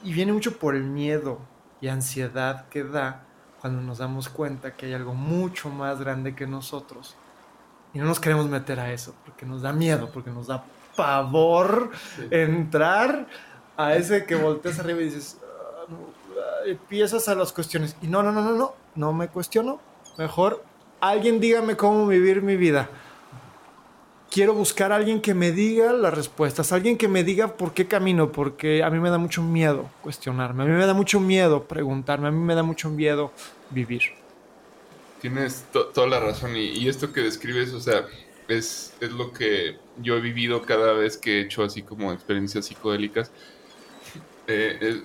Y 0.03 0.13
viene 0.13 0.33
mucho 0.33 0.57
por 0.57 0.75
el 0.75 0.83
miedo 0.83 1.39
y 1.81 1.87
ansiedad 1.87 2.67
que 2.69 2.83
da 2.83 3.25
cuando 3.61 3.81
nos 3.81 3.99
damos 3.99 4.29
cuenta 4.29 4.75
que 4.75 4.87
hay 4.87 4.93
algo 4.93 5.13
mucho 5.13 5.69
más 5.69 5.99
grande 5.99 6.35
que 6.35 6.47
nosotros. 6.47 7.15
Y 7.93 7.99
no 7.99 8.05
nos 8.05 8.19
queremos 8.19 8.47
meter 8.47 8.79
a 8.79 8.91
eso, 8.91 9.15
porque 9.25 9.45
nos 9.45 9.61
da 9.61 9.71
miedo, 9.71 10.09
porque 10.11 10.29
nos 10.29 10.47
da 10.47 10.63
pavor 10.95 11.91
entrar 12.29 13.27
a 13.77 13.95
ese 13.95 14.25
que 14.25 14.35
volteas 14.35 14.79
arriba 14.79 15.01
y 15.01 15.05
dices, 15.05 15.37
ah, 15.43 15.85
empiezas 16.65 17.27
a 17.27 17.35
las 17.35 17.51
cuestiones. 17.51 17.95
Y 18.01 18.07
no, 18.07 18.23
no, 18.23 18.31
no, 18.31 18.41
no, 18.41 18.51
no, 18.51 18.73
no 18.95 19.13
me 19.13 19.27
cuestiono. 19.27 19.79
Mejor 20.17 20.63
alguien 21.01 21.39
dígame 21.39 21.75
cómo 21.75 22.07
vivir 22.07 22.41
mi 22.41 22.55
vida. 22.55 22.89
Quiero 24.31 24.53
buscar 24.53 24.91
a 24.91 24.97
alguien 24.97 25.21
que 25.21 25.33
me 25.33 25.51
diga 25.51 25.93
las 25.93 26.13
respuestas, 26.13 26.73
alguien 26.73 26.97
que 26.97 27.07
me 27.07 27.23
diga 27.23 27.55
por 27.55 27.73
qué 27.73 27.87
camino, 27.87 28.31
porque 28.31 28.83
a 28.83 28.89
mí 28.89 28.99
me 28.99 29.09
da 29.09 29.17
mucho 29.17 29.41
miedo 29.41 29.89
cuestionarme, 30.01 30.63
a 30.63 30.65
mí 30.65 30.73
me 30.73 30.85
da 30.85 30.93
mucho 30.93 31.21
miedo 31.21 31.63
preguntarme, 31.63 32.27
a 32.27 32.31
mí 32.31 32.39
me 32.39 32.53
da 32.53 32.63
mucho 32.63 32.89
miedo 32.89 33.31
vivir. 33.69 34.01
Tienes 35.21 35.65
toda 35.71 36.07
la 36.07 36.19
razón 36.19 36.55
y, 36.57 36.87
esto 36.89 37.13
que 37.13 37.21
describes, 37.21 37.73
o 37.73 37.79
sea, 37.79 38.05
es, 38.49 38.93
es 38.99 39.11
lo 39.11 39.31
que 39.31 39.77
yo 40.01 40.17
he 40.17 40.21
vivido 40.21 40.61
cada 40.63 40.91
vez 40.93 41.17
que 41.17 41.37
he 41.37 41.41
hecho 41.41 41.63
así 41.63 41.81
como 41.81 42.11
experiencias 42.11 42.65
psicodélicas. 42.65 43.31
Eh, 44.47 45.03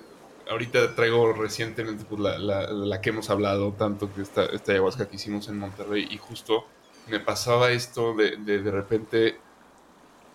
ahorita 0.49 0.95
traigo 0.95 1.33
recientemente 1.33 2.05
pues, 2.05 2.21
la, 2.21 2.37
la, 2.37 3.01
que 3.01 3.09
hemos 3.09 3.29
hablado 3.29 3.73
tanto, 3.73 4.13
que 4.13 4.21
esta, 4.21 4.45
esta 4.45 4.71
ayahuasca 4.73 5.07
que 5.07 5.15
hicimos 5.15 5.47
en 5.47 5.57
Monterrey, 5.57 6.07
y 6.09 6.17
justo 6.17 6.65
me 7.07 7.19
pasaba 7.19 7.71
esto 7.71 8.13
de, 8.13 8.37
de, 8.37 8.61
de 8.61 8.71
repente, 8.71 9.39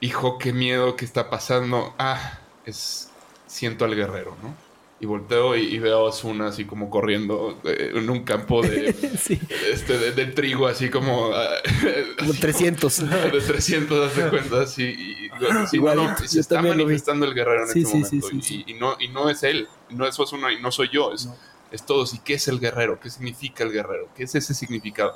hijo, 0.01 0.39
qué 0.39 0.53
miedo 0.53 0.97
que 0.97 1.05
está 1.05 1.31
pasando. 1.31 1.95
Ah, 1.99 2.39
es, 2.65 3.11
siento 3.47 3.85
al 3.85 3.95
guerrero, 3.95 4.37
¿no? 4.43 4.66
Y 4.99 5.05
volteo 5.05 5.55
y, 5.57 5.79
veo 5.79 6.07
a 6.07 6.09
Asuna 6.09 6.49
así 6.49 6.65
como 6.65 6.89
corriendo 6.89 7.61
eh, 7.65 7.93
en 7.95 8.09
un 8.09 8.25
campo 8.25 8.63
de, 8.63 8.89
este, 9.73 10.13
de, 10.13 10.27
trigo, 10.27 10.67
así 10.67 10.89
como... 10.89 11.31
como 12.19 12.33
300. 12.33 13.11
de 13.33 13.41
300, 13.41 14.11
hace 14.11 14.29
cuenta, 14.31 14.63
así. 14.63 14.85
Y, 14.85 15.31
Igual, 15.73 16.17
se 16.25 16.41
está 16.41 16.63
manifestando 16.63 17.27
el 17.27 17.35
guerrero 17.35 17.65
en 17.71 17.79
este 17.79 17.95
momento. 17.95 18.29
Y, 18.67 18.75
no, 18.75 18.97
y 18.99 19.09
no 19.09 19.29
es 19.29 19.43
él, 19.43 19.69
no 19.91 20.07
es 20.07 20.19
Asuna 20.19 20.51
y 20.53 20.63
no 20.63 20.73
soy 20.73 20.89
yo, 20.91 21.13
es, 21.13 21.29
es 21.71 21.85
todos. 21.85 22.15
¿Y 22.15 22.21
qué 22.21 22.35
es 22.35 22.49
el 22.49 22.59
guerrero? 22.59 22.99
¿Qué 22.99 23.11
significa 23.11 23.65
el 23.65 23.73
guerrero? 23.73 24.09
¿Qué 24.17 24.23
es 24.25 24.35
ese 24.35 24.55
significado? 24.55 25.15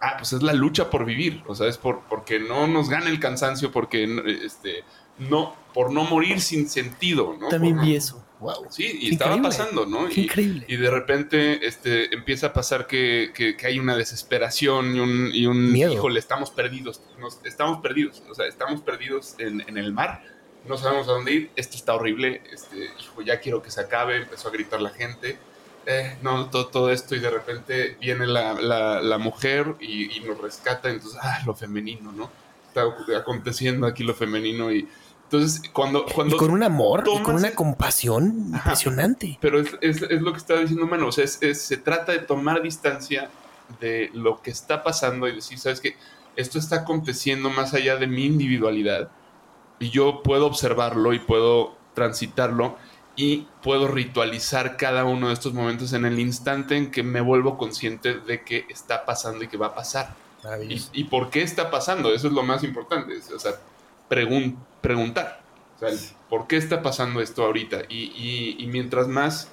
Ah, 0.00 0.14
pues 0.16 0.32
es 0.32 0.42
la 0.42 0.54
lucha 0.54 0.88
por 0.88 1.04
vivir, 1.04 1.42
o 1.48 1.54
sea, 1.54 1.66
es 1.66 1.76
por, 1.76 2.02
porque 2.08 2.38
no 2.38 2.66
nos 2.68 2.88
gane 2.88 3.10
el 3.10 3.18
cansancio, 3.18 3.72
porque 3.72 4.08
este, 4.44 4.84
no, 5.18 5.54
por 5.74 5.92
no 5.92 6.04
morir 6.04 6.40
sin 6.40 6.68
sentido, 6.68 7.36
¿no? 7.38 7.48
También 7.48 7.80
vi 7.80 7.96
eso. 7.96 8.24
Wow. 8.40 8.66
Sí, 8.70 8.98
y 9.00 9.12
estaba 9.12 9.40
pasando, 9.42 9.84
¿no? 9.84 10.08
y, 10.08 10.22
increíble. 10.22 10.64
Y 10.68 10.76
de 10.76 10.90
repente 10.90 11.66
este, 11.66 12.14
empieza 12.14 12.48
a 12.48 12.52
pasar 12.52 12.86
que, 12.86 13.32
que, 13.34 13.66
hay 13.66 13.80
una 13.80 13.96
desesperación 13.96 14.94
y 14.94 15.00
un, 15.00 15.30
y 15.32 15.46
un 15.46 15.72
Miedo. 15.72 15.92
híjole, 15.92 16.20
estamos 16.20 16.50
perdidos, 16.50 17.00
estamos 17.44 17.80
perdidos, 17.80 18.22
o 18.30 18.34
sea, 18.34 18.46
estamos 18.46 18.80
perdidos 18.82 19.34
en, 19.38 19.62
en, 19.66 19.76
el 19.76 19.92
mar, 19.92 20.22
no 20.68 20.76
sabemos 20.76 21.08
a 21.08 21.12
dónde 21.12 21.32
ir, 21.32 21.50
esto 21.56 21.76
está 21.76 21.94
horrible, 21.94 22.42
este, 22.52 22.90
hijo, 23.00 23.22
ya 23.22 23.40
quiero 23.40 23.60
que 23.60 23.72
se 23.72 23.80
acabe, 23.80 24.18
empezó 24.18 24.48
a 24.48 24.52
gritar 24.52 24.80
la 24.80 24.90
gente, 24.90 25.36
eh, 25.86 26.16
no, 26.22 26.48
todo, 26.48 26.68
todo, 26.68 26.92
esto, 26.92 27.16
y 27.16 27.18
de 27.18 27.30
repente 27.30 27.96
viene 28.00 28.26
la, 28.26 28.54
la, 28.54 29.02
la 29.02 29.18
mujer 29.18 29.74
y, 29.80 30.16
y, 30.16 30.20
nos 30.20 30.40
rescata, 30.40 30.90
entonces, 30.90 31.18
ah, 31.20 31.42
lo 31.44 31.54
femenino, 31.54 32.12
¿no? 32.12 32.30
Está 32.68 32.84
aconteciendo 33.18 33.86
aquí 33.86 34.04
lo 34.04 34.14
femenino 34.14 34.70
y 34.70 34.86
entonces, 35.30 35.60
cuando... 35.74 36.06
cuando 36.06 36.36
y 36.36 36.38
con 36.38 36.50
un 36.50 36.62
amor 36.62 37.04
y 37.06 37.22
con 37.22 37.34
una 37.34 37.50
compasión 37.50 38.46
impresionante. 38.54 39.36
Pero 39.42 39.60
es, 39.60 39.76
es, 39.82 40.00
es, 40.00 40.22
lo 40.22 40.32
que 40.32 40.38
está 40.38 40.58
diciendo 40.58 40.86
Mano. 40.86 41.08
O 41.08 41.12
sea, 41.12 41.26
se 41.26 41.76
trata 41.76 42.12
de 42.12 42.20
tomar 42.20 42.62
distancia 42.62 43.28
de 43.78 44.10
lo 44.14 44.40
que 44.40 44.50
está 44.50 44.82
pasando 44.82 45.28
y 45.28 45.34
decir, 45.34 45.58
¿sabes 45.58 45.80
qué? 45.80 45.96
Esto 46.34 46.58
está 46.58 46.76
aconteciendo 46.76 47.50
más 47.50 47.74
allá 47.74 47.96
de 47.96 48.06
mi 48.06 48.24
individualidad. 48.24 49.10
Y 49.78 49.90
yo 49.90 50.22
puedo 50.22 50.46
observarlo 50.46 51.12
y 51.12 51.18
puedo 51.18 51.76
transitarlo 51.92 52.78
y 53.14 53.48
puedo 53.62 53.86
ritualizar 53.86 54.78
cada 54.78 55.04
uno 55.04 55.28
de 55.28 55.34
estos 55.34 55.52
momentos 55.52 55.92
en 55.92 56.06
el 56.06 56.18
instante 56.18 56.74
en 56.78 56.90
que 56.90 57.02
me 57.02 57.20
vuelvo 57.20 57.58
consciente 57.58 58.14
de 58.14 58.44
que 58.44 58.64
está 58.70 59.04
pasando 59.04 59.44
y 59.44 59.48
que 59.48 59.58
va 59.58 59.66
a 59.66 59.74
pasar. 59.74 60.14
Y, 60.66 60.82
y, 60.94 61.04
por 61.04 61.28
qué 61.28 61.42
está 61.42 61.70
pasando, 61.70 62.14
eso 62.14 62.28
es 62.28 62.32
lo 62.32 62.42
más 62.42 62.64
importante. 62.64 63.12
O 63.34 63.38
sea, 63.38 63.52
preguntar. 64.08 65.42
O 65.76 65.78
sea, 65.78 65.90
¿por 66.28 66.46
qué 66.46 66.56
está 66.56 66.82
pasando 66.82 67.20
esto 67.20 67.44
ahorita? 67.44 67.82
Y, 67.88 68.56
y, 68.58 68.66
mientras 68.66 69.06
más 69.06 69.50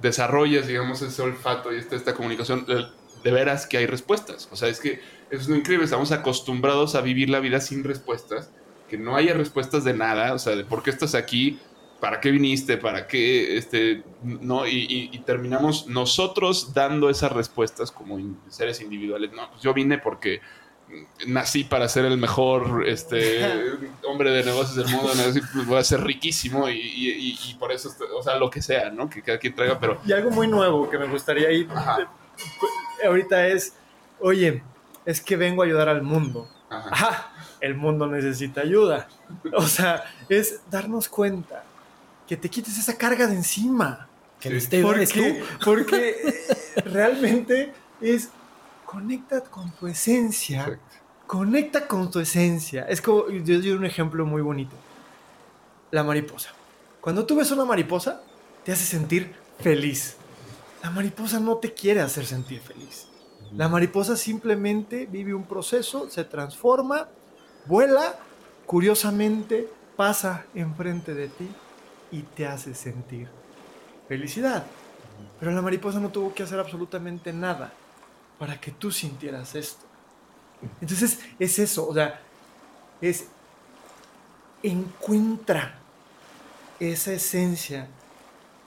desarrollas, 0.00 0.66
digamos, 0.66 1.02
ese 1.02 1.22
olfato 1.22 1.72
y 1.72 1.78
esta, 1.78 1.96
esta 1.96 2.14
comunicación, 2.14 2.66
de 2.66 3.30
veras 3.32 3.66
que 3.66 3.78
hay 3.78 3.86
respuestas. 3.86 4.48
O 4.52 4.56
sea, 4.56 4.68
es 4.68 4.78
que 4.78 5.00
eso 5.30 5.42
es 5.42 5.48
lo 5.48 5.56
increíble. 5.56 5.84
Estamos 5.84 6.12
acostumbrados 6.12 6.94
a 6.94 7.00
vivir 7.00 7.28
la 7.28 7.40
vida 7.40 7.60
sin 7.60 7.82
respuestas, 7.82 8.52
que 8.88 8.98
no 8.98 9.16
haya 9.16 9.34
respuestas 9.34 9.82
de 9.82 9.94
nada, 9.94 10.32
o 10.32 10.38
sea, 10.38 10.54
de 10.54 10.64
por 10.64 10.84
qué 10.84 10.90
estás 10.90 11.16
aquí, 11.16 11.58
para 12.00 12.20
qué 12.20 12.30
viniste, 12.30 12.76
para 12.76 13.08
qué, 13.08 13.56
este, 13.56 14.04
no, 14.22 14.66
y, 14.66 15.10
y 15.12 15.18
terminamos 15.20 15.88
nosotros 15.88 16.72
dando 16.72 17.10
esas 17.10 17.32
respuestas 17.32 17.90
como 17.90 18.18
seres 18.48 18.80
individuales. 18.80 19.32
No, 19.32 19.50
pues 19.50 19.62
yo 19.62 19.74
vine 19.74 19.98
porque 19.98 20.40
nací 21.26 21.64
para 21.64 21.88
ser 21.88 22.04
el 22.04 22.16
mejor 22.16 22.84
este, 22.86 23.44
hombre 24.08 24.30
de 24.30 24.44
negocios 24.44 24.76
del 24.76 24.88
mundo, 24.88 25.12
pues, 25.52 25.66
voy 25.66 25.78
a 25.78 25.84
ser 25.84 26.02
riquísimo 26.02 26.68
y, 26.68 27.56
por 27.58 27.72
eso, 27.72 27.94
o 28.14 28.22
sea, 28.22 28.36
lo 28.36 28.50
que 28.50 28.62
sea, 28.62 28.90
¿no? 28.90 29.08
Que 29.08 29.22
cada 29.22 29.38
quien 29.38 29.54
traiga, 29.54 29.78
pero... 29.78 30.00
Y 30.06 30.12
algo 30.12 30.30
muy 30.30 30.46
nuevo 30.46 30.88
que 30.88 30.98
me 30.98 31.06
gustaría 31.06 31.50
ir 31.50 31.68
ahorita 33.04 33.48
es, 33.48 33.74
oye, 34.20 34.62
es 35.04 35.20
que 35.20 35.36
vengo 35.36 35.62
a 35.62 35.66
ayudar 35.66 35.88
al 35.88 36.02
mundo. 36.02 36.48
Ajá. 36.68 37.32
el 37.60 37.76
mundo 37.76 38.06
necesita 38.06 38.60
ayuda. 38.62 39.08
O 39.54 39.62
sea, 39.62 40.04
es 40.28 40.60
darnos 40.68 41.08
cuenta 41.08 41.64
que 42.26 42.36
te 42.36 42.48
quites 42.48 42.76
esa 42.76 42.96
carga 42.98 43.26
de 43.26 43.34
encima. 43.34 44.08
Que 44.40 44.60
sí. 44.60 44.82
porque, 44.82 45.44
porque 45.64 46.44
realmente 46.84 47.72
es 48.00 48.30
conecta 48.86 49.42
con 49.42 49.70
tu 49.72 49.86
esencia. 49.86 50.78
Conecta 51.26 51.86
con 51.86 52.10
tu 52.10 52.20
esencia. 52.20 52.86
Es 52.88 53.02
como, 53.02 53.28
yo 53.28 53.58
doy 53.58 53.72
un 53.72 53.84
ejemplo 53.84 54.24
muy 54.24 54.40
bonito. 54.40 54.76
La 55.90 56.04
mariposa. 56.04 56.50
Cuando 57.00 57.26
tú 57.26 57.36
ves 57.36 57.50
una 57.50 57.64
mariposa, 57.64 58.22
te 58.64 58.72
hace 58.72 58.84
sentir 58.84 59.34
feliz. 59.58 60.16
La 60.82 60.90
mariposa 60.90 61.40
no 61.40 61.56
te 61.56 61.74
quiere 61.74 62.00
hacer 62.00 62.24
sentir 62.26 62.60
feliz. 62.60 63.08
La 63.52 63.68
mariposa 63.68 64.16
simplemente 64.16 65.06
vive 65.06 65.34
un 65.34 65.44
proceso, 65.44 66.08
se 66.10 66.24
transforma, 66.24 67.08
vuela, 67.66 68.18
curiosamente 68.66 69.68
pasa 69.96 70.46
enfrente 70.54 71.14
de 71.14 71.28
ti 71.28 71.48
y 72.12 72.22
te 72.22 72.46
hace 72.46 72.74
sentir 72.74 73.28
felicidad. 74.08 74.64
Pero 75.40 75.52
la 75.52 75.62
mariposa 75.62 76.00
no 76.00 76.10
tuvo 76.10 76.34
que 76.34 76.42
hacer 76.42 76.58
absolutamente 76.58 77.32
nada 77.32 77.72
para 78.38 78.60
que 78.60 78.70
tú 78.70 78.90
sintieras 78.90 79.54
esto. 79.54 79.86
Entonces 80.80 81.20
es 81.38 81.58
eso, 81.58 81.86
o 81.88 81.94
sea, 81.94 82.20
es 83.00 83.26
encuentra 84.62 85.78
esa 86.80 87.12
esencia 87.12 87.88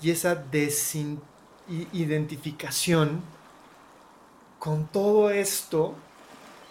y 0.02 0.12
esa 0.12 0.36
desidentificación 0.36 3.22
con 4.58 4.88
todo 4.88 5.30
esto 5.30 5.96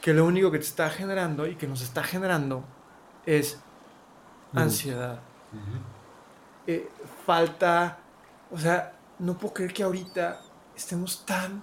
que 0.00 0.14
lo 0.14 0.24
único 0.24 0.50
que 0.50 0.58
te 0.58 0.64
está 0.64 0.88
generando 0.90 1.46
y 1.46 1.54
que 1.56 1.66
nos 1.66 1.82
está 1.82 2.02
generando 2.02 2.64
es 3.26 3.58
ansiedad. 4.54 5.20
Eh, 6.66 6.88
falta, 7.26 7.98
o 8.50 8.58
sea, 8.58 8.94
no 9.18 9.36
puedo 9.36 9.52
creer 9.54 9.72
que 9.72 9.82
ahorita 9.82 10.40
estemos 10.76 11.26
tan 11.26 11.62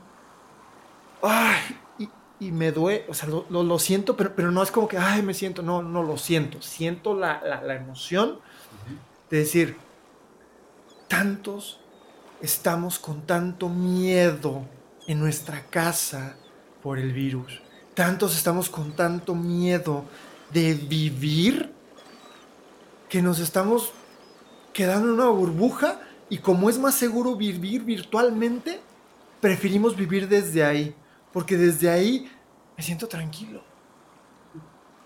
ay, 1.21 2.09
y, 2.39 2.51
me 2.51 2.71
duele, 2.71 3.05
o 3.07 3.13
sea, 3.13 3.29
lo, 3.29 3.79
siento, 3.79 4.17
pero, 4.17 4.35
pero 4.35 4.51
no 4.51 4.61
es 4.61 4.69
como 4.69 4.87
que, 4.87 4.97
ay, 4.97 5.21
me 5.21 5.33
siento, 5.33 5.61
no, 5.61 5.81
no 5.81 6.03
lo 6.03 6.17
siento, 6.17 6.61
siento 6.61 7.15
la, 7.15 7.61
emoción 7.75 8.39
de 9.29 9.37
decir, 9.37 9.77
tantos 11.07 11.79
estamos 12.41 12.99
con 12.99 13.21
tanto 13.21 13.69
miedo 13.69 14.65
en 15.07 15.19
nuestra 15.19 15.63
casa 15.67 16.35
por 16.83 16.99
el 16.99 17.13
virus, 17.13 17.61
tantos 17.93 18.35
estamos 18.35 18.69
con 18.69 18.91
tanto 18.91 19.33
miedo 19.33 20.03
de 20.51 20.73
vivir 20.73 21.71
que 23.09 23.21
nos 23.21 23.39
estamos 23.39 23.93
quedando 24.73 25.07
en 25.07 25.13
una 25.13 25.29
burbuja 25.29 26.01
y 26.29 26.39
como 26.39 26.69
es 26.69 26.77
más 26.77 26.95
seguro 26.95 27.35
vivir 27.35 27.83
virtualmente, 27.83 28.81
preferimos 29.39 29.95
vivir 29.95 30.27
desde 30.27 30.63
ahí 30.63 30.95
porque 31.35 31.57
desde 31.57 31.89
ahí 31.89 32.31
me 32.77 32.81
siento 32.81 33.09
tranquilo. 33.09 33.61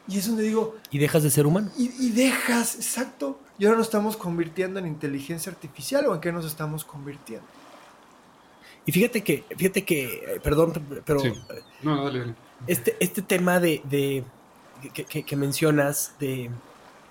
Y 0.07 0.19
es 0.19 0.27
donde 0.27 0.43
digo... 0.43 0.75
Y 0.91 0.99
dejas 0.99 1.23
de 1.23 1.31
ser 1.31 1.47
humano. 1.47 1.71
Y, 1.75 2.11
dejas, 2.11 2.75
exacto. 2.75 3.39
Y 3.57 3.65
ahora 3.65 3.79
nos 3.79 3.87
estamos 3.87 4.15
convirtiendo 4.15 4.77
en 4.77 4.85
inteligencia 4.85 5.51
artificial 5.51 6.05
o 6.05 6.13
en 6.13 6.21
qué 6.21 6.31
nos 6.31 6.45
estamos 6.45 6.85
convirtiendo. 6.85 7.47
Y 8.85 8.91
fíjate 8.91 9.23
que, 9.23 9.43
fíjate 9.57 9.83
que, 9.83 10.03
eh, 10.03 10.39
perdón, 10.43 10.73
pero... 11.03 11.19
No, 11.81 12.05
dale, 12.05 12.19
dale. 12.19 12.35
Este, 12.67 12.95
este 12.99 13.23
tema 13.23 13.59
de, 13.59 13.81
de 13.85 14.23
que, 14.93 15.23
que, 15.23 15.35
mencionas, 15.35 16.13
de 16.19 16.51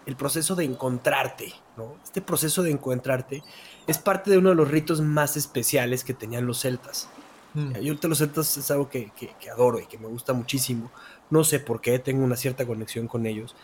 el 0.06 0.14
proceso 0.14 0.54
de 0.54 0.64
encontrarte, 0.64 1.54
¿no? 1.76 1.96
Este 2.04 2.22
proceso 2.22 2.62
de 2.62 2.70
encontrarte 2.70 3.42
es 3.88 3.98
parte 3.98 4.30
de 4.30 4.38
uno 4.38 4.50
de 4.50 4.54
los 4.54 4.70
ritos 4.70 5.00
más 5.00 5.36
especiales 5.36 6.04
que 6.04 6.14
tenían 6.14 6.46
los 6.46 6.60
celtas 6.60 7.08
Mm. 7.54 7.72
Yo 7.72 7.92
ahorita 7.92 8.08
los 8.08 8.18
celtas 8.18 8.56
es 8.56 8.70
algo 8.70 8.88
que, 8.88 9.10
adoro 9.52 9.80
y 9.80 9.86
que 9.86 9.98
me 9.98 10.06
gusta 10.06 10.32
muchísimo. 10.32 10.90
No 11.30 11.44
sé 11.44 11.60
por 11.60 11.80
qué, 11.80 11.98
tengo 11.98 12.24
una 12.24 12.36
cierta 12.36 12.66
conexión 12.66 13.08
con 13.08 13.26
ellos. 13.26 13.54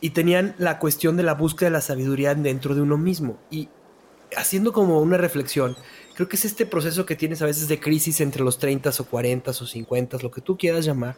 Y 0.00 0.10
tenían 0.10 0.54
la 0.58 0.78
cuestión 0.78 1.16
de 1.16 1.22
la 1.22 1.34
búsqueda 1.34 1.68
de 1.68 1.72
la 1.72 1.80
sabiduría 1.80 2.34
dentro 2.34 2.74
de 2.74 2.82
uno 2.82 2.98
mismo. 2.98 3.38
Y 3.50 3.68
haciendo 4.36 4.72
como 4.72 5.00
una 5.00 5.16
reflexión, 5.16 5.76
creo 6.14 6.28
que 6.28 6.36
es 6.36 6.44
este 6.44 6.66
proceso 6.66 7.06
que 7.06 7.16
tienes 7.16 7.42
a 7.42 7.46
veces 7.46 7.68
de 7.68 7.80
crisis 7.80 8.20
entre 8.20 8.42
los 8.42 8.58
30 8.58 8.90
o 8.98 9.04
40 9.04 9.50
o 9.50 9.54
50, 9.54 10.18
lo 10.18 10.30
que 10.30 10.40
tú 10.40 10.58
quieras 10.58 10.84
llamar, 10.84 11.16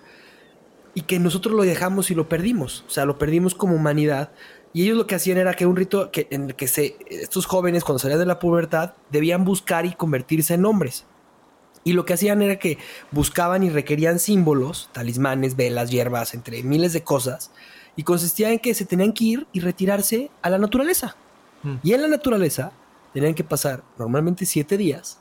y 0.95 1.03
que 1.03 1.19
nosotros 1.19 1.55
lo 1.55 1.63
dejamos 1.63 2.11
y 2.11 2.15
lo 2.15 2.29
perdimos. 2.29 2.85
O 2.87 2.91
sea, 2.91 3.05
lo 3.05 3.19
perdimos 3.19 3.55
como 3.55 3.75
humanidad. 3.75 4.33
Y 4.73 4.85
ellos 4.85 4.97
lo 4.97 5.07
que 5.07 5.15
hacían 5.15 5.39
era 5.39 5.55
que 5.55 5.67
un 5.67 5.77
rito 5.77 6.11
que, 6.11 6.27
en 6.31 6.45
el 6.45 6.55
que 6.55 6.67
estos 7.11 7.47
jóvenes, 7.47 7.85
cuando 7.85 7.99
salían 7.99 8.19
de 8.19 8.27
la 8.27 8.39
pubertad, 8.39 8.95
debían 9.11 9.45
buscar 9.45 9.85
y 9.85 9.95
convertirse 9.95 10.55
en 10.55 10.65
hombres. 10.65 11.05
Y 11.87 11.93
lo 11.93 12.05
que 12.05 12.15
hacían 12.15 12.43
era 12.43 12.59
que 12.59 12.79
buscaban 13.13 13.63
y 13.63 13.71
requerían 13.71 14.19
símbolos, 14.19 14.91
talismanes, 14.93 15.55
velas, 15.55 15.89
hierbas, 15.89 16.35
entre 16.35 16.65
miles 16.65 16.93
de 16.93 17.05
cosas, 17.05 17.53
y 17.95 18.03
consistía 18.03 18.51
en 18.51 18.59
que 18.59 18.75
se 18.75 18.87
tenían 18.87 19.13
que 19.13 19.23
ir 19.23 19.47
y 19.53 19.61
retirarse 19.61 20.29
a 20.43 20.51
la 20.51 20.59
naturaleza. 20.59 21.15
Mm. 21.63 21.75
Y 21.85 21.93
en 21.93 22.03
la 22.03 22.09
naturaleza 22.09 22.73
tenían 23.15 23.35
que 23.35 23.45
pasar 23.45 23.85
normalmente 24.01 24.47
siete 24.47 24.77
días, 24.77 25.21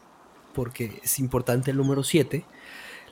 porque 0.56 1.00
es 1.04 1.20
importante 1.20 1.70
el 1.70 1.78
número 1.78 2.04
siete. 2.04 2.46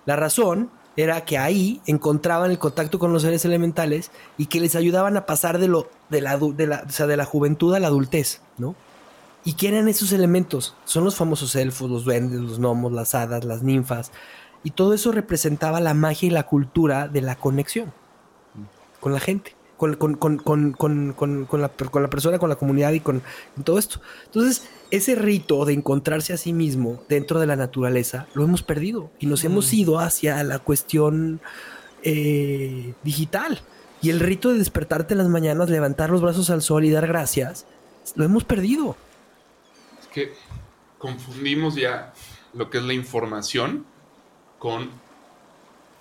La 0.08 0.16
razón 0.16 0.72
era 0.98 1.24
que 1.24 1.38
ahí 1.38 1.80
encontraban 1.86 2.50
el 2.50 2.58
contacto 2.58 2.98
con 2.98 3.14
los 3.14 3.22
seres 3.22 3.46
elementales 3.46 4.10
y 4.36 4.48
que 4.48 4.62
les 4.62 4.76
ayudaban 4.76 5.16
a 5.16 5.28
pasar 5.28 5.60
de 5.60 5.68
lo 5.68 5.92
de 6.10 6.22
la, 6.22 6.38
de 6.38 6.66
la, 6.66 6.86
de 6.86 7.18
la 7.18 7.26
juventud 7.26 7.76
a 7.76 7.80
la 7.80 7.86
adultez, 7.86 8.42
¿no? 8.58 8.76
¿Y 9.46 9.54
qué 9.54 9.68
eran 9.68 9.88
esos 9.88 10.12
elementos? 10.14 10.76
Son 10.86 11.04
los 11.04 11.16
famosos 11.16 11.56
elfos, 11.56 11.90
los 11.90 12.06
duendes, 12.06 12.40
los 12.40 12.60
gnomos, 12.60 12.94
las 12.94 13.14
hadas, 13.14 13.44
las 13.44 13.62
ninfas. 13.62 14.12
Y 14.64 14.72
todo 14.72 14.94
eso 14.94 15.12
representaba 15.12 15.82
la 15.82 15.94
magia 15.94 16.28
y 16.28 16.32
la 16.32 16.44
cultura 16.44 17.08
de 17.10 17.22
la 17.22 17.36
conexión 17.36 17.92
con 19.04 19.12
la 19.12 19.20
gente, 19.20 19.54
con, 19.76 19.96
con, 19.96 20.16
con, 20.16 20.72
con 20.72 21.62
la, 21.62 21.72
la, 21.94 22.10
persona, 22.10 22.40
con 22.40 22.48
la 22.48 22.56
comunidad 22.56 22.94
y 22.94 23.02
con, 23.02 23.22
todo 23.66 23.78
esto. 23.78 24.00
Entonces, 24.28 24.70
ese 24.92 25.16
rito 25.16 25.66
de 25.66 25.74
encontrarse 25.74 26.32
a 26.32 26.38
sí 26.38 26.54
mismo 26.54 27.04
dentro 27.10 27.42
de 27.42 27.48
la 27.48 27.58
naturaleza 27.58 28.28
lo 28.34 28.46
hemos 28.46 28.64
perdido 28.64 29.12
y 29.20 29.26
nos 29.26 29.44
hemos 29.44 29.74
ido 29.74 30.00
hacia 30.00 30.42
la 30.46 30.60
cuestión 30.60 31.42
eh, 32.02 32.94
digital. 33.04 33.60
Y 34.02 34.10
el 34.10 34.22
rito 34.22 34.54
de 34.54 34.58
despertarte 34.58 35.16
en 35.16 35.18
las 35.18 35.28
mañanas, 35.28 35.70
levantar 35.70 36.10
los 36.10 36.22
brazos 36.22 36.50
al 36.50 36.62
sol 36.62 36.86
y 36.86 36.90
dar 36.90 37.08
gracias, 37.08 37.66
lo 38.16 38.24
hemos 38.24 38.46
perdido 38.46 38.96
que 40.14 40.34
confundimos 40.98 41.76
ya 41.76 42.14
lo 42.54 42.70
que 42.70 42.78
es 42.78 42.84
la 42.84 42.94
información 42.94 43.86
con 44.60 44.90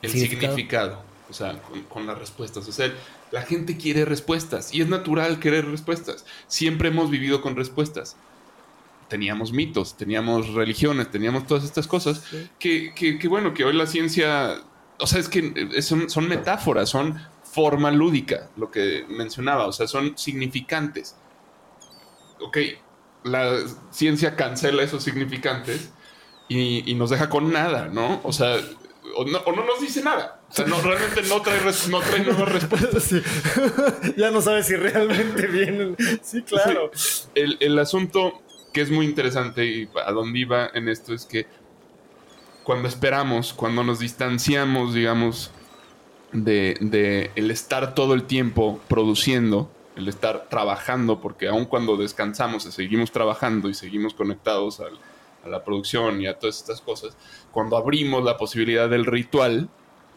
el 0.02 0.10
significado, 0.10 1.02
o 1.28 1.32
sea, 1.32 1.60
con, 1.88 2.06
las 2.06 2.18
respuestas. 2.18 2.68
O 2.68 2.72
sea, 2.72 2.92
la 3.30 3.42
gente 3.42 3.76
quiere 3.76 4.04
respuestas 4.04 4.72
y 4.74 4.80
es 4.80 4.88
natural 4.88 5.40
querer 5.40 5.68
respuestas. 5.68 6.24
Siempre 6.46 6.88
hemos 6.88 7.10
vivido 7.10 7.40
con 7.40 7.56
respuestas. 7.56 8.16
Teníamos 9.08 9.52
mitos, 9.52 9.96
teníamos 9.96 10.54
religiones, 10.54 11.10
teníamos 11.10 11.46
todas 11.46 11.64
estas 11.64 11.86
cosas 11.86 12.24
que, 12.58 12.94
que, 12.94 13.28
bueno, 13.28 13.52
que 13.52 13.64
hoy 13.64 13.74
la 13.74 13.86
ciencia, 13.86 14.62
o 14.98 15.06
sea, 15.06 15.20
es 15.20 15.28
que 15.28 15.82
son, 15.82 16.08
son 16.08 16.28
metáforas, 16.28 16.88
son 16.88 17.20
forma 17.42 17.90
lúdica, 17.90 18.48
lo 18.56 18.70
que 18.70 19.04
mencionaba, 19.08 19.66
o 19.66 19.72
sea, 19.72 19.86
son 19.86 20.16
significantes. 20.16 21.14
Ok, 22.40 22.58
la 23.24 23.58
ciencia 23.90 24.36
cancela 24.36 24.82
esos 24.82 25.02
significantes 25.02 25.90
y, 26.48 26.94
nos 26.94 27.10
deja 27.10 27.28
con 27.28 27.52
nada, 27.52 27.88
¿no? 27.88 28.20
O 28.24 28.32
sea, 28.32 28.56
o 29.16 29.24
no, 29.24 29.64
nos 29.64 29.80
dice 29.80 30.02
nada. 30.02 30.40
O 30.50 30.54
sea, 30.54 30.66
no, 30.66 30.80
realmente 30.82 31.22
no 31.22 31.40
trae, 31.40 31.58
no 31.88 32.00
trae 32.00 32.24
nuevas 32.24 32.52
respuestas. 32.52 33.10
ya 34.16 34.30
no 34.30 34.42
sabes 34.42 34.66
si 34.66 34.76
realmente 34.76 35.46
vienen. 35.46 35.96
Sí, 36.22 36.42
claro. 36.42 36.90
El, 37.34 37.78
asunto 37.78 38.42
que 38.72 38.82
es 38.82 38.90
muy 38.90 39.06
interesante 39.06 39.64
y 39.64 39.88
a 40.04 40.12
dónde 40.12 40.38
iba 40.38 40.70
en 40.74 40.88
esto 40.88 41.14
es 41.14 41.24
que 41.24 41.46
cuando 42.64 42.86
esperamos, 42.86 43.54
cuando 43.54 43.82
nos 43.82 43.98
distanciamos, 43.98 44.94
digamos, 44.94 45.50
de, 46.32 46.76
de 46.80 47.30
el 47.34 47.50
estar 47.50 47.94
todo 47.94 48.14
el 48.14 48.24
tiempo 48.24 48.78
produciendo, 48.88 49.70
el 49.96 50.08
estar 50.08 50.48
trabajando, 50.48 51.20
porque 51.20 51.48
aun 51.48 51.66
cuando 51.66 51.96
descansamos 51.96 52.62
seguimos 52.62 53.12
trabajando 53.12 53.68
y 53.68 53.74
seguimos 53.74 54.14
conectados 54.14 54.80
a 54.80 55.48
la 55.48 55.64
producción 55.64 56.20
y 56.20 56.26
a 56.26 56.38
todas 56.38 56.58
estas 56.58 56.80
cosas, 56.80 57.16
cuando 57.50 57.76
abrimos 57.76 58.24
la 58.24 58.36
posibilidad 58.36 58.88
del 58.88 59.04
ritual 59.04 59.68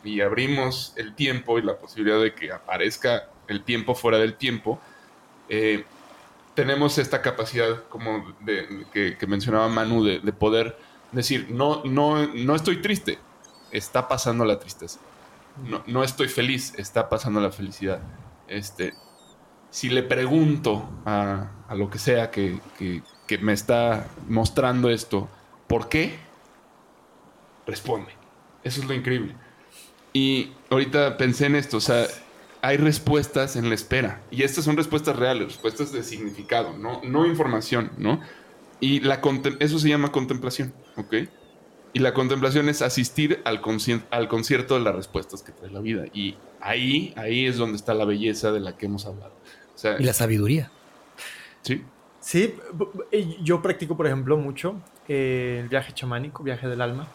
y 0.03 0.21
abrimos 0.21 0.93
el 0.97 1.15
tiempo 1.15 1.57
y 1.57 1.63
la 1.63 1.78
posibilidad 1.78 2.21
de 2.21 2.34
que 2.34 2.51
aparezca 2.51 3.30
el 3.47 3.63
tiempo 3.63 3.95
fuera 3.95 4.17
del 4.17 4.36
tiempo, 4.36 4.80
eh, 5.49 5.84
tenemos 6.53 6.97
esta 6.97 7.21
capacidad, 7.21 7.84
como 7.89 8.34
de, 8.39 8.86
que, 8.93 9.28
mencionaba 9.28 9.67
Manu, 9.67 10.03
de, 10.03 10.19
poder 10.32 10.78
decir, 11.11 11.47
no, 11.49 11.84
no, 11.84 12.28
no 12.28 12.55
estoy 12.55 12.82
triste, 12.82 13.19
está 13.71 14.07
pasando 14.07 14.45
la 14.45 14.57
tristeza. 14.57 14.99
No, 15.69 15.84
no 15.88 16.03
estoy 16.03 16.28
feliz, 16.28 16.73
está 16.78 17.09
pasando 17.09 17.41
la 17.41 17.51
felicidad. 17.51 17.99
Este, 18.47 18.93
si 19.76 19.89
le 19.89 20.03
pregunto 20.03 20.89
a, 21.05 21.51
lo 21.76 21.89
que 21.89 21.99
sea 21.99 22.32
que, 22.32 22.61
me 23.41 23.51
está 23.51 24.07
mostrando 24.30 24.89
esto, 24.89 25.28
¿por 25.67 25.89
qué? 25.89 26.15
Responde. 27.67 28.13
Eso 28.63 28.80
es 28.80 28.88
lo 28.88 28.93
increíble. 28.93 29.36
Y 30.13 30.53
ahorita 30.69 31.17
pensé 31.17 31.47
en 31.47 31.57
esto, 31.57 31.76
o 31.76 31.82
sea, 31.82 32.07
hay 32.61 32.78
respuestas 32.78 33.57
en 33.57 33.67
la 33.67 33.76
espera. 33.76 34.21
Y 34.32 34.43
estas 34.43 34.63
son 34.63 34.78
respuestas 34.78 35.17
reales, 35.17 35.47
respuestas 35.47 35.91
de 35.91 36.03
significado, 36.03 36.78
no, 36.78 37.01
no 37.03 37.26
información, 37.26 37.91
¿no? 37.97 38.21
Y 38.80 39.01
la 39.01 39.19
eso 39.59 39.78
se 39.78 39.89
llama 39.89 40.13
contemplación, 40.13 40.73
¿ok? 40.95 41.15
Y 41.91 41.99
la 41.99 42.13
contemplación 42.13 42.69
es 42.69 42.82
asistir 42.82 43.41
al, 43.43 43.59
al 44.09 44.28
concierto 44.30 44.76
de 44.76 44.80
las 44.80 44.95
respuestas 44.95 45.43
que 45.43 45.51
trae 45.51 45.69
la 45.69 45.82
vida. 45.82 46.05
Y 46.13 46.38
ahí, 46.61 47.13
ahí 47.17 47.45
es 47.45 47.57
donde 47.57 47.76
está 47.76 47.93
la 47.93 48.05
belleza 48.05 48.53
de 48.53 48.61
la 48.61 48.78
que 48.78 48.86
hemos 48.86 49.05
hablado 49.05 49.36
y 49.99 50.03
la 50.03 50.13
sabiduría. 50.13 50.71
Sí. 51.61 51.84
Sí, 52.19 52.55
yo 53.43 53.61
practico, 53.61 53.95
por 53.95 54.07
ejemplo, 54.07 54.36
mucho 54.36 54.78
eh, 55.07 55.59
el 55.61 55.69
viaje 55.69 55.93
chamánico, 55.93 56.41
viaje 56.41 56.67
del 56.67 56.82
alma. 56.82 57.07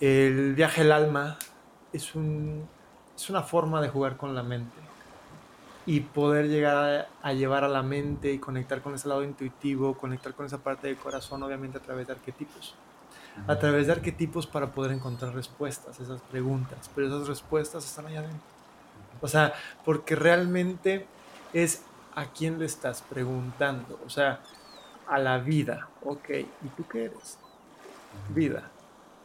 El 0.00 0.54
viaje 0.54 0.82
del 0.82 0.90
alma 0.90 1.38
es, 1.92 2.16
un, 2.16 2.66
es 3.16 3.30
una 3.30 3.42
forma 3.42 3.80
de 3.80 3.88
jugar 3.88 4.16
con 4.16 4.34
la 4.34 4.42
mente 4.42 4.74
y 5.86 6.00
poder 6.00 6.48
llegar 6.48 7.08
a, 7.22 7.32
llevar 7.34 7.62
a 7.62 7.68
la 7.68 7.82
mente 7.82 8.32
y 8.32 8.38
conectar 8.38 8.80
con 8.80 8.94
ese 8.94 9.08
lado 9.08 9.22
intuitivo, 9.22 9.94
conectar 9.94 10.34
con 10.34 10.46
esa 10.46 10.58
parte 10.58 10.88
del 10.88 10.96
corazón, 10.96 11.42
obviamente 11.42 11.78
a 11.78 11.80
través 11.80 12.06
de 12.06 12.14
arquetipos. 12.14 12.74
A 13.46 13.58
través 13.58 13.86
de 13.86 13.92
arquetipos 13.92 14.46
para 14.46 14.72
poder 14.72 14.92
encontrar 14.92 15.34
respuestas 15.34 16.00
a 16.00 16.02
esas 16.02 16.20
preguntas, 16.22 16.90
pero 16.94 17.08
esas 17.08 17.28
respuestas 17.28 17.84
están 17.84 18.06
allá 18.06 18.20
adentro. 18.20 18.40
O 19.20 19.28
sea, 19.28 19.52
porque 19.84 20.16
realmente 20.16 21.06
es 21.54 21.82
a 22.14 22.26
quién 22.26 22.58
le 22.58 22.66
estás 22.66 23.02
preguntando, 23.02 23.98
o 24.04 24.10
sea, 24.10 24.40
a 25.06 25.18
la 25.18 25.38
vida, 25.38 25.88
ok, 26.02 26.30
¿y 26.30 26.68
tú 26.76 26.86
qué 26.86 27.04
eres? 27.04 27.38
Vida. 28.28 28.70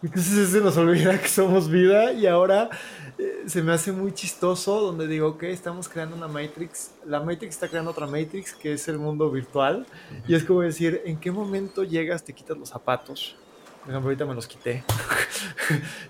Entonces 0.02 0.50
se 0.50 0.62
nos 0.62 0.78
olvida 0.78 1.20
que 1.20 1.28
somos 1.28 1.70
vida 1.70 2.14
y 2.14 2.26
ahora 2.26 2.70
eh, 3.18 3.44
se 3.48 3.62
me 3.62 3.74
hace 3.74 3.92
muy 3.92 4.14
chistoso 4.14 4.80
donde 4.80 5.08
digo, 5.08 5.28
ok, 5.28 5.44
estamos 5.44 5.90
creando 5.90 6.16
una 6.16 6.30
Matrix, 6.30 6.92
la 7.06 7.20
Matrix 7.20 7.56
está 7.56 7.68
creando 7.68 7.92
otra 7.92 8.08
Matrix 8.08 8.54
que 8.54 8.74
es 8.74 8.88
el 8.88 8.98
mundo 8.98 9.30
virtual 9.30 9.86
y 10.26 10.36
es 10.36 10.46
como 10.46 10.62
decir, 10.62 11.02
¿en 11.06 11.20
qué 11.20 11.32
momento 11.32 11.84
llegas, 11.84 12.24
te 12.24 12.32
quitas 12.32 12.58
los 12.58 12.70
zapatos? 12.70 13.36
Por 13.82 13.90
ejemplo, 13.90 14.10
ahorita 14.10 14.26
me 14.26 14.36
los 14.36 14.48
quité. 14.48 14.84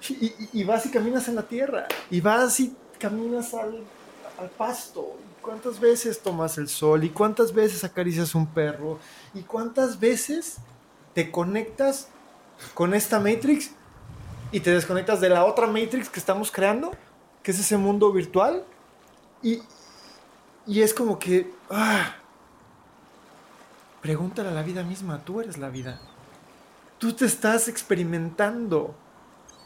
y, 0.54 0.64
vas 0.64 0.86
y 0.86 0.92
caminas 0.92 1.28
en 1.28 1.36
la 1.36 1.44
tierra 1.44 1.88
y 2.12 2.22
vas 2.22 2.60
y 2.60 2.76
caminas 3.00 3.56
al, 3.56 3.84
al 4.38 4.50
pasto 4.50 5.18
¿Cuántas 5.42 5.80
veces 5.80 6.22
tomas 6.22 6.58
el 6.58 6.68
sol? 6.68 7.04
¿Y 7.04 7.10
cuántas 7.10 7.54
veces 7.54 7.84
acaricias 7.84 8.36
un 8.36 8.48
perro? 8.48 9.00
¿Y 9.34 9.42
cuántas 9.42 10.00
veces 10.00 10.58
te 11.14 11.32
conectas 11.32 12.10
con 12.74 12.94
esta 12.94 13.20
Matrix 13.20 13.72
y 14.52 14.60
te 14.60 14.72
desconectas 14.72 15.22
de 15.22 15.30
la 15.30 15.46
otra 15.46 15.68
Matrix 15.68 16.10
que 16.10 16.20
estamos 16.20 16.52
creando? 16.52 16.92
Que 17.42 17.52
es 17.52 17.60
ese 17.60 17.78
mundo 17.78 18.12
virtual. 18.12 18.66
Y, 19.42 19.62
y 20.68 20.82
es 20.82 20.94
como 20.94 21.18
que... 21.18 21.52
Ah, 21.70 22.16
pregúntale 24.02 24.50
a 24.50 24.54
la 24.54 24.64
vida 24.64 24.84
misma, 24.84 25.24
tú 25.24 25.40
eres 25.42 25.58
la 25.58 25.70
vida. 25.70 26.00
Tú 26.98 27.14
te 27.14 27.26
estás 27.26 27.68
experimentando. 27.70 28.94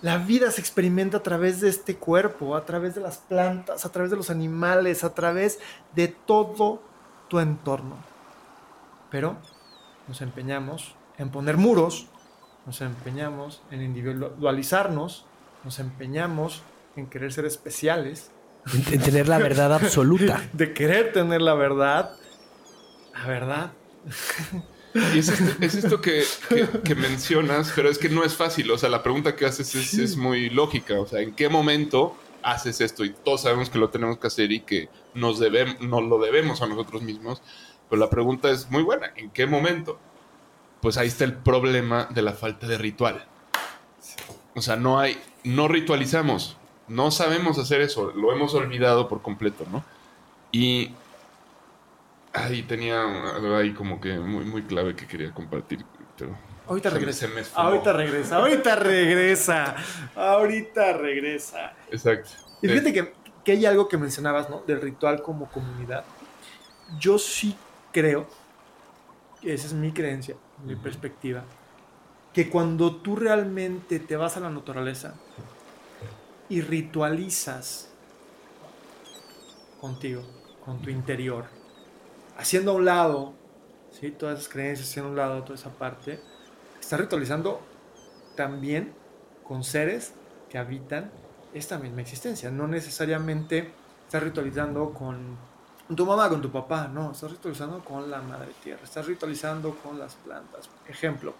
La 0.03 0.19
vida 0.19 0.51
se 0.51 0.61
experimenta 0.61 1.17
a 1.17 1.23
través 1.23 1.61
de 1.61 1.69
este 1.69 1.95
cuerpo, 1.95 2.55
a 2.55 2.65
través 2.65 2.93
de 2.93 3.01
las 3.01 3.17
plantas, 3.17 3.85
a 3.85 3.91
través 3.91 4.11
de 4.11 4.17
los 4.17 4.29
animales, 4.29 5.03
a 5.03 5.15
través 5.15 5.59
de 5.95 6.09
todo 6.09 6.83
tu 7.29 7.39
entorno. 7.39 7.95
Pero 9.09 9.37
nos 10.07 10.21
empeñamos 10.21 10.93
en 11.17 11.29
poner 11.29 11.57
muros 11.57 12.07
nos 12.65 12.79
empeñamos 12.81 13.61
en 13.71 13.81
individualizarnos, 13.81 15.25
nos 15.63 15.79
empeñamos 15.79 16.61
en 16.95 17.07
querer 17.07 17.33
ser 17.33 17.45
especiales. 17.45 18.31
En, 18.73 19.01
tener 19.01 19.27
la 19.27 19.37
verdad 19.37 19.73
absoluta. 19.73 20.41
De 20.53 20.73
querer 20.73 21.11
tener 21.11 21.41
la 21.41 21.55
verdad. 21.55 22.11
La 23.13 23.27
verdad. 23.27 23.71
Y 24.93 25.19
es 25.19 25.29
esto, 25.75 26.01
que, 26.01 26.23
mencionas, 26.95 27.71
pero 27.75 27.89
es 27.89 27.97
que 27.97 28.09
no 28.09 28.23
es 28.23 28.35
fácil. 28.35 28.69
O 28.71 28.77
sea, 28.77 28.89
la 28.89 29.01
pregunta 29.01 29.35
que 29.35 29.45
haces 29.45 29.73
es, 29.75 30.15
muy 30.17 30.49
lógica. 30.49 30.99
O 30.99 31.07
sea, 31.07 31.21
¿en 31.21 31.33
qué 31.33 31.49
momento 31.49 32.15
haces 32.43 32.79
esto? 32.79 33.03
Y 33.03 33.11
todos 33.11 33.41
sabemos 33.41 33.69
que 33.69 33.79
lo 33.79 33.89
tenemos 33.89 34.17
que 34.19 34.27
hacer 34.27 34.51
y 34.51 34.59
que 34.59 34.89
nos, 35.15 35.39
debemos, 35.39 35.81
nos 35.81 36.03
lo 36.03 36.19
debemos 36.19 36.61
a 36.61 36.67
nosotros 36.67 37.01
mismos. 37.01 37.41
Pero 37.89 37.99
la 37.99 38.09
pregunta 38.09 38.51
es 38.51 38.69
muy 38.69 38.83
buena. 38.83 39.11
¿En 39.15 39.31
qué 39.31 39.47
momento? 39.47 39.97
Pues 40.81 40.97
ahí 40.97 41.07
está 41.07 41.23
el 41.23 41.33
problema 41.33 42.07
de 42.11 42.21
la 42.21 42.33
falta 42.33 42.67
de 42.67 42.77
ritual. 42.77 43.25
O 44.55 44.61
sea, 44.61 44.75
no 44.75 44.99
hay, 44.99 45.19
no 45.43 45.67
ritualizamos. 45.67 46.57
No 46.87 47.09
sabemos 47.09 47.57
hacer 47.57 47.81
eso. 47.81 48.11
Lo 48.11 48.31
hemos 48.31 48.53
olvidado 48.53 49.09
por 49.09 49.23
completo, 49.23 49.65
¿no? 49.71 49.83
Y 50.51 50.91
ahí 52.33 52.63
tenía 52.63 53.01
algo 53.01 53.55
ahí 53.55 53.73
como 53.73 54.01
que 54.01 54.17
muy, 54.17 54.43
muy 54.45 54.63
clave 54.63 54.95
que 54.95 55.07
quería 55.07 55.31
compartir, 55.31 55.85
pero... 56.17 56.35
Ahorita 56.65 56.89
regresa. 56.89 57.27
ahorita 57.55 57.93
regresa, 57.93 58.37
ahorita 58.37 58.75
regresa. 58.77 59.75
Ahorita 60.15 60.93
regresa. 60.93 61.73
Exacto. 61.91 62.29
Y 62.61 62.69
fíjate 62.69 62.93
que, 62.93 63.13
que, 63.43 63.51
hay 63.51 63.65
algo 63.65 63.89
que 63.89 63.97
mencionabas, 63.97 64.49
¿no? 64.49 64.63
Del 64.65 64.79
ritual 64.79 65.21
como 65.21 65.51
comunidad. 65.51 66.05
Yo 66.97 67.19
sí 67.19 67.57
creo, 67.91 68.27
esa 69.41 69.67
es 69.67 69.73
mi 69.73 69.91
creencia, 69.91 70.37
mi 70.65 70.77
perspectiva, 70.77 71.43
que 72.33 72.49
cuando 72.49 72.95
tú 72.95 73.17
realmente 73.17 73.99
te 73.99 74.15
vas 74.15 74.37
a 74.37 74.39
la 74.39 74.49
naturaleza 74.49 75.15
y 76.47 76.61
ritualizas 76.61 77.89
contigo, 79.81 80.23
con 80.63 80.81
tu 80.81 80.89
interior, 80.89 81.45
haciendo 82.37 82.71
a 82.71 82.75
un 82.75 82.85
lado, 82.85 83.33
¿sí? 83.91 84.11
todas 84.11 84.39
esas 84.39 84.51
creencias, 84.51 84.89
haciendo 84.89 85.09
a 85.09 85.11
un 85.11 85.17
lado 85.17 85.43
toda 85.43 85.55
esa 85.55 85.69
parte, 85.69 86.19
estás 86.79 86.99
ritualizando 86.99 87.61
también 88.35 88.93
con 89.43 89.63
seres 89.63 90.13
que 90.49 90.57
habitan 90.57 91.11
esta 91.53 91.77
misma 91.77 92.01
existencia. 92.01 92.51
No 92.51 92.67
necesariamente 92.67 93.71
estás 94.05 94.23
ritualizando 94.23 94.91
con 94.93 95.37
tu 95.95 96.05
mamá, 96.05 96.29
con 96.29 96.41
tu 96.41 96.51
papá, 96.51 96.87
no, 96.87 97.11
estás 97.11 97.31
ritualizando 97.31 97.83
con 97.83 98.09
la 98.09 98.21
madre 98.21 98.51
tierra, 98.63 98.81
estás 98.83 99.05
ritualizando 99.05 99.75
con 99.75 99.99
las 99.99 100.15
plantas. 100.15 100.69
Ejemplo, 100.87 101.35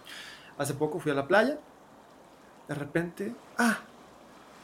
hace 0.57 0.73
poco 0.73 0.99
fui 0.99 1.11
a 1.11 1.15
la 1.15 1.27
playa, 1.27 1.57
de 2.67 2.75
repente, 2.75 3.35
ah, 3.57 3.79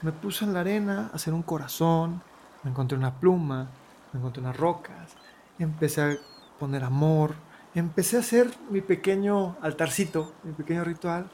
me 0.02 0.12
puse 0.12 0.46
en 0.46 0.54
la 0.54 0.62
arena 0.62 1.10
a 1.12 1.16
hacer 1.16 1.34
un 1.34 1.44
corazón, 1.44 2.22
me 2.64 2.72
encontré 2.72 2.98
una 2.98 3.14
pluma, 3.14 3.68
me 4.14 4.20
encontré 4.20 4.42
unas 4.42 4.58
rocas, 4.58 5.16
empecé 5.60 6.02
a 6.02 6.18
poner 6.58 6.84
amor, 6.84 7.36
empecé 7.76 8.18
a 8.18 8.22
hacer 8.22 8.52
mi 8.70 8.82
pequeño 8.82 9.58
altarcito, 9.62 10.34
mi 10.44 10.54
pequeño 10.54 10.84
ritual. 10.84 11.30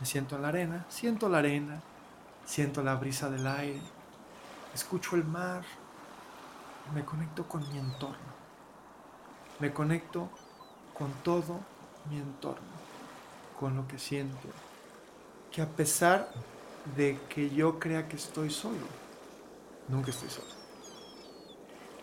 Me 0.00 0.06
siento 0.06 0.36
en 0.36 0.42
la 0.42 0.48
arena, 0.48 0.86
siento 0.88 1.28
la 1.28 1.38
arena, 1.38 1.80
siento 2.44 2.82
la 2.82 2.96
brisa 2.96 3.30
del 3.30 3.46
aire, 3.46 3.80
escucho 4.74 5.16
el 5.16 5.24
mar, 5.24 5.64
me 6.94 7.04
conecto 7.04 7.48
con 7.48 7.66
mi 7.72 7.78
entorno, 7.78 8.34
me 9.58 9.72
conecto 9.72 10.28
con 10.92 11.10
todo 11.22 11.60
mi 12.10 12.18
entorno, 12.18 12.66
con 13.58 13.74
lo 13.74 13.88
que 13.88 13.98
siento, 13.98 14.48
que 15.50 15.62
a 15.62 15.68
pesar 15.68 16.28
de 16.94 17.18
que 17.30 17.48
yo 17.50 17.78
crea 17.78 18.06
que 18.06 18.16
estoy 18.16 18.50
solo, 18.50 18.86
nunca 19.88 20.10
estoy 20.10 20.28
solo 20.28 20.55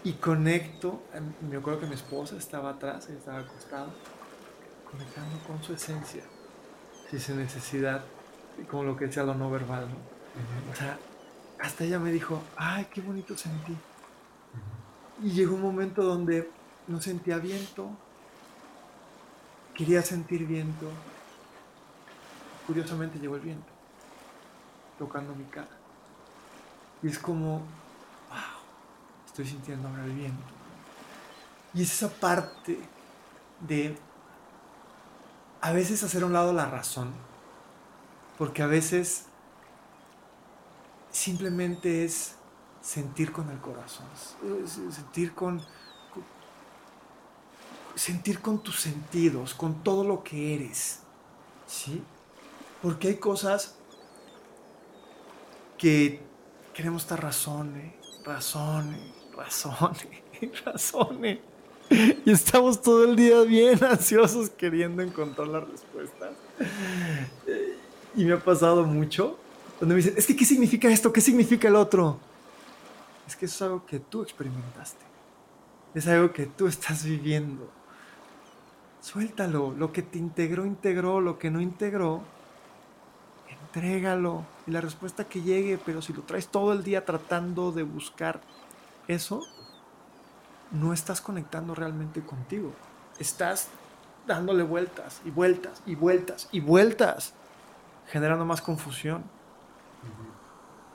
y 0.03 0.13
conecto, 0.13 1.01
me 1.49 1.57
acuerdo 1.57 1.81
que 1.81 1.85
mi 1.87 1.95
esposa 1.95 2.35
estaba 2.35 2.71
atrás, 2.71 3.07
ella 3.07 3.17
estaba 3.19 3.39
acostada, 3.39 3.87
conectando 4.89 5.39
con 5.47 5.63
su 5.63 5.73
esencia, 5.73 6.23
sin 7.09 7.37
necesidad, 7.37 8.03
como 8.69 8.83
lo 8.83 8.97
que 8.97 9.05
decía 9.05 9.23
lo 9.23 9.35
no 9.35 9.49
verbal, 9.49 9.87
O 10.71 10.75
sea, 10.75 10.97
hasta 11.59 11.83
ella 11.85 11.99
me 11.99 12.11
dijo, 12.11 12.41
ay, 12.57 12.87
qué 12.91 13.01
bonito 13.01 13.37
sentí. 13.37 13.77
Y 15.21 15.29
llegó 15.29 15.55
un 15.55 15.61
momento 15.61 16.03
donde 16.03 16.49
no 16.87 16.99
sentía 16.99 17.37
viento, 17.37 17.89
quería 19.73 20.01
sentir 20.01 20.45
viento. 20.45 20.87
Curiosamente 22.67 23.19
llegó 23.19 23.35
el 23.35 23.41
viento, 23.41 23.71
tocando 24.97 25.35
mi 25.35 25.45
cara. 25.45 25.69
Y 27.01 27.07
es 27.07 27.19
como, 27.19 27.61
estoy 29.33 29.47
sintiendo 29.47 29.87
ahora 29.87 30.05
el 30.05 30.11
viento. 30.11 30.43
Y 31.73 31.81
es 31.81 31.91
esa 31.91 32.07
parte 32.07 32.77
de 33.61 33.97
a 35.59 35.71
veces 35.71 36.03
hacer 36.03 36.21
a 36.21 36.27
un 36.27 36.33
lado 36.33 36.53
la 36.53 36.67
razón, 36.67 37.11
porque 38.37 38.61
a 38.61 38.67
veces 38.67 39.25
simplemente 41.09 42.05
es 42.05 42.35
sentir 42.79 43.31
con 43.31 43.49
el 43.49 43.57
corazón, 43.59 44.05
sentir 44.91 45.33
con, 45.33 45.65
sentir 47.95 48.39
con 48.39 48.61
tus 48.61 48.81
sentidos, 48.81 49.55
con 49.55 49.83
todo 49.83 50.03
lo 50.03 50.23
que 50.23 50.53
eres, 50.53 50.99
¿sí? 51.65 52.03
Porque 52.83 53.07
hay 53.07 53.17
cosas 53.17 53.77
que 55.79 56.21
queremos 56.75 57.01
estar 57.01 57.23
razón, 57.23 57.93
razón, 58.23 58.95
razones, 59.35 60.07
razones. 60.65 61.39
Y 61.89 62.31
estamos 62.31 62.81
todo 62.81 63.03
el 63.03 63.15
día 63.15 63.41
bien 63.41 63.83
ansiosos 63.89 64.49
queriendo 64.49 65.01
encontrar 65.01 65.47
las 65.47 65.67
respuestas. 65.67 66.31
Y 68.15 68.25
me 68.25 68.33
ha 68.33 68.39
pasado 68.39 68.83
mucho 68.83 69.37
donde 69.79 69.95
me 69.95 70.01
dicen, 70.01 70.13
es 70.17 70.25
que 70.25 70.35
¿qué 70.35 70.45
significa 70.45 70.89
esto? 70.89 71.11
¿Qué 71.11 71.19
significa 71.19 71.67
el 71.67 71.75
otro? 71.75 72.17
Es 73.27 73.35
que 73.35 73.45
eso 73.45 73.55
es 73.55 73.61
algo 73.63 73.85
que 73.85 73.99
tú 73.99 74.21
experimentaste. 74.21 75.03
Es 75.93 76.07
algo 76.07 76.31
que 76.31 76.45
tú 76.45 76.67
estás 76.67 77.03
viviendo. 77.03 77.69
Suéltalo. 79.01 79.73
Lo 79.77 79.91
que 79.91 80.01
te 80.01 80.17
integró, 80.17 80.65
integró. 80.65 81.19
Lo 81.19 81.37
que 81.37 81.51
no 81.51 81.59
integró, 81.59 82.21
entrégalo. 83.49 84.45
Y 84.67 84.71
la 84.71 84.79
respuesta 84.79 85.25
que 85.25 85.41
llegue, 85.41 85.77
pero 85.83 86.01
si 86.01 86.13
lo 86.13 86.21
traes 86.21 86.47
todo 86.47 86.71
el 86.71 86.83
día 86.83 87.03
tratando 87.03 87.71
de 87.71 87.83
buscar 87.83 88.41
eso, 89.07 89.41
no 90.71 90.93
estás 90.93 91.21
conectando 91.21 91.75
realmente 91.75 92.21
contigo. 92.21 92.73
Estás 93.19 93.69
dándole 94.27 94.63
vueltas 94.63 95.21
y 95.23 95.29
vueltas 95.29 95.81
y 95.85 95.95
vueltas 95.95 96.49
y 96.51 96.59
vueltas, 96.59 97.33
generando 98.07 98.45
más 98.45 98.61
confusión, 98.61 99.23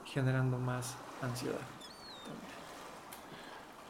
generando 0.04 0.59
más 0.59 0.94
ansiedad. 1.22 1.56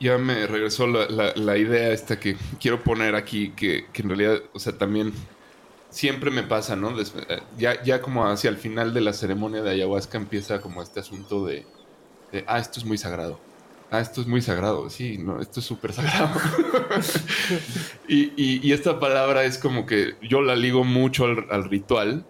Ya 0.00 0.16
me 0.16 0.46
regresó 0.46 0.86
la, 0.86 1.56
idea 1.56 1.92
esta 1.92 2.20
que 2.20 2.36
quiero 2.60 2.84
poner 2.84 3.16
aquí, 3.16 3.50
que, 3.50 3.86
en 3.94 4.08
realidad, 4.08 4.38
o 4.52 4.60
sea, 4.60 4.78
también 4.78 5.12
siempre 5.90 6.30
me 6.30 6.44
pasa, 6.44 6.76
¿no? 6.76 6.96
Eh, 7.00 7.06
ya, 7.56 7.82
ya 7.82 8.00
como 8.00 8.24
hacia 8.26 8.50
el 8.50 8.58
final 8.58 8.94
de 8.94 9.00
la 9.00 9.12
ceremonia 9.12 9.60
de 9.62 9.70
ayahuasca 9.70 10.16
empieza 10.16 10.60
como 10.60 10.82
este 10.82 11.00
asunto 11.00 11.46
de 11.46 11.66
ah, 12.46 12.58
esto 12.58 12.78
es 12.78 12.84
muy 12.84 12.98
sagrado 12.98 13.40
ah, 13.91 14.01
esto 14.01 14.20
es 14.20 14.26
muy 14.26 14.43
sagrado, 14.43 14.91
sí, 14.91 15.18
no, 15.18 15.41
esto 15.41 15.61
es 15.61 15.66
súper 15.66 15.93
sagrado. 15.93 16.39
y, 18.09 18.72
esta 18.72 19.01
palabra 19.01 19.45
es 19.45 19.59
como 19.59 19.86
que 19.86 20.16
yo 20.22 20.41
la 20.41 20.57
ligo 20.57 20.84
mucho 20.84 21.24
al, 21.24 21.64
ritual, 21.64 22.24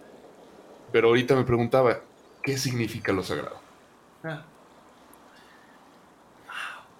pero 0.92 1.08
ahorita 1.08 1.34
me 1.34 1.44
preguntaba, 1.44 2.00
¿qué 2.42 2.56
significa 2.56 3.12
lo 3.12 3.22
sagrado? 3.22 3.60
Ah. 4.24 4.44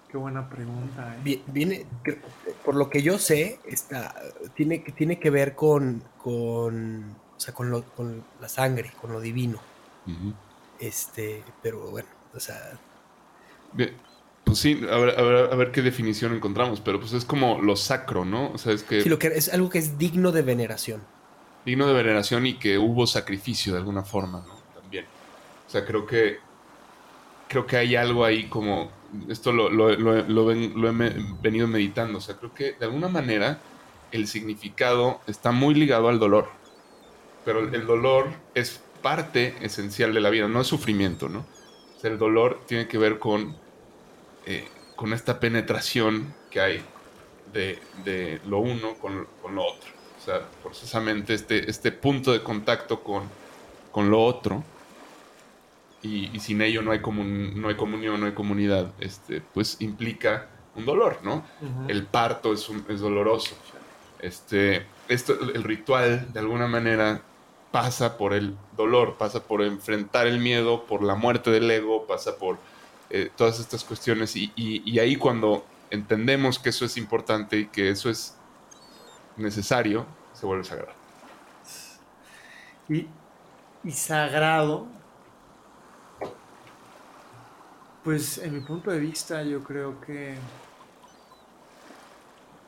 Qué 0.09 0.17
buena 0.17 0.49
pregunta. 0.49 1.17
¿eh? 1.23 1.41
Viene, 1.47 1.85
por 2.65 2.75
lo 2.75 2.89
que 2.89 3.03
yo 3.03 3.19
sé, 3.19 3.59
está, 3.65 4.15
tiene, 4.55 4.79
tiene 4.79 5.19
que 5.19 5.29
ver 5.29 5.53
con, 5.53 6.03
con, 6.17 7.15
o 7.37 7.39
sea, 7.39 7.53
con, 7.53 7.83
con 7.95 8.23
la 8.41 8.49
sangre, 8.49 8.91
con 8.99 9.13
lo 9.13 9.21
divino. 9.21 9.59
Este, 10.79 11.43
pero 11.61 11.91
bueno, 11.91 12.09
o 12.33 12.39
sea. 12.39 12.57
Bien, 13.73 13.95
pues 14.49 14.59
sí, 14.59 14.81
a 14.89 14.97
ver, 14.97 15.71
qué 15.71 15.81
definición 15.81 16.33
encontramos, 16.33 16.81
pero 16.81 16.99
pues 16.99 17.13
es 17.13 17.25
como 17.25 17.61
lo 17.61 17.75
sacro, 17.75 18.25
¿no? 18.25 18.51
O 18.51 18.57
sea, 18.57 18.73
es 18.73 18.83
que... 18.83 19.01
Sí, 19.01 19.09
lo 19.09 19.19
que 19.19 19.27
es 19.27 19.53
algo 19.53 19.69
que 19.69 19.77
es 19.77 19.97
digno 19.97 20.31
de 20.31 20.41
veneración. 20.41 21.01
Digno 21.65 21.87
de 21.87 21.93
veneración 21.93 22.45
y 22.45 22.55
que 22.55 22.77
hubo 22.77 23.05
sacrificio 23.07 23.73
de 23.73 23.79
alguna 23.79 24.03
forma, 24.03 24.43
¿no? 24.47 24.55
También. 24.81 25.05
O 25.67 25.69
sea, 25.69 25.85
creo 25.85 26.05
que... 26.05 26.39
Creo 27.47 27.65
que 27.65 27.77
hay 27.77 27.95
algo 27.95 28.25
ahí 28.25 28.45
como... 28.45 28.91
Esto 29.27 29.51
lo, 29.51 29.69
lo, 29.69 29.95
lo 29.95 30.51
he 30.51 31.15
venido 31.41 31.67
meditando. 31.67 32.17
O 32.19 32.21
sea, 32.21 32.37
creo 32.37 32.53
que 32.53 32.73
de 32.73 32.85
alguna 32.85 33.07
manera 33.07 33.59
el 34.11 34.27
significado 34.27 35.21
está 35.27 35.51
muy 35.51 35.73
ligado 35.75 36.09
al 36.09 36.19
dolor. 36.19 36.49
pero 37.45 37.59
el 37.59 37.85
dolor 37.85 38.27
es 38.53 38.81
parte 39.01 39.55
esencial 39.61 40.13
de 40.13 40.21
la 40.21 40.29
vida, 40.29 40.47
no 40.47 40.61
es 40.61 40.67
sufrimiento, 40.67 41.29
¿no? 41.29 41.39
O 41.39 41.99
sea, 41.99 42.11
el 42.11 42.17
dolor 42.17 42.61
tiene 42.67 42.87
que 42.87 42.97
ver 42.97 43.19
con, 43.19 43.55
eh, 44.49 44.67
con 44.95 45.13
esta 45.13 45.39
penetración 45.39 46.33
que 46.49 46.59
hay 46.59 46.81
de, 47.53 47.79
de 48.03 48.41
lo 48.45 48.57
uno 48.59 48.95
con, 48.95 49.27
con, 49.41 49.53
lo 49.53 49.63
otro. 49.63 49.89
O 50.19 50.25
sea, 50.25 50.41
forzosamente 50.63 51.35
este, 51.35 51.69
este 51.69 51.91
punto 51.91 52.33
de 52.33 52.41
contacto 52.41 53.01
con, 53.03 53.23
con 53.91 54.09
lo 54.09 54.23
otro, 54.23 54.63
y, 56.01 56.35
y, 56.35 56.39
sin 56.39 56.61
ello 56.61 56.81
no 56.81 56.91
hay, 56.91 56.99
comun, 56.99 57.61
no 57.61 57.67
hay 57.67 57.75
comunión, 57.75 58.19
no 58.21 58.25
hay 58.25 58.31
comunidad, 58.33 58.91
este, 58.99 59.41
pues 59.53 59.77
implica 59.81 60.47
un 60.75 60.85
dolor, 60.85 61.19
¿no? 61.23 61.45
Uh 61.61 61.65
-huh. 61.65 61.89
El 61.89 62.05
parto 62.05 62.53
es, 62.53 62.69
un, 62.69 62.85
es 62.89 63.01
doloroso. 63.01 63.55
Este, 64.19 64.85
esto, 65.09 65.33
el 65.53 65.63
ritual, 65.63 66.31
de 66.33 66.39
alguna 66.39 66.67
manera, 66.67 67.21
pasa 67.71 68.17
por 68.17 68.33
el 68.33 68.55
dolor, 68.75 69.17
pasa 69.17 69.43
por 69.43 69.61
enfrentar 69.61 70.25
el 70.25 70.39
miedo, 70.39 70.85
por 70.85 71.03
la 71.03 71.15
muerte 71.15 71.51
del 71.51 71.69
ego, 71.69 72.07
pasa 72.07 72.37
por 72.37 72.57
eh, 73.09 73.31
todas 73.35 73.59
estas 73.59 73.83
cuestiones. 73.83 74.35
Y, 74.35 74.99
ahí 74.99 75.15
cuando 75.15 75.65
entendemos 75.89 76.59
que 76.59 76.69
eso 76.69 76.85
es 76.85 76.95
importante 76.97 77.57
y 77.59 77.65
que 77.67 77.89
eso 77.89 78.09
es 78.09 78.35
necesario, 79.35 80.05
se 80.33 80.45
vuelve 80.45 80.63
sagrado. 80.63 80.93
Y, 82.87 83.07
sagrado, 83.91 84.87
pues 88.03 88.37
en 88.37 88.53
mi 88.53 88.59
punto 88.59 88.91
de 88.91 88.99
vista 88.99 89.41
yo 89.43 89.63
creo 89.63 89.99
que 90.01 90.35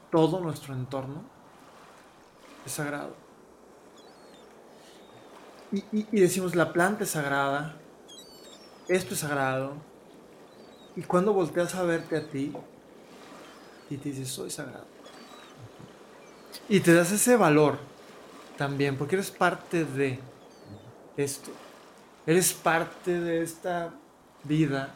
todo 0.09 0.39
nuestro 0.39 0.73
entorno 0.73 1.23
es 2.65 2.71
sagrado. 2.71 3.15
Y, 5.71 5.79
y, 5.91 6.07
y, 6.11 6.19
decimos, 6.19 6.55
la 6.55 6.73
planta 6.73 7.03
es 7.03 7.11
sagrada, 7.11 7.77
esto 8.87 9.13
es 9.13 9.19
sagrado. 9.19 9.90
Y 10.95 11.01
cuando 11.03 11.33
volteas 11.33 11.73
a 11.75 11.83
verte 11.83 12.17
a 12.17 12.27
ti 12.27 12.53
y 13.89 13.97
te 13.97 14.09
dices, 14.09 14.29
soy 14.29 14.49
sagrado. 14.49 14.85
Y 16.67 16.79
te 16.79 16.93
das 16.93 17.11
ese 17.11 17.35
valor 17.35 17.77
también, 18.57 18.97
porque 18.97 19.15
eres 19.15 19.31
parte 19.31 19.85
de 19.85 20.19
esto. 21.17 21.51
Eres 22.25 22.53
parte 22.53 23.19
de 23.19 23.41
esta 23.41 23.93
vida. 24.43 24.93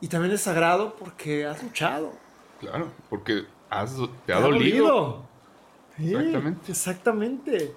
Y 0.00 0.08
también 0.08 0.34
es 0.34 0.42
sagrado 0.42 0.94
porque 0.96 1.46
has 1.46 1.62
luchado. 1.62 2.12
Claro, 2.60 2.90
porque 3.08 3.46
has, 3.70 3.94
te 4.26 4.32
ha, 4.32 4.40
dolido. 4.40 4.86
dolido. 4.86 5.22
Sí, 5.96 6.14
exactamente. 6.14 6.72
Exactamente. 6.72 7.74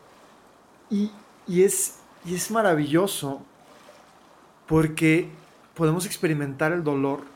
Y, 0.89 1.11
y, 1.47 1.63
es, 1.63 1.99
y 2.25 2.35
es 2.35 2.51
maravilloso 2.51 3.41
porque 4.67 5.29
podemos 5.75 6.05
experimentar 6.05 6.71
el 6.71 6.83
dolor 6.83 7.34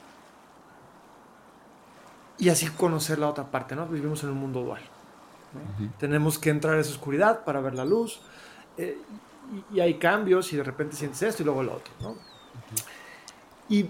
y 2.39 2.49
así 2.49 2.67
conocer 2.69 3.19
la 3.19 3.27
otra 3.27 3.51
parte, 3.51 3.75
¿no? 3.75 3.85
Vivimos 3.85 4.23
en 4.23 4.29
un 4.29 4.37
mundo 4.37 4.63
dual. 4.63 4.81
¿no? 5.53 5.59
Uh 5.59 5.89
-huh. 5.89 5.97
Tenemos 5.97 6.39
que 6.39 6.49
entrar 6.49 6.75
a 6.75 6.79
esa 6.79 6.91
oscuridad 6.91 7.43
para 7.43 7.59
ver 7.59 7.75
la 7.75 7.83
luz. 7.83 8.21
Eh, 8.77 8.97
y, 9.71 9.75
y, 9.75 9.79
hay 9.81 9.95
cambios 9.95 10.53
y 10.53 10.57
de 10.57 10.63
repente 10.63 10.95
sientes 10.95 11.21
esto 11.21 11.43
y 11.43 11.45
luego 11.45 11.63
lo 11.63 11.73
otro, 11.73 11.93
¿no? 12.01 12.09
Uh 12.11 12.15
-huh. 12.15 12.83
Y 13.67 13.89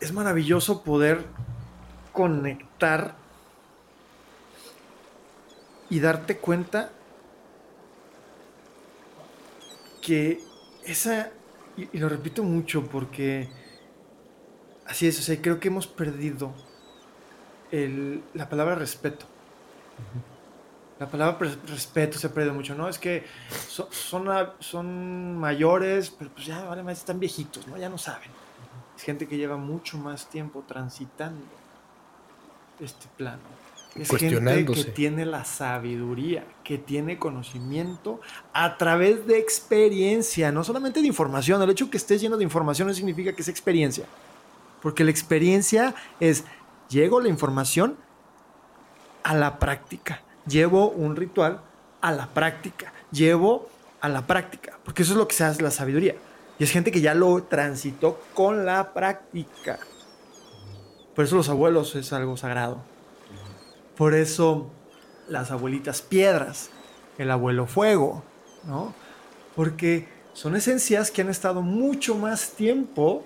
es 0.00 0.12
maravilloso 0.12 0.82
poder 0.82 1.24
conectar 2.12 3.14
y 5.88 6.00
darte 6.00 6.38
cuenta 6.38 6.90
que 10.02 10.40
esa, 10.84 11.30
y, 11.76 11.88
y, 11.96 11.98
lo 11.98 12.08
repito 12.08 12.42
mucho 12.42 12.84
porque 12.86 13.48
así 14.86 15.06
es, 15.06 15.18
o 15.18 15.22
sea, 15.22 15.40
creo 15.40 15.58
que 15.58 15.68
hemos 15.68 15.86
perdido 15.86 16.52
el, 17.70 18.22
la 18.34 18.48
palabra 18.48 18.74
respeto. 18.74 19.26
Uh 19.26 20.18
-huh. 20.18 20.36
La 20.98 21.06
palabra 21.06 21.50
respeto 21.66 22.18
se 22.18 22.30
perdido 22.30 22.54
mucho, 22.54 22.74
¿no? 22.74 22.88
Es 22.88 22.98
que 22.98 23.24
son, 23.68 23.86
son, 23.90 24.26
son 24.60 25.36
mayores, 25.36 26.08
pero 26.10 26.30
pues 26.30 26.46
ya 26.46 26.64
vale 26.64 26.82
más, 26.82 26.98
están 26.98 27.20
viejitos, 27.20 27.66
¿no? 27.66 27.76
Ya 27.76 27.90
no 27.90 27.98
saben. 27.98 28.30
Es 28.96 29.02
gente 29.02 29.28
que 29.28 29.36
lleva 29.36 29.58
mucho 29.58 29.98
más 29.98 30.26
tiempo 30.30 30.64
transitando 30.66 31.44
este 32.80 33.06
plano. 33.18 33.42
Es 33.94 34.08
gente 34.08 34.64
que 34.64 34.84
tiene 34.84 35.24
la 35.24 35.44
sabiduría, 35.44 36.44
que 36.64 36.78
tiene 36.78 37.18
conocimiento 37.18 38.20
a 38.52 38.76
través 38.76 39.26
de 39.26 39.38
experiencia, 39.38 40.52
no 40.52 40.64
solamente 40.64 41.00
de 41.00 41.06
información. 41.06 41.60
El 41.62 41.70
hecho 41.70 41.90
que 41.90 41.96
estés 41.96 42.20
lleno 42.20 42.36
de 42.36 42.44
información 42.44 42.88
no 42.88 42.94
significa 42.94 43.32
que 43.32 43.42
es 43.42 43.48
experiencia. 43.48 44.06
Porque 44.82 45.02
la 45.04 45.10
experiencia 45.10 45.94
es, 46.20 46.44
llego 46.88 47.20
la 47.20 47.28
información 47.28 47.96
a 49.22 49.34
la 49.34 49.58
práctica. 49.58 50.22
Llevo 50.46 50.90
un 50.90 51.16
ritual 51.16 51.60
a 52.00 52.12
la 52.12 52.28
práctica. 52.28 52.92
Llevo 53.10 53.68
a 54.00 54.08
la 54.08 54.26
práctica. 54.26 54.78
Porque 54.84 55.02
eso 55.02 55.12
es 55.12 55.18
lo 55.18 55.26
que 55.26 55.34
se 55.34 55.44
hace 55.44 55.62
la 55.62 55.70
sabiduría. 55.70 56.14
Y 56.58 56.64
es 56.64 56.70
gente 56.70 56.92
que 56.92 57.00
ya 57.00 57.14
lo 57.14 57.42
transitó 57.42 58.20
con 58.34 58.64
la 58.64 58.92
práctica. 58.94 59.78
Por 61.14 61.24
eso 61.24 61.36
los 61.36 61.48
abuelos 61.48 61.94
es 61.96 62.12
algo 62.12 62.36
sagrado. 62.36 62.78
Por 63.96 64.14
eso 64.14 64.70
las 65.28 65.50
abuelitas 65.50 66.02
piedras, 66.02 66.70
el 67.18 67.30
abuelo 67.30 67.66
fuego, 67.66 68.22
¿no? 68.64 68.94
Porque 69.54 70.08
son 70.34 70.54
esencias 70.54 71.10
que 71.10 71.22
han 71.22 71.30
estado 71.30 71.62
mucho 71.62 72.14
más 72.14 72.50
tiempo 72.50 73.24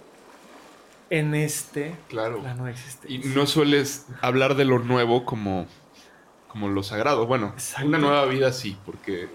en 1.10 1.34
este 1.34 1.96
claro. 2.08 2.40
plano 2.40 2.64
de 2.64 2.72
existencia. 2.72 3.30
Y 3.30 3.34
no 3.34 3.46
sueles 3.46 4.06
hablar 4.22 4.54
de 4.54 4.64
lo 4.64 4.78
nuevo 4.78 5.24
como, 5.24 5.66
como 6.48 6.68
lo 6.68 6.82
sagrado. 6.82 7.26
Bueno, 7.26 7.52
Exacto. 7.54 7.88
una 7.88 7.98
nueva 7.98 8.24
vida 8.26 8.52
sí, 8.52 8.76
porque, 8.86 9.28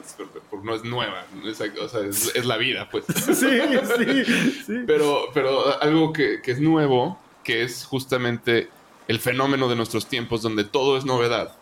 porque 0.49 0.65
no 0.65 0.73
es 0.73 0.83
nueva, 0.83 1.25
es, 1.45 1.61
o 1.61 1.89
sea, 1.89 2.01
es, 2.01 2.35
es, 2.35 2.45
la 2.45 2.57
vida, 2.57 2.89
pues. 2.89 3.05
sí, 3.15 3.33
sí, 3.35 4.25
sí. 4.65 4.73
Pero, 4.87 5.25
pero 5.33 5.81
algo 5.81 6.13
que, 6.13 6.41
que 6.41 6.51
es 6.51 6.59
nuevo, 6.59 7.19
que 7.43 7.63
es 7.63 7.85
justamente 7.85 8.69
el 9.07 9.19
fenómeno 9.19 9.67
de 9.67 9.75
nuestros 9.75 10.07
tiempos 10.07 10.41
donde 10.41 10.63
todo 10.63 10.97
es 10.97 11.05
novedad, 11.05 11.55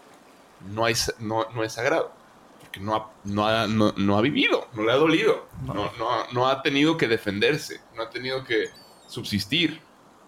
no, 0.71 0.85
hay, 0.85 0.93
no, 1.19 1.47
no 1.53 1.63
es 1.63 1.73
sagrado. 1.73 2.11
Porque 2.59 2.79
no 2.79 2.95
ha, 2.95 3.11
no, 3.23 3.47
ha, 3.47 3.67
no, 3.67 3.93
no 3.97 4.17
ha 4.17 4.21
vivido, 4.21 4.67
no 4.73 4.83
le 4.83 4.91
ha 4.91 4.95
dolido, 4.95 5.47
no. 5.65 5.91
No, 5.97 6.27
no, 6.31 6.47
ha 6.47 6.61
tenido 6.61 6.97
que 6.97 7.07
defenderse, 7.07 7.81
no 7.95 8.03
ha 8.03 8.09
tenido 8.09 8.43
que 8.43 8.69
subsistir. 9.07 9.81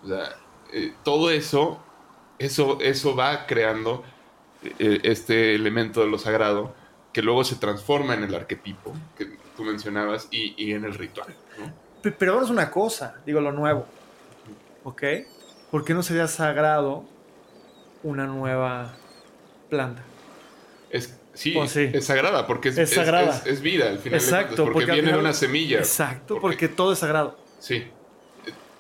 O 0.06 0.08
sea, 0.08 0.36
eh, 0.72 0.94
todo 1.04 1.32
eso, 1.32 1.84
eso, 2.38 2.78
eso 2.80 3.16
va 3.16 3.48
creando 3.48 4.04
eh, 4.64 5.00
este 5.04 5.56
elemento 5.56 6.02
de 6.02 6.08
lo 6.08 6.20
sagrado 6.20 6.74
que 7.12 7.22
luego 7.22 7.44
se 7.44 7.56
transforma 7.56 8.14
en 8.14 8.24
el 8.24 8.36
arquetipo 8.36 8.94
que 9.18 9.38
tú 9.58 9.64
mencionabas 9.64 10.28
y, 10.32 10.54
y 10.58 10.74
en 10.74 10.86
el 10.86 10.94
ritual. 10.94 11.36
¿no? 11.58 12.12
Pero 12.18 12.34
ahora 12.34 12.46
es 12.46 12.52
una 12.52 12.70
cosa, 12.70 13.16
digo 13.26 13.42
lo 13.42 13.52
nuevo, 13.52 13.86
¿ok? 14.84 15.04
¿por 15.72 15.84
qué 15.84 15.94
no 15.94 16.04
sería 16.04 16.28
sagrado 16.28 17.04
una 18.04 18.28
nueva 18.28 18.94
planta? 19.70 20.04
Es, 20.90 21.20
sí, 21.34 21.54
sí, 21.68 21.90
es 21.92 22.06
sagrada, 22.06 22.48
porque 22.48 22.70
es, 22.70 22.78
es, 22.78 22.92
sagrada. 22.92 23.42
es, 23.44 23.46
es 23.46 23.62
vida 23.62 23.90
al 23.90 24.00
final. 24.00 24.20
Exacto, 24.20 24.56
cuentas, 24.56 24.66
porque, 24.66 24.74
porque 24.74 24.92
viene 24.92 25.08
final, 25.08 25.16
de 25.16 25.26
una 25.26 25.34
semilla. 25.34 25.80
Exacto, 25.80 26.40
porque, 26.40 26.56
porque, 26.56 26.68
todo 26.70 26.94
es 26.94 27.00
sagrado. 27.00 27.38
Sí, 27.60 27.88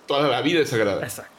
toda 0.05 0.27
la 0.27 0.41
vida 0.41 0.61
es 0.61 0.69
sagrada. 0.69 1.03
Exacto. 1.03 1.31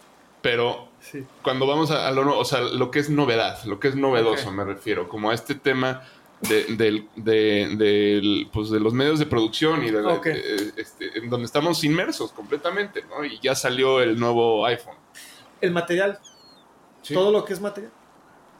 Pero 0.43 0.89
sí. 1.01 1.25
cuando 1.43 1.67
vamos 1.67 1.91
a, 1.91 2.07
a, 2.07 2.11
lo, 2.11 2.39
o 2.39 2.45
sea, 2.45 2.61
lo 2.61 2.91
que 2.91 2.99
es 2.99 3.11
novedad, 3.11 3.63
lo 3.65 3.81
que 3.81 3.89
es 3.89 3.97
novedoso, 3.97 4.45
okay. 4.45 4.57
me 4.57 4.65
refiero, 4.65 5.09
como 5.09 5.31
a 5.31 5.35
este 5.35 5.55
tema 5.55 6.03
de, 6.41 6.65
de, 6.65 7.05
de, 7.17 7.77
de, 7.77 8.47
pues 8.53 8.71
de 8.71 8.79
los 8.79 8.93
medios 8.93 9.19
de 9.19 9.27
producción 9.27 9.85
y 9.85 9.91
de, 9.91 10.05
okay. 10.05 10.73
este, 10.77 11.19
en 11.19 11.31
donde 11.31 11.47
estamos 11.47 11.83
inmersos 11.83 12.33
completamente, 12.33 13.03
¿no? 13.09 13.25
Y 13.25 13.41
ya 13.41 13.55
salió 13.55 14.01
el 14.01 14.19
nuevo 14.19 14.65
iPhone 14.67 14.97
el 15.61 15.71
material. 15.73 16.19
Sí. 17.03 17.15
Todo 17.15 17.33
lo 17.33 17.45
que 17.45 17.53
es 17.53 17.61
material. 17.61 17.93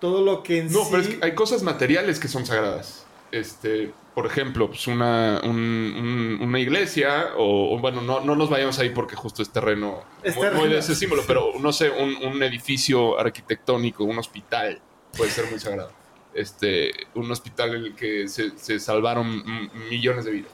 Todo 0.01 0.23
lo 0.23 0.43
que 0.43 0.59
en 0.59 0.73
No, 0.73 0.85
sí... 0.85 0.89
pero 0.91 1.03
es 1.03 1.09
que 1.09 1.25
hay 1.25 1.35
cosas 1.35 1.63
materiales 1.63 2.21
que 2.21 2.29
son 2.29 2.47
sagradas. 2.47 3.06
Este, 3.33 3.93
por 4.15 4.27
ejemplo, 4.27 4.69
pues 4.69 4.87
una, 4.87 5.41
un, 5.43 5.57
un, 5.57 6.39
una 6.41 6.59
iglesia, 6.61 7.35
o, 7.37 7.75
o, 7.75 7.79
bueno, 7.79 8.03
no, 8.03 8.21
no 8.21 8.37
nos 8.37 8.49
vayamos 8.49 8.79
ahí 8.79 8.91
porque 8.91 9.17
justo 9.17 9.43
es 9.43 9.51
terreno, 9.51 10.05
es 10.23 10.37
muy, 10.37 10.69
de 10.69 10.79
ese 10.79 10.95
símbolo, 10.95 11.23
pero 11.27 11.53
no 11.61 11.73
sé, 11.73 11.91
un, 11.91 12.17
un, 12.25 12.43
edificio 12.43 13.19
arquitectónico, 13.19 14.05
un 14.05 14.19
hospital, 14.19 14.81
puede 15.17 15.31
ser 15.31 15.51
muy 15.51 15.59
sagrado. 15.59 15.93
Este, 16.35 16.93
un 17.15 17.31
hospital 17.31 17.75
en 17.75 17.85
el 17.85 17.95
que 17.95 18.29
se, 18.29 18.57
se 18.59 18.79
salvaron 18.79 19.43
millones 19.89 20.25
de 20.27 20.31
vidas. 20.31 20.53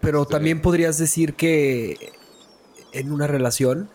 Pero 0.00 0.22
este, 0.22 0.32
también 0.32 0.60
podrías 0.60 0.98
decir 0.98 1.34
que 1.34 2.12
en 2.92 3.12
una 3.12 3.26
relación 3.26 3.90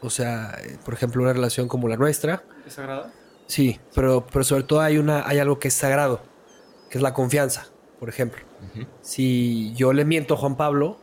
o 0.00 0.10
sea, 0.10 0.58
por 0.84 0.94
ejemplo, 0.94 1.22
una 1.22 1.32
relación 1.32 1.68
como 1.68 1.88
la 1.88 1.96
nuestra. 1.96 2.42
¿Es 2.66 2.74
sagrada? 2.74 3.12
Sí, 3.46 3.80
pero, 3.94 4.26
pero 4.32 4.44
sobre 4.44 4.62
todo 4.62 4.80
hay, 4.80 4.98
una, 4.98 5.26
hay 5.26 5.38
algo 5.38 5.58
que 5.58 5.68
es 5.68 5.74
sagrado, 5.74 6.22
que 6.90 6.98
es 6.98 7.02
la 7.02 7.14
confianza, 7.14 7.68
por 7.98 8.08
ejemplo. 8.08 8.42
Si 9.00 9.72
yo 9.74 9.92
le 9.92 10.04
miento 10.04 10.34
a 10.34 10.36
Juan 10.36 10.56
Pablo, 10.56 10.98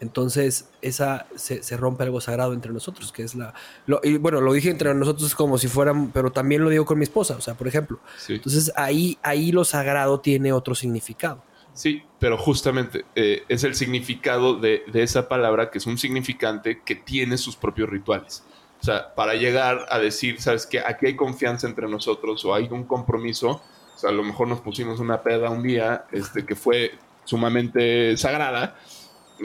entonces 0.00 0.70
esa 0.80 1.26
se, 1.36 1.62
se 1.62 1.76
rompe 1.76 2.04
algo 2.04 2.20
sagrado 2.20 2.54
entre 2.54 2.72
nosotros, 2.72 3.12
que 3.12 3.22
es 3.22 3.34
la... 3.34 3.52
Lo, 3.86 4.00
y 4.02 4.16
bueno, 4.16 4.40
lo 4.40 4.52
dije 4.52 4.70
entre 4.70 4.94
nosotros 4.94 5.34
como 5.34 5.58
si 5.58 5.68
fueran, 5.68 6.10
pero 6.10 6.32
también 6.32 6.64
lo 6.64 6.70
digo 6.70 6.86
con 6.86 6.98
mi 6.98 7.04
esposa, 7.04 7.36
o 7.36 7.40
sea, 7.40 7.54
por 7.54 7.68
ejemplo. 7.68 8.00
Sí. 8.16 8.34
Entonces 8.34 8.72
ahí, 8.76 9.18
ahí 9.22 9.52
lo 9.52 9.64
sagrado 9.64 10.20
tiene 10.20 10.52
otro 10.52 10.74
significado. 10.74 11.44
Sí, 11.74 12.02
pero 12.18 12.36
justamente 12.36 13.04
eh, 13.14 13.44
es 13.48 13.62
el 13.62 13.74
significado 13.74 14.58
de, 14.58 14.82
de 14.90 15.02
esa 15.02 15.28
palabra 15.28 15.70
que 15.70 15.78
es 15.78 15.86
un 15.86 15.98
significante 15.98 16.80
que 16.82 16.94
tiene 16.96 17.36
sus 17.38 17.56
propios 17.56 17.88
rituales. 17.88 18.42
O 18.80 18.84
sea, 18.84 19.14
para 19.14 19.34
llegar 19.34 19.86
a 19.90 19.98
decir, 19.98 20.40
¿sabes 20.40 20.66
qué? 20.66 20.80
Aquí 20.80 21.06
hay 21.06 21.16
confianza 21.16 21.66
entre 21.66 21.86
nosotros 21.88 22.44
o 22.44 22.54
hay 22.54 22.68
un 22.70 22.84
compromiso. 22.84 23.62
O 23.94 23.98
sea, 23.98 24.10
a 24.10 24.12
lo 24.12 24.22
mejor 24.22 24.48
nos 24.48 24.60
pusimos 24.60 24.98
una 25.00 25.22
peda 25.22 25.50
un 25.50 25.62
día 25.62 26.04
este, 26.12 26.44
que 26.46 26.56
fue 26.56 26.92
sumamente 27.24 28.16
sagrada, 28.16 28.76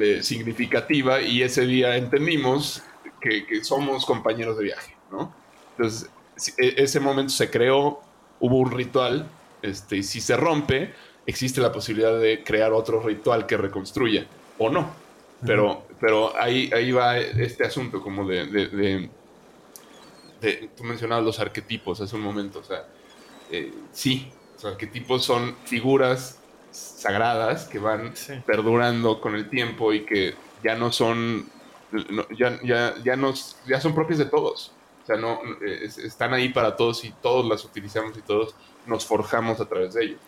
eh, 0.02 0.22
significativa, 0.24 1.22
y 1.22 1.42
ese 1.44 1.66
día 1.66 1.96
entendimos 1.98 2.82
que, 3.22 3.46
que 3.46 3.64
somos 3.64 4.06
compañeros 4.06 4.58
de 4.58 4.64
viaje, 4.66 4.96
¿no? 5.12 5.34
Entonces, 5.78 6.10
e- 6.58 6.76
ese 6.78 7.00
momento 7.00 7.32
se 7.34 7.50
creó, 7.50 8.00
hubo 8.40 8.58
un 8.60 8.72
ritual, 8.72 9.28
este, 9.62 9.98
y 9.98 10.04
si 10.04 10.22
se 10.22 10.36
rompe, 10.38 10.94
existe 11.26 11.60
la 11.62 11.72
posibilidad 11.72 12.18
de 12.20 12.44
crear 12.44 12.72
otro 12.74 13.02
ritual 13.02 13.46
que 13.46 13.58
reconstruya, 13.58 14.26
o 14.58 14.70
no. 14.70 14.90
Pero, 15.46 15.86
pero 16.00 16.34
ahí, 16.40 16.72
ahí 16.74 16.92
va 16.92 17.18
este 17.18 17.66
asunto 17.66 18.02
como 18.02 18.28
de, 18.28 18.46
de- 18.48 18.68
de- 18.68 19.10
de- 20.42 20.70
Tú 20.76 20.84
mencionabas 20.84 21.24
los 21.26 21.40
arquetipos 21.40 22.00
hace 22.02 22.16
un 22.16 22.22
momento, 22.22 22.60
o 22.60 22.64
sea, 22.64 22.86
eh, 23.52 23.74
sí, 23.92 24.32
los 24.56 24.66
arquetipos 24.66 25.24
son 25.26 25.56
figuras 25.66 26.40
sagradas 26.72 27.66
que 27.66 27.80
van 27.80 28.16
Sí. 28.16 28.34
perdurando 28.46 29.22
con 29.22 29.36
el 29.36 29.50
tiempo 29.50 29.94
y 29.94 30.06
que 30.06 30.34
ya 30.64 30.76
no 30.76 30.92
son... 30.92 31.46
no- 32.10 32.28
ya, 32.30 32.60
ya, 32.64 32.96
ya, 33.04 33.16
nos, 33.16 33.58
ya 33.68 33.80
son 33.80 33.94
propias 33.96 34.20
de 34.20 34.26
todos. 34.26 34.72
O 35.04 35.06
sea, 35.06 35.18
no, 35.18 35.40
eh, 35.66 35.82
es- 35.84 35.98
están 36.00 36.34
ahí 36.34 36.50
para 36.50 36.76
todos 36.76 37.04
y 37.06 37.12
todos 37.22 37.46
las 37.46 37.64
utilizamos 37.64 38.18
y 38.18 38.22
todos 38.22 38.56
nos 38.88 39.06
forjamos 39.06 39.60
a 39.62 39.66
través 39.66 39.94
de 39.94 40.04
ellos. 40.06 40.20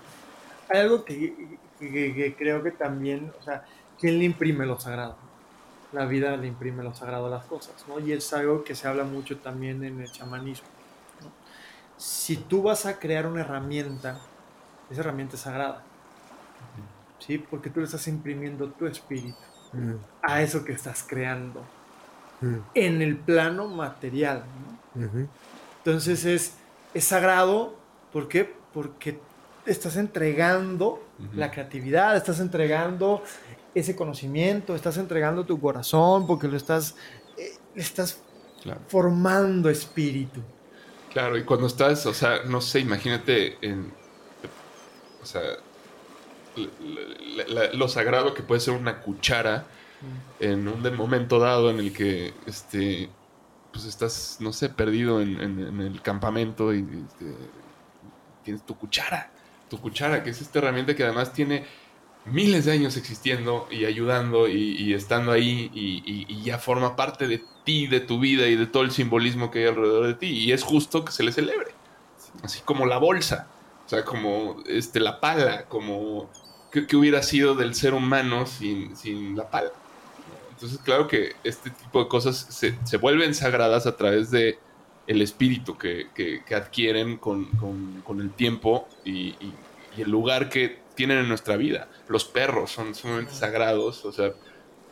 Hay 0.70 0.80
algo 0.82 1.03
que, 1.03 1.34
que- 1.80 2.13
que 2.13 2.36
creo 2.38 2.61
que 2.63 2.72
también, 2.72 3.32
o 3.39 3.43
sea, 3.43 3.65
¿quién 3.99 4.20
le 4.20 4.26
imprime 4.26 4.65
lo 4.65 4.80
sagrado? 4.80 5.18
La 5.93 6.05
vida 6.05 6.36
le 6.38 6.47
imprime 6.47 6.84
lo 6.84 6.93
sagrado 6.93 7.28
a 7.28 7.30
las 7.30 7.45
cosas, 7.45 7.74
¿no? 7.88 7.99
Y 7.99 8.11
es 8.11 8.32
algo 8.34 8.63
que 8.63 8.76
se 8.76 8.88
habla 8.88 9.03
mucho 9.03 9.38
también 9.38 9.84
en 9.84 10.01
el 10.01 10.11
chamanismo. 10.11 10.68
Si 11.97 12.37
tú 12.37 12.61
vas 12.63 12.85
a 12.85 12.99
crear 12.99 13.25
una 13.25 13.41
herramienta, 13.41 14.19
esa 14.89 15.01
herramienta 15.01 15.35
es 15.35 15.41
sagrada, 15.41 15.83
¿sí? 17.19 17.37
Porque 17.37 17.69
tú 17.69 17.79
le 17.79 17.85
estás 17.85 18.07
imprimiendo 18.07 18.69
tu 18.71 18.85
espíritu 18.87 19.37
Mm, 19.73 19.95
a 20.21 20.41
eso 20.41 20.63
que 20.63 20.71
estás 20.71 21.03
creando 21.05 21.61
mm, 22.39 22.55
en 22.73 23.01
el 23.01 23.17
plano 23.17 23.67
material. 23.67 24.43
Entonces 25.79 26.23
es, 26.23 26.53
es 26.93 27.03
sagrado, 27.03 27.73
¿por 28.13 28.29
qué? 28.29 28.45
Porque 28.73 29.19
estás 29.65 29.97
entregando 29.97 30.99
la 31.33 31.51
creatividad, 31.51 32.15
estás 32.15 32.39
entregando 32.39 33.23
ese 33.75 33.95
conocimiento, 33.95 34.73
estás 34.73 34.97
entregando 34.97 35.45
tu 35.45 35.59
corazón, 35.59 36.25
porque 36.25 36.47
lo 36.47 36.55
estás, 36.55 36.95
eh, 37.37 37.51
estás 37.75 38.23
Claro. 38.63 38.79
formando 38.87 39.69
espíritu. 39.69 40.41
Claro, 41.18 41.36
y 41.36 41.43
cuando 41.45 41.65
estás, 41.65 42.05
o 42.05 42.13
sea, 42.13 42.43
no 42.45 42.61
sé, 42.61 42.80
imagínate 42.80 43.57
en. 43.68 43.91
O 45.20 45.26
sea, 45.26 45.41
lo 47.74 47.88
sagrado 47.88 48.36
que 48.36 48.43
puede 48.43 48.61
ser 48.61 48.76
una 48.76 49.01
cuchara 49.01 49.65
en 50.39 50.68
un 50.68 50.95
momento 50.95 51.39
dado 51.39 51.72
en 51.72 51.80
el 51.80 51.91
que 51.91 52.36
este 52.45 53.09
pues 53.72 53.86
estás, 53.86 54.38
no 54.41 54.53
sé, 54.53 54.70
perdido 54.70 55.20
en, 55.20 55.82
el 55.82 56.03
campamento 56.03 56.72
y 56.72 56.82
este, 56.82 57.36
tienes 58.43 58.63
tu 58.63 58.78
cuchara, 58.78 59.32
tu 59.72 59.82
cuchara, 59.82 60.24
que 60.24 60.30
es 60.30 60.39
esta 60.39 60.59
herramienta 60.59 60.95
que 60.95 61.03
además 61.03 61.34
tiene 61.34 61.65
miles 62.26 62.65
de 62.65 62.74
años 62.74 62.95
existiendo 62.95 63.68
y 63.72 63.86
ayudando 63.86 64.47
y, 64.47 64.93
estando 64.93 65.32
ahí 65.32 65.72
y- 65.74 66.28
y 66.32 66.43
ya 66.43 66.59
forma 66.59 66.95
parte 66.95 67.28
de 67.28 67.41
de 67.88 67.99
tu 68.01 68.20
vida 68.20 68.47
y 68.47 68.55
de 68.55 68.68
todo 68.68 68.84
el 68.84 68.91
simbolismo 68.91 69.51
que 69.51 69.59
hay 69.59 69.65
alrededor 69.68 70.07
de 70.07 70.15
ti 70.15 70.28
y 70.28 70.51
es 70.51 70.63
justo 70.63 71.03
que 71.05 71.11
se 71.11 71.24
le 71.24 71.32
celebre, 71.32 71.78
así 72.43 72.61
como 72.63 72.86
la 72.86 72.97
bolsa, 72.99 73.53
o 73.86 73.89
sea, 73.89 74.05
como 74.05 74.63
este, 74.68 74.99
la 74.99 75.20
pala, 75.20 75.68
como 75.68 76.32
que, 76.72 76.88
hubiera 76.97 77.24
sido 77.24 77.55
del 77.55 77.76
ser 77.76 77.93
humano 77.93 78.45
sin, 78.47 78.95
sin 78.97 79.36
la 79.36 79.49
pala. 79.49 79.72
Entonces, 80.49 80.80
claro 80.80 81.07
que 81.07 81.39
este 81.43 81.72
tipo 81.72 81.99
de 82.03 82.07
cosas 82.09 82.38
se, 82.38 82.80
se 82.86 82.97
vuelven 82.97 83.34
sagradas 83.36 83.86
a 83.88 83.95
través 83.97 84.32
de 84.32 84.63
el 85.05 85.22
espíritu 85.22 85.78
que, 85.78 86.11
que- 86.13 86.43
que 86.45 86.55
adquieren 86.55 87.18
con, 87.20 87.55
con- 87.55 88.01
con 88.03 88.20
el 88.22 88.36
tiempo 88.36 88.97
y, 89.03 89.38
y- 89.45 89.68
y 89.89 90.01
el 90.01 90.09
lugar 90.11 90.49
que 90.49 90.88
tienen 90.95 91.20
en 91.20 91.30
nuestra 91.30 91.57
vida. 91.57 91.89
Los 92.07 92.26
perros 92.26 92.72
son 92.72 92.93
sumamente 92.95 93.34
sagrados, 93.34 94.03
o 94.05 94.11
sea, 94.11 94.34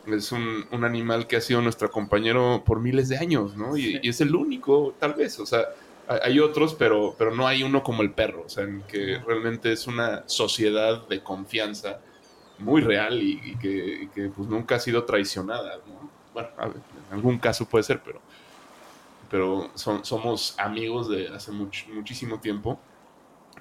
es 0.06 0.32
un, 0.32 0.66
un 0.70 0.84
animal 0.84 1.26
que 1.26 1.36
ha 1.36 1.40
sido 1.40 1.60
nuestro 1.62 1.90
compañero 1.90 2.62
por 2.64 2.80
miles 2.80 3.08
de 3.08 3.18
años, 3.18 3.56
¿no? 3.56 3.76
Y, 3.76 3.82
Sí. 3.82 4.00
y 4.02 4.08
es 4.10 4.20
el 4.20 4.34
único, 4.34 4.94
tal 4.98 5.14
vez, 5.14 5.38
o 5.40 5.46
sea, 5.46 5.64
hay- 6.08 6.38
otros, 6.40 6.74
pero, 6.74 7.14
pero 7.18 7.34
no 7.34 7.46
hay 7.48 7.62
uno 7.64 7.82
como 7.82 8.02
el 8.02 8.12
perro, 8.12 8.44
o 8.46 8.48
sea, 8.48 8.64
en 8.64 8.82
que 8.82 9.18
realmente 9.26 9.72
es 9.72 9.86
una 9.88 10.22
sociedad 10.28 11.06
de 11.08 11.22
confianza 11.22 11.98
muy 12.58 12.80
real 12.82 13.20
y, 13.22 13.40
y 13.44 13.56
que, 13.58 14.02
y 14.04 14.08
que, 14.08 14.28
pues 14.28 14.48
nunca 14.48 14.76
ha 14.76 14.80
sido 14.80 15.04
traicionada, 15.04 15.76
¿no? 15.86 16.10
Bueno, 16.32 16.48
a 16.58 16.66
ver, 16.68 16.76
en 17.08 17.14
algún 17.14 17.38
caso 17.38 17.66
puede 17.66 17.82
ser, 17.84 18.00
pero, 18.04 18.20
pero 19.30 19.70
son, 19.74 20.04
somos 20.04 20.54
amigos 20.58 21.08
de 21.08 21.28
hace 21.28 21.50
much- 21.52 21.86
muchísimo 21.92 22.38
tiempo 22.40 22.78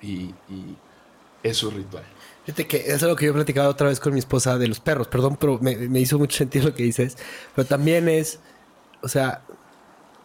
y, 0.02 0.36
y 0.50 0.78
es 1.44 1.58
su 1.58 1.72
ritual. 1.72 2.04
Fíjate 2.46 2.68
que 2.68 2.78
es 2.78 3.02
algo 3.04 3.16
que 3.16 3.26
yo 3.26 3.32
he 3.32 3.34
platicado 3.34 3.70
otra 3.70 3.88
vez 3.88 4.00
con 4.00 4.14
mi 4.14 4.20
esposa 4.20 4.58
de 4.58 4.68
los 4.68 4.80
perros, 4.80 5.08
perdón, 5.08 5.36
pero 5.40 5.58
me, 5.60 5.76
me 5.76 6.00
hizo 6.00 6.20
mucho 6.20 6.38
sentido 6.38 6.66
lo 6.66 6.76
que 6.76 6.84
dices. 6.84 7.18
Pero 7.56 7.68
también 7.68 8.08
es, 8.08 8.40
o 9.02 9.08
sea, 9.08 9.42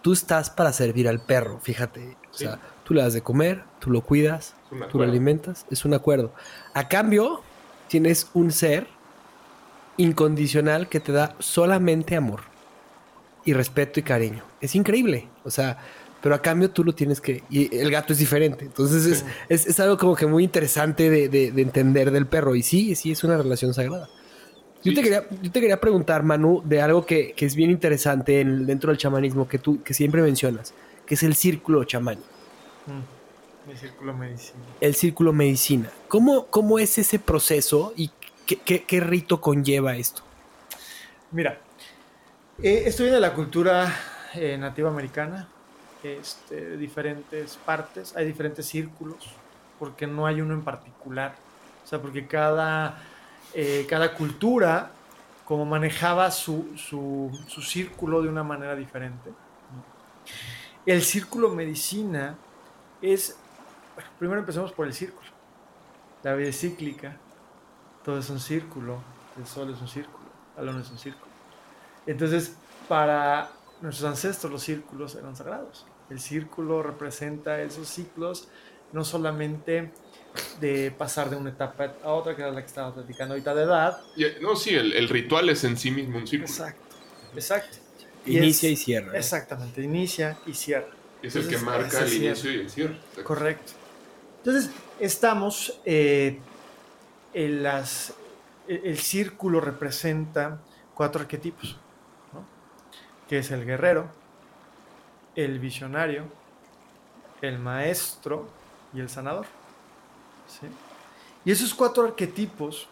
tú 0.02 0.12
estás 0.12 0.50
para 0.50 0.72
servir 0.72 1.08
al 1.08 1.20
perro, 1.20 1.58
fíjate. 1.60 2.16
O 2.30 2.34
Sí. 2.34 2.44
sea, 2.44 2.60
tú 2.84 2.94
le 2.94 3.02
das 3.02 3.12
de 3.14 3.22
comer, 3.22 3.64
tú 3.80 3.90
lo 3.90 4.02
cuidas, 4.02 4.54
tú 4.92 4.98
lo 4.98 5.04
alimentas, 5.04 5.66
es 5.70 5.84
un 5.84 5.94
acuerdo. 5.94 6.32
A 6.74 6.88
cambio, 6.88 7.42
tienes 7.88 8.28
un 8.34 8.52
ser 8.52 8.86
incondicional 9.96 10.88
que 10.88 11.00
te 11.00 11.12
da 11.12 11.34
solamente 11.38 12.16
amor 12.16 12.42
y 13.44 13.52
respeto 13.52 14.00
y 14.00 14.02
cariño. 14.02 14.44
Es 14.60 14.74
increíble. 14.74 15.28
O 15.44 15.50
sea, 15.50 15.78
pero 16.22 16.34
a 16.34 16.42
cambio 16.42 16.70
tú 16.70 16.84
lo 16.84 16.94
tienes 16.94 17.20
que... 17.20 17.42
Y 17.50 17.74
el 17.76 17.90
gato 17.90 18.12
es 18.12 18.18
diferente. 18.18 18.64
Entonces 18.66 19.06
es, 19.06 19.24
es, 19.48 19.66
es 19.66 19.80
algo 19.80 19.96
como 19.96 20.14
que 20.16 20.26
muy 20.26 20.44
interesante 20.44 21.08
de, 21.10 21.28
de- 21.28 21.50
de 21.52 21.62
entender 21.62 22.10
del 22.10 22.26
perro. 22.26 22.54
Y 22.54 22.62
sí, 22.62 22.94
sí, 22.94 23.12
es 23.12 23.24
una 23.24 23.36
relación 23.36 23.72
sagrada. 23.74 24.08
Yo, 24.82 24.90
Sí. 24.92 24.94
te 24.94 25.02
quería, 25.02 25.24
yo 25.42 25.50
te 25.50 25.60
quería 25.60 25.80
preguntar, 25.80 26.22
Manu, 26.22 26.62
de 26.64 26.80
algo 26.82 27.04
que, 27.04 27.32
que 27.32 27.46
es 27.46 27.54
bien 27.54 27.70
interesante 27.70 28.40
en- 28.40 28.66
dentro 28.66 28.90
del 28.90 28.98
chamanismo 28.98 29.46
que 29.48 29.58
tú 29.58 29.82
que 29.82 29.92
siempre 29.94 30.22
mencionas, 30.22 30.72
que 31.06 31.14
es 31.14 31.22
el 31.22 31.34
círculo 31.34 31.84
chamánico. 31.84 32.26
Mm. 32.86 33.70
Mi 33.70 33.76
círculo 33.76 34.14
medicina. 34.16 34.58
el 34.80 34.94
círculo 34.94 35.32
medicina. 35.34 35.90
¿Cómo, 36.08 36.46
cómo 36.46 36.78
es 36.78 36.96
ese 36.98 37.18
proceso 37.18 37.92
y 37.94 38.10
qué, 38.46 38.56
qué- 38.56 38.82
qué 38.84 39.00
rito 39.00 39.40
conlleva 39.40 39.96
esto? 39.96 40.22
Mira, 41.30 41.60
eh, 42.62 42.82
esto 42.86 43.02
viene 43.04 43.16
de 43.16 43.20
la 43.20 43.34
cultura 43.34 43.94
eh, 44.34 44.56
nativa 44.58 44.88
americana, 44.90 45.46
este, 46.02 46.76
diferentes 46.76 47.56
partes, 47.56 48.16
hay 48.16 48.26
diferentes 48.26 48.66
círculos, 48.66 49.18
porque 49.78 50.06
no 50.06 50.26
hay 50.26 50.40
uno 50.40 50.54
en 50.54 50.62
particular. 50.62 51.34
O 51.84 51.86
sea, 51.86 52.00
porque 52.00 52.26
cada, 52.26 52.98
eh, 53.54 53.86
cada 53.88 54.14
cultura 54.14 54.92
como 55.44 55.64
manejaba 55.64 56.30
su, 56.30 56.76
su, 56.76 57.36
su 57.48 57.60
círculo 57.62 58.22
de 58.22 58.28
una 58.28 58.44
manera 58.44 58.76
diferente. 58.76 59.32
El 60.86 61.02
círculo 61.02 61.50
medicina 61.50 62.36
es, 63.02 63.36
primero 64.18 64.40
empecemos 64.40 64.72
por 64.72 64.86
el 64.86 64.94
círculo. 64.94 65.28
La 66.22 66.34
vida 66.34 66.50
es 66.50 66.60
cíclica, 66.60 67.16
todo 68.04 68.18
es 68.18 68.30
un 68.30 68.40
círculo, 68.40 69.02
el 69.38 69.46
sol 69.46 69.72
es 69.74 69.80
un 69.80 69.88
círculo, 69.88 70.24
la 70.56 70.62
luna 70.62 70.82
es 70.82 70.90
un 70.90 70.98
círculo. 70.98 71.32
Entonces, 72.06 72.54
para 72.88 73.50
nuestros 73.80 74.08
ancestros 74.08 74.52
los 74.52 74.62
círculos 74.62 75.14
eran 75.14 75.34
sagrados. 75.34 75.86
El 76.10 76.20
círculo 76.20 76.82
representa 76.82 77.60
esos 77.62 77.88
ciclos, 77.88 78.48
no 78.92 79.04
solamente 79.04 79.90
de 80.60 80.92
pasar 80.96 81.30
de 81.30 81.36
una 81.36 81.50
etapa 81.50 81.94
a 82.04 82.10
otra, 82.12 82.34
que 82.36 82.42
era 82.42 82.50
la 82.50 82.60
que 82.60 82.66
estaba 82.66 82.92
platicando 82.94 83.34
ahorita 83.34 83.54
de 83.54 83.62
edad. 83.62 84.00
Eh, 84.16 84.38
no, 84.40 84.54
sí, 84.56 84.74
el, 84.74 84.92
el 84.92 85.08
ritual 85.08 85.48
es 85.48 85.64
en 85.64 85.76
sí 85.76 85.90
mismo 85.90 86.18
un 86.18 86.26
círculo. 86.26 86.50
Exacto, 86.52 86.96
exacto. 87.34 87.78
Y 88.26 88.38
Inicia 88.38 88.68
es- 88.70 88.80
y 88.80 88.84
cierra. 88.84 89.06
¿no? 89.12 89.14
Exactamente, 89.18 89.82
inicia 89.82 90.38
y 90.46 90.54
cierra. 90.54 90.88
Es 91.22 91.36
el 91.36 91.48
que 91.48 91.58
marca 91.58 92.00
el 92.02 92.08
cierre. 92.08 92.26
inicio 92.26 92.52
y 92.52 92.54
el 92.60 92.70
cierre. 92.70 92.98
Correcto. 93.24 93.72
Entonces, 94.38 94.70
estamos 95.00 95.80
eh, 95.84 96.38
en 97.34 97.62
las, 97.62 98.14
el, 98.68 98.80
el 98.84 98.98
círculo 98.98 99.60
representa 99.60 100.60
cuatro 100.94 101.20
arquetipos, 101.22 101.76
¿no? 102.32 102.44
que 103.28 103.38
es 103.38 103.50
el 103.50 103.64
guerrero, 103.66 104.10
el 105.34 105.58
visionario, 105.58 106.24
el 107.40 107.58
maestro 107.58 108.48
y 108.92 109.00
el 109.00 109.08
sanador. 109.08 109.46
¿sí? 110.46 110.66
Y 111.44 111.50
esos 111.50 111.74
cuatro 111.74 112.04
arquetipos 112.04 112.88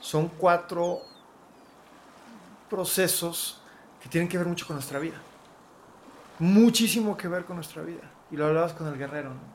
son 0.00 0.28
cuatro 0.28 1.00
procesos 2.68 3.60
que 4.02 4.08
tienen 4.08 4.28
que 4.28 4.36
ver 4.36 4.46
mucho 4.46 4.66
con 4.66 4.76
nuestra 4.76 4.98
vida. 4.98 5.16
Muchísimo 6.38 7.16
que 7.16 7.28
ver 7.28 7.44
con 7.44 7.56
nuestra 7.56 7.82
vida. 7.82 8.10
Y 8.30 8.36
lo 8.36 8.46
hablabas 8.46 8.72
con 8.72 8.88
el 8.88 8.98
guerrero. 8.98 9.30
¿no? 9.30 9.52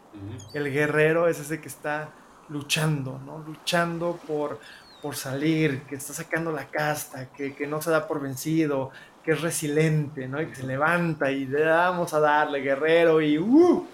El 0.53 0.71
guerrero 0.71 1.27
es 1.27 1.39
ese 1.39 1.59
que 1.59 1.67
está 1.67 2.09
luchando, 2.49 3.19
¿no? 3.25 3.39
Luchando 3.39 4.19
por, 4.27 4.59
por 5.01 5.15
salir, 5.15 5.83
que 5.83 5.95
está 5.95 6.13
sacando 6.13 6.51
la 6.51 6.67
casta, 6.67 7.31
que, 7.31 7.55
que, 7.55 7.67
no 7.67 7.81
se 7.81 7.91
da 7.91 8.07
por 8.07 8.21
vencido, 8.21 8.91
que 9.27 9.33
es 9.33 9.41
resiliente, 9.41 10.25
¿no? 10.25 10.41
Y 10.41 10.45
que 10.45 10.55
se 10.55 10.65
levanta 10.65 11.29
y 11.29 11.45
le 11.47 11.59
damos 11.59 12.13
a 12.13 12.21
darle, 12.21 12.61
guerrero, 12.61 13.21
y 13.21 13.37
¡uh! 13.37 13.85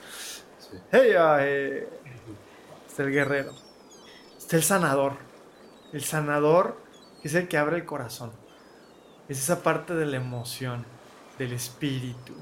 Sí. 0.60 0.78
Hey, 0.92 1.16
eh, 1.40 1.90
está 2.88 3.02
el 3.02 3.12
guerrero. 3.12 3.52
Está 4.38 4.58
el 4.58 4.62
sanador. 4.62 5.14
El 5.92 6.04
sanador 6.04 6.78
es 7.24 7.34
el 7.34 7.48
que 7.48 7.58
abre 7.58 7.78
el 7.78 7.86
corazón. 7.86 8.32
Es 9.28 9.40
esa 9.40 9.64
parte 9.64 9.96
de 9.96 10.06
la 10.06 10.18
emoción, 10.18 10.86
del 11.40 11.54
espíritu, 11.54 12.36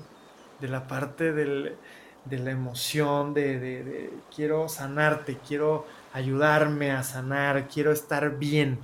de 0.59 0.67
la 0.67 0.85
parte 0.85 1.31
del, 1.31 1.77
de 2.25 2.39
la 2.39 2.51
emoción, 2.51 3.33
de, 3.33 3.57
de, 3.57 3.83
de, 3.85 4.13
quiero 4.35 4.67
sanarte, 4.67 5.37
quiero 5.47 5.87
ayudarme 6.11 6.91
a 6.91 7.03
sanar, 7.03 7.69
quiero 7.69 7.93
estar 7.93 8.37
bien. 8.37 8.79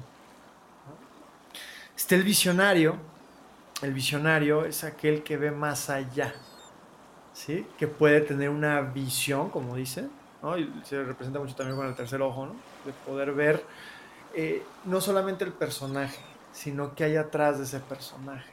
Está 1.97 2.16
el 2.16 2.24
visionario. 2.24 3.07
El 3.82 3.93
visionario 3.93 4.65
es 4.65 4.84
aquel 4.84 5.21
que 5.21 5.38
ve 5.38 5.51
más 5.51 5.91
allá, 5.91 6.34
¿sí? 7.32 7.67
que 7.78 7.88
puede 7.88 8.21
tener 8.21 8.49
una 8.49 8.82
visión, 8.82 9.51
como 9.51 9.75
dice, 9.75 10.07
¿no? 10.41 10.57
y 10.57 10.67
se 10.84 11.03
representa 11.03 11.39
mucho 11.39 11.53
también 11.53 11.78
con 11.78 11.86
el 11.86 11.93
tercer 11.93 12.19
ojo, 12.23 12.47
¿no? 12.47 12.55
de 12.86 12.93
poder 13.05 13.34
ver 13.34 13.63
eh, 14.34 14.63
no 14.86 14.99
solamente 14.99 15.43
el 15.43 15.51
personaje, 15.53 16.19
sino 16.51 16.95
que 16.95 17.03
hay 17.03 17.17
atrás 17.17 17.59
de 17.59 17.65
ese 17.65 17.80
personaje. 17.80 18.49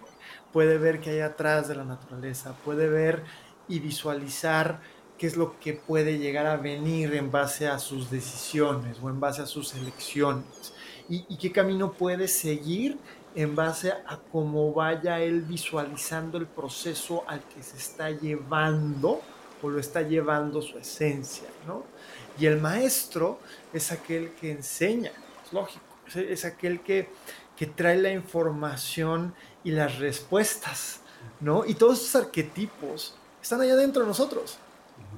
Puede 0.53 0.77
ver 0.77 1.01
qué 1.01 1.11
hay 1.11 1.21
atrás 1.21 1.69
de 1.69 1.77
la 1.77 1.85
naturaleza, 1.85 2.55
puede 2.63 2.91
ver 2.91 3.25
y 3.67 3.79
visualizar 3.79 4.81
qué 5.17 5.27
es 5.27 5.39
lo 5.39 5.59
que 5.59 5.73
puede 5.73 6.19
llegar 6.19 6.47
a 6.47 6.59
venir 6.59 7.15
en 7.15 7.31
base 7.31 7.67
a 7.67 7.79
sus 7.79 8.11
decisiones 8.11 8.99
o 9.03 9.09
en 9.09 9.21
base 9.21 9.41
a 9.41 9.47
sus 9.47 9.75
elecciones 9.75 10.75
y 11.09 11.37
qué 11.39 11.53
camino 11.53 11.93
puede 11.93 12.29
seguir 12.29 12.99
en 13.35 13.57
base 13.57 13.93
a 13.93 14.19
cómo 14.31 14.73
vaya 14.73 15.21
él 15.21 15.43
visualizando 15.43 16.39
el 16.39 16.47
proceso 16.47 17.25
al 17.27 17.41
que 17.43 17.63
se 17.63 17.77
está 17.77 18.11
llevando 18.11 19.21
o 19.63 19.69
lo 19.69 19.81
está 19.81 20.03
llevando 20.03 20.63
su 20.63 20.79
esencia, 20.79 21.49
¿no? 21.67 21.85
Y 22.39 22.47
el 22.47 22.61
maestro 22.61 23.39
es 23.73 23.93
aquel 23.93 24.33
que 24.35 24.51
enseña, 24.51 25.13
es 25.45 25.53
lógico, 25.53 25.85
es, 26.15 26.45
aquel 26.45 26.81
que, 26.81 27.09
que 27.57 27.67
trae 27.67 27.97
la 27.97 28.11
información 28.11 29.35
y 29.63 29.71
las 29.71 29.99
respuestas, 29.99 31.01
¿no? 31.41 31.65
Y 31.65 31.75
todos 31.75 32.01
esos 32.01 32.23
arquetipos 32.23 33.15
están 33.43 33.61
allá 33.61 33.77
dentro 33.77 34.03
de 34.03 34.09
nosotros, 34.09 34.59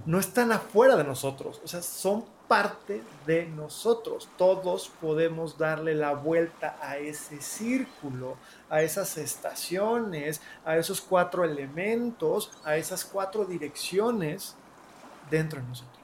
no 0.05 0.19
están 0.19 0.53
afuera 0.53 0.97
de 0.97 1.05
nosotros, 1.05 1.61
o 1.65 1.69
sea, 1.69 1.83
son 1.83 2.25
parte 2.49 3.03
de 3.27 3.47
nosotros. 3.47 4.29
Todos 4.37 4.91
podemos 5.01 5.59
darle 5.59 5.95
la 5.95 6.15
vuelta 6.15 6.79
a 6.81 6.99
ese 6.99 7.41
círculo, 7.41 8.37
a 8.71 8.83
esas 8.83 9.19
estaciones, 9.19 10.41
a 10.65 10.77
esos 10.77 11.01
cuatro 11.01 11.45
elementos, 11.45 12.51
a 12.65 12.77
esas 12.77 13.05
cuatro 13.05 13.45
direcciones 13.45 14.57
dentro 15.31 15.61
de 15.61 15.69
nosotros. 15.69 15.97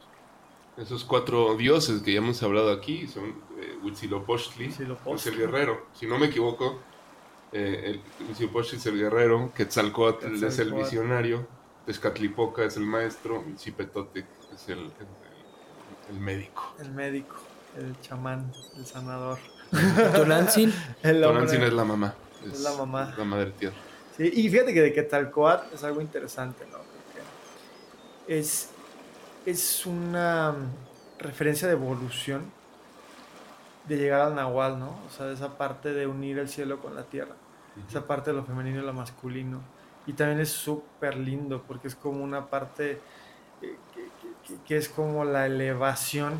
Esos 0.76 1.04
cuatro 1.04 1.54
dioses 1.56 2.02
que 2.02 2.12
ya 2.14 2.18
hemos 2.18 2.42
hablado 2.42 2.72
aquí 2.72 3.06
son 3.06 3.24
eh, 3.58 3.76
Huitzilopochtli, 3.82 4.66
es 5.14 5.26
el 5.26 5.36
guerrero, 5.36 5.86
si 5.94 6.06
no 6.06 6.18
me 6.18 6.26
equivoco. 6.26 6.80
Eh, 7.52 8.00
el 8.20 8.26
Huitzilopochtli 8.26 8.78
es 8.78 8.86
el 8.86 8.98
guerrero, 8.98 9.52
Quetzalcóatl, 9.54 10.26
Quetzalcóatl 10.26 10.46
es 10.46 10.58
el 10.58 10.72
visionario, 10.72 11.46
Tezcatlipoca 11.84 12.64
es 12.64 12.76
el 12.78 12.84
maestro, 12.84 13.44
y 13.52 13.58
Zipetotec 13.58 14.24
es 14.54 14.68
el, 14.70 14.78
el, 14.78 14.92
el, 16.12 16.20
médico. 16.20 16.74
El 16.78 16.90
médico, 16.92 17.36
el 17.76 18.00
chamán, 18.00 18.52
el 18.76 18.86
sanador. 18.86 19.38
Tonantzin. 20.14 20.72
Tonantzin 21.02 21.62
es 21.62 21.72
la 21.72 21.84
mamá. 21.84 22.14
Es, 22.44 22.52
es, 22.54 22.60
la 22.60 22.72
mamá. 22.72 23.14
La 23.16 23.24
madre 23.24 23.50
tierra. 23.52 23.76
Sí, 24.16 24.30
y 24.32 24.48
fíjate 24.48 24.74
que 24.74 24.82
de 24.82 24.92
Quetzalcóatl 24.92 25.74
es 25.74 25.84
algo 25.84 26.00
interesante, 26.00 26.66
¿no? 26.70 26.78
Porque 26.78 28.38
es, 28.38 28.70
es 29.46 29.86
una 29.86 30.54
referencia 31.18 31.66
de 31.66 31.74
evolución 31.74 32.50
de 33.88 33.96
llegar 33.96 34.20
al 34.20 34.34
Nahual, 34.34 34.78
¿no? 34.78 34.98
O 35.06 35.10
sea, 35.10 35.26
de 35.26 35.34
esa 35.34 35.56
parte 35.56 35.92
de 35.92 36.06
unir 36.06 36.38
el 36.38 36.48
cielo 36.48 36.80
con 36.80 36.94
la 36.94 37.04
tierra. 37.04 37.34
Uh 37.76 37.80
-huh. 37.80 37.88
Esa 37.88 38.06
parte 38.06 38.30
de 38.30 38.36
lo 38.36 38.44
femenino 38.44 38.80
y 38.80 38.84
lo 38.84 38.92
masculino 38.92 39.60
y 40.06 40.12
también 40.12 40.40
es 40.40 40.50
súper 40.50 41.16
lindo 41.16 41.62
porque 41.66 41.88
es 41.88 41.94
como 41.94 42.22
una 42.24 42.46
parte 42.46 43.00
que, 43.60 43.76
que, 43.94 44.31
que, 44.66 44.76
es 44.76 44.88
como 44.88 45.24
la 45.24 45.46
elevación 45.46 46.34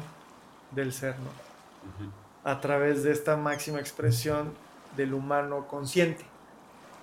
del 0.71 0.93
ser, 0.93 1.17
¿no? 1.19 1.27
Uh 1.27 2.09
-huh. 2.09 2.13
A 2.45 2.61
través 2.61 3.03
de 3.03 3.13
esta 3.13 3.37
máxima 3.37 3.79
expresión 3.79 4.53
del 4.97 5.15
humano 5.15 5.67
consciente, 5.69 6.25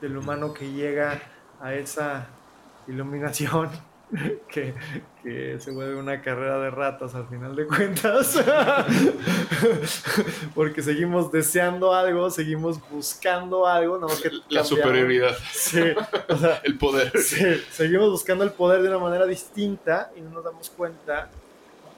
del 0.02 0.18
humano 0.18 0.54
que 0.54 0.72
llega 0.72 1.22
a 1.62 1.74
esa 1.74 2.28
iluminación 2.88 3.70
que, 4.48 4.74
que, 5.22 5.60
se 5.60 5.72
vuelve 5.72 5.96
una 5.96 6.22
carrera 6.22 6.60
de 6.60 6.72
ratas 6.72 7.14
al 7.14 7.28
final 7.28 7.56
de 7.56 7.68
cuentas. 7.68 8.44
Porque 10.56 10.82
seguimos 10.82 11.32
deseando 11.32 11.94
algo, 11.94 12.30
seguimos 12.32 12.80
buscando 12.90 13.68
algo. 13.68 14.00
No, 14.00 14.08
que 14.08 14.32
La 14.50 14.64
superioridad. 14.64 15.36
Sí, 15.52 15.82
o 16.28 16.38
sea, 16.38 16.62
el 16.64 16.78
poder. 16.78 17.16
Sí, 17.20 17.62
seguimos 17.72 18.10
buscando 18.10 18.44
el 18.44 18.52
poder 18.52 18.82
de 18.82 18.90
una 18.90 19.00
manera 19.00 19.26
distinta 19.26 20.12
y 20.16 20.22
no 20.22 20.32
nos 20.32 20.44
damos 20.44 20.70
cuenta 20.72 21.30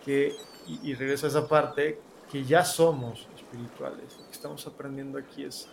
que, 0.03 0.35
y, 0.67 0.91
y 0.91 0.95
regreso 0.95 1.27
a 1.27 1.29
esa 1.29 1.47
parte, 1.47 1.99
que 2.29 2.43
ya 2.43 2.65
somos 2.65 3.27
espirituales. 3.35 4.17
Lo 4.19 4.25
que 4.25 4.31
estamos 4.31 4.67
aprendiendo 4.67 5.17
aquí 5.17 5.45
es 5.45 5.69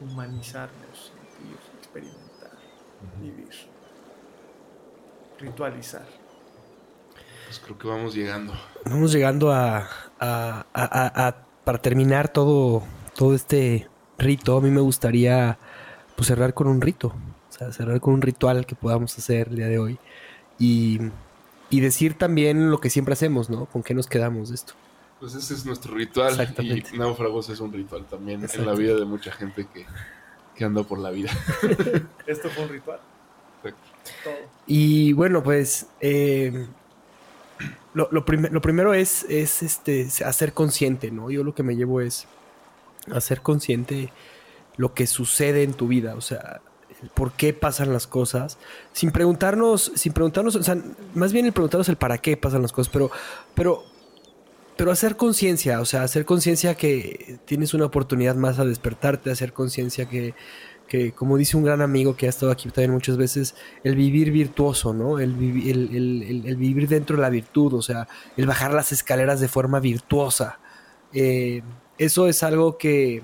humanizarnos, 0.00 1.12
sentir, 1.12 1.56
experimentar, 1.78 2.52
uh 2.52 3.18
-huh. 3.18 3.22
vivir 3.22 3.73
ritualizar. 5.46 6.06
Pues 7.46 7.58
creo 7.60 7.78
que 7.78 7.86
vamos 7.86 8.14
llegando. 8.14 8.52
Vamos 8.84 9.12
llegando 9.12 9.52
a, 9.52 9.88
a, 10.18 10.66
a, 10.72 11.26
a, 11.26 11.36
para 11.64 11.78
terminar 11.78 12.28
todo, 12.28 12.82
todo 13.14 13.34
este 13.34 13.88
rito. 14.18 14.56
A 14.56 14.60
mí 14.60 14.70
me 14.70 14.80
gustaría 14.80 15.58
pues, 16.16 16.28
cerrar 16.28 16.54
con 16.54 16.66
un 16.66 16.80
rito. 16.80 17.08
O 17.48 17.52
sea, 17.52 17.72
cerrar 17.72 18.00
con 18.00 18.14
un 18.14 18.22
ritual 18.22 18.66
que 18.66 18.74
podamos 18.74 19.16
hacer 19.16 19.48
el 19.48 19.56
día 19.56 19.68
de 19.68 19.78
hoy. 19.78 19.98
Y, 20.58 21.00
y 21.70 21.80
decir 21.80 22.14
también 22.18 22.70
lo 22.70 22.80
que 22.80 22.90
siempre 22.90 23.12
hacemos, 23.12 23.50
¿no? 23.50 23.66
¿Con 23.66 23.82
qué 23.82 23.94
nos 23.94 24.06
quedamos 24.06 24.48
de 24.48 24.56
esto? 24.56 24.74
Pues 25.20 25.34
ese 25.34 25.54
es 25.54 25.64
nuestro 25.64 25.94
ritual. 25.94 26.34
Y 26.58 26.98
Náufragos 26.98 27.48
es 27.50 27.60
un 27.60 27.72
ritual 27.72 28.04
también 28.06 28.46
en 28.52 28.66
la 28.66 28.74
vida 28.74 28.94
de 28.94 29.04
mucha 29.04 29.32
gente 29.32 29.66
que, 29.72 29.86
que 30.54 30.64
anda 30.64 30.82
por 30.82 30.98
la 30.98 31.10
vida. 31.10 31.30
Esto 32.26 32.50
fue 32.50 32.64
un 32.64 32.70
ritual. 32.70 33.00
Y 34.66 35.12
bueno, 35.12 35.42
pues 35.42 35.86
eh, 36.00 36.66
lo, 37.94 38.08
lo, 38.10 38.24
lo, 38.26 38.60
primero 38.60 38.94
es, 38.94 39.24
es 39.28 39.62
este, 39.62 40.08
hacer 40.24 40.52
consciente, 40.52 41.10
¿no? 41.10 41.30
Yo 41.30 41.44
lo 41.44 41.54
que 41.54 41.62
me 41.62 41.76
llevo 41.76 42.00
es 42.00 42.26
hacer 43.12 43.40
consciente 43.40 44.12
lo 44.76 44.94
que 44.94 45.06
sucede 45.06 45.62
en 45.62 45.74
tu 45.74 45.88
vida, 45.88 46.14
o 46.16 46.20
sea, 46.20 46.60
el 47.02 47.08
por 47.10 47.32
qué 47.32 47.52
pasan 47.52 47.92
las 47.92 48.06
cosas, 48.06 48.58
sin 48.92 49.12
preguntarnos, 49.12 49.92
sin 49.94 50.12
preguntarnos, 50.12 50.56
o 50.56 50.62
sea, 50.62 50.76
más 51.14 51.32
bien 51.32 51.46
el 51.46 51.52
preguntarnos 51.52 51.88
el 51.88 51.96
para 51.96 52.18
qué 52.18 52.36
pasan 52.36 52.62
las 52.62 52.72
cosas, 52.72 52.92
pero, 52.92 53.10
pero, 53.54 53.84
pero 54.76 54.90
hacer 54.90 55.16
conciencia, 55.16 55.80
o 55.80 55.84
sea, 55.84 56.02
hacer 56.02 56.24
conciencia 56.24 56.74
que 56.74 57.38
tienes 57.44 57.74
una 57.74 57.84
oportunidad 57.84 58.34
más 58.34 58.58
a 58.58 58.64
despertarte, 58.64 59.30
hacer 59.30 59.52
conciencia 59.52 60.06
que 60.06 60.34
que 60.88 61.12
como 61.12 61.36
dice 61.36 61.56
un 61.56 61.64
gran 61.64 61.82
amigo 61.82 62.16
que 62.16 62.26
ha 62.26 62.28
estado 62.28 62.52
aquí 62.52 62.68
también 62.68 62.92
muchas 62.92 63.16
veces, 63.16 63.54
el 63.82 63.96
vivir 63.96 64.30
virtuoso, 64.30 64.92
¿no? 64.92 65.18
El, 65.18 65.34
vi 65.34 65.70
el, 65.70 66.56
vivir 66.56 66.88
dentro 66.88 67.16
de 67.16 67.22
la 67.22 67.30
virtud, 67.30 67.74
o 67.74 67.82
sea, 67.82 68.08
el 68.36 68.46
bajar 68.46 68.72
las 68.72 68.92
escaleras 68.92 69.40
de 69.40 69.48
forma 69.48 69.80
virtuosa. 69.80 70.58
Eh, 71.12 71.62
eso 71.98 72.28
es 72.28 72.42
algo 72.42 72.76
que, 72.78 73.22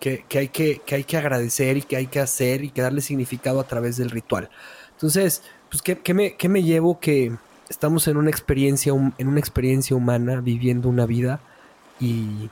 que, 0.00 0.24
hay 0.34 0.48
que, 0.48 0.80
que 0.84 0.94
hay 0.96 1.04
que 1.04 1.16
agradecer 1.16 1.76
y 1.76 1.82
que 1.82 1.96
hay 1.96 2.06
que 2.06 2.20
hacer 2.20 2.64
y 2.64 2.70
que 2.70 2.82
darle 2.82 3.00
significado 3.00 3.60
a 3.60 3.64
través 3.64 3.96
del 3.96 4.10
ritual. 4.10 4.50
Entonces, 4.92 5.42
pues, 5.70 5.82
¿qué, 5.82 6.14
me, 6.14 6.36
qué 6.36 6.48
me 6.48 6.62
llevo? 6.62 7.00
Que 7.00 7.32
estamos 7.68 8.06
en 8.08 8.16
una 8.16 8.30
experiencia, 8.30 8.92
en 8.92 9.28
una 9.28 9.40
experiencia 9.40 9.96
humana, 9.96 10.40
viviendo 10.40 10.88
una 10.88 11.06
vida 11.06 11.40
y 11.98 12.50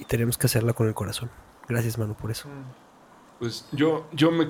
y 0.00 0.04
tenemos 0.06 0.38
que 0.38 0.46
hacerla 0.46 0.72
con 0.72 0.88
el 0.88 0.94
corazón. 0.94 1.30
Gracias, 1.68 1.98
Manu, 1.98 2.14
por 2.14 2.30
eso. 2.30 2.48
Pues 3.40 3.66
yo, 3.72 4.06
yo 4.12 4.30
me 4.30 4.48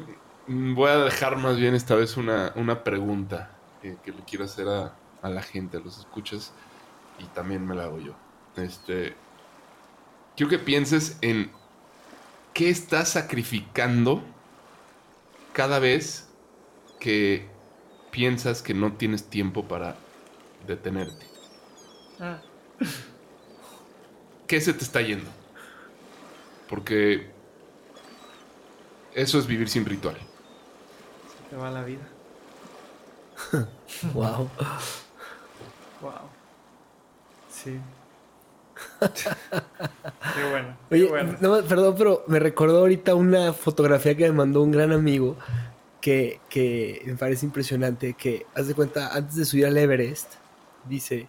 voy 0.75 0.91
a 0.91 0.99
dejar 0.99 1.37
más 1.37 1.57
bien 1.57 1.77
esta 1.77 1.95
vez 1.95 2.17
una, 2.17 2.53
una 2.57 2.83
pregunta 2.83 3.51
que, 3.81 3.97
que 4.03 4.11
le 4.11 4.23
quiero 4.25 4.45
hacer 4.45 4.69
a, 4.69 4.97
a 5.23 5.29
la 5.29 5.43
gente, 5.43 5.77
a 5.77 5.81
los 5.81 5.99
escuchas, 5.99 6.53
y 7.21 7.25
también 7.27 7.65
me 7.65 7.77
la 7.77 7.85
hago 7.85 8.01
yo. 8.01 8.15
Este, 8.57 9.15
quiero 10.37 10.51
que 10.51 10.59
pienses 10.59 11.19
en 11.21 11.53
qué 12.53 12.69
estás 12.69 13.11
sacrificando 13.11 14.25
cada 15.53 15.79
vez 15.79 16.29
que 16.99 17.49
piensas 18.11 18.61
que 18.61 18.75
no 18.75 18.95
tienes 18.95 19.31
tiempo 19.31 19.69
para 19.69 19.95
detenerte. 20.67 21.27
¿Qué 24.49 24.61
se 24.61 24.73
te 24.73 24.83
está 24.83 25.01
yendo? 25.01 25.31
Porque 26.69 27.31
eso 29.15 29.39
es 29.39 29.47
vivir 29.47 29.69
sin 29.69 29.85
ritual. 29.85 30.17
Se 30.17 31.51
te 31.51 31.57
va 31.57 31.71
la 31.71 31.83
vida. 31.83 32.07
Wow. 34.15 34.49
Wow. 36.01 36.13
Sí. 37.51 37.79
qué 39.01 40.51
bueno. 40.51 40.77
Oye, 40.91 41.05
qué 41.05 41.09
bueno. 41.09 41.37
no, 41.41 41.63
perdón, 41.65 41.95
pero 41.99 42.25
me 42.29 42.39
recordó 42.39 42.79
ahorita 42.79 43.15
una 43.15 43.53
fotografía 43.53 44.17
que 44.17 44.25
me 44.25 44.33
mandó 44.33 44.63
un 44.63 44.71
gran 44.71 44.93
amigo 44.93 45.37
que, 46.01 46.41
que 46.49 47.03
me 47.05 47.17
parece 47.17 47.45
impresionante, 47.47 48.15
que, 48.15 48.47
haz 48.55 48.69
de 48.69 48.75
cuenta, 48.75 49.15
antes 49.15 49.37
de 49.37 49.45
subir 49.45 49.67
al 49.67 49.77
Everest, 49.77 50.35
dice, 50.89 51.29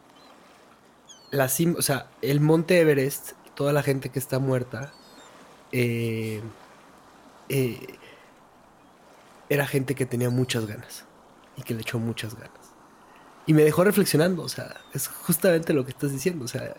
la 1.32 1.50
cima, 1.50 1.76
o 1.78 1.82
sea, 1.82 2.08
el 2.22 2.40
monte 2.40 2.80
Everest, 2.80 3.32
toda 3.56 3.74
la 3.74 3.84
gente 3.84 4.10
que 4.10 4.20
está 4.20 4.40
muerta, 4.40 4.94
eh, 5.72 6.42
eh, 7.52 7.78
era 9.50 9.68
gente 9.68 9.96
que 9.96 10.06
tenía 10.06 10.30
muchas 10.30 10.66
ganas 10.66 11.06
y 11.58 11.64
que 11.64 11.74
le 11.74 11.82
echó 11.82 12.00
muchas 12.00 12.36
ganas. 12.36 12.74
Y 13.46 13.54
me 13.54 13.64
dejó 13.64 13.84
reflexionando, 13.84 14.44
o 14.44 14.50
sea, 14.50 14.78
es 14.94 15.10
justamente 15.10 15.74
lo 15.74 15.84
que 15.84 15.92
estás 15.92 16.14
diciendo, 16.14 16.46
o 16.46 16.48
sea, 16.48 16.74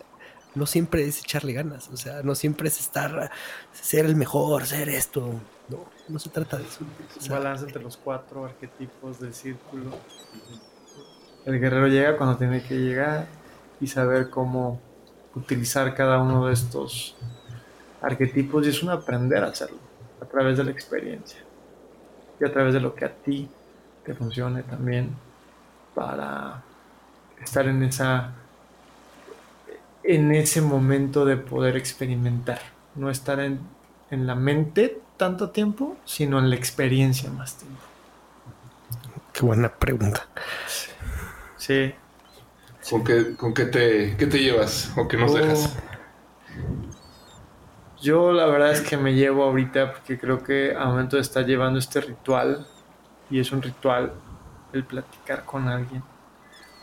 no 0.55 0.65
siempre 0.65 1.05
es 1.05 1.19
echarle 1.19 1.53
ganas, 1.53 1.89
o 1.89 1.97
sea, 1.97 2.23
no 2.23 2.33
siempre 2.33 2.69
es 2.69 2.79
estar, 2.79 3.29
ser 3.71 4.05
el 4.05 4.15
mejor, 4.15 4.65
ser 4.65 4.89
esto, 4.89 5.39
no, 5.69 5.85
no 6.07 6.17
se 6.17 6.29
trata 6.31 6.57
de 6.57 6.63
eso. 6.63 6.79
O 7.19 7.23
Un 7.23 7.29
balance 7.29 7.65
entre 7.65 7.83
los 7.83 7.97
cuatro 7.97 8.45
arquetipos 8.45 9.19
del 9.19 9.35
círculo. 9.35 9.91
El 11.45 11.59
guerrero 11.59 11.87
llega 11.87 12.17
cuando 12.17 12.37
tiene 12.37 12.63
que 12.63 12.75
llegar 12.75 13.27
y 13.79 13.85
saber 13.85 14.31
cómo 14.31 14.81
utilizar 15.35 15.93
cada 15.93 16.19
uno 16.19 16.47
de 16.47 16.53
estos 16.53 17.15
arquetipos 18.01 18.65
y 18.65 18.69
es 18.69 18.81
un 18.81 18.89
aprender 18.89 19.43
a 19.43 19.47
hacerlo 19.47 19.92
a 20.23 20.27
través 20.29 20.57
de 20.57 20.65
la 20.65 20.71
experiencia 20.71 21.39
y 22.39 22.45
a 22.45 22.53
través 22.53 22.73
de 22.73 22.81
lo 22.81 22.95
que 22.95 23.05
a 23.05 23.21
ti 23.21 23.57
te 24.03 24.15
funcione 24.15 24.63
también 24.63 25.23
para 25.93 26.69
estar 27.37 27.67
en 27.67 27.83
esa 27.83 28.47
en 30.03 30.31
ese 30.33 30.61
momento 30.61 31.25
de 31.25 31.37
poder 31.37 31.77
experimentar 31.77 32.61
no 32.95 33.09
estar 33.09 33.39
en, 33.39 33.77
en 34.09 34.27
la 34.27 34.35
mente 34.35 35.09
tanto 35.17 35.51
tiempo 35.51 36.01
sino 36.05 36.39
en 36.39 36.49
la 36.49 36.55
experiencia 36.55 37.31
más 37.31 37.57
tiempo 37.57 37.87
qué 39.31 39.45
buena 39.45 39.69
pregunta. 39.69 40.27
sí 41.55 41.93
¿Con 42.89 43.03
qué, 43.03 43.35
con 43.35 43.53
qué 43.53 43.65
te, 43.65 44.15
qué 44.17 44.27
te 44.27 44.39
llevas 44.39 44.91
o 44.97 45.07
qué 45.07 45.17
nos 45.17 45.33
Oh. 45.33 45.33
dejas? 45.33 45.75
Yo 48.03 48.33
la 48.33 48.45
verdad 48.47 48.73
es 48.73 48.81
que 48.81 48.97
me 48.97 49.13
llevo 49.13 49.45
ahorita 49.45 49.93
porque 49.93 50.19
creo 50.19 50.43
que 50.43 50.75
al 50.75 50.87
momento 50.87 51.15
de 51.15 51.21
estar 51.21 51.45
llevando 51.45 51.79
este 51.79 52.01
ritual, 52.01 52.67
y 53.29 53.39
es 53.39 53.53
un 53.53 53.61
ritual 53.61 54.11
el 54.73 54.83
platicar 54.83 55.45
con 55.45 55.69
alguien, 55.69 56.03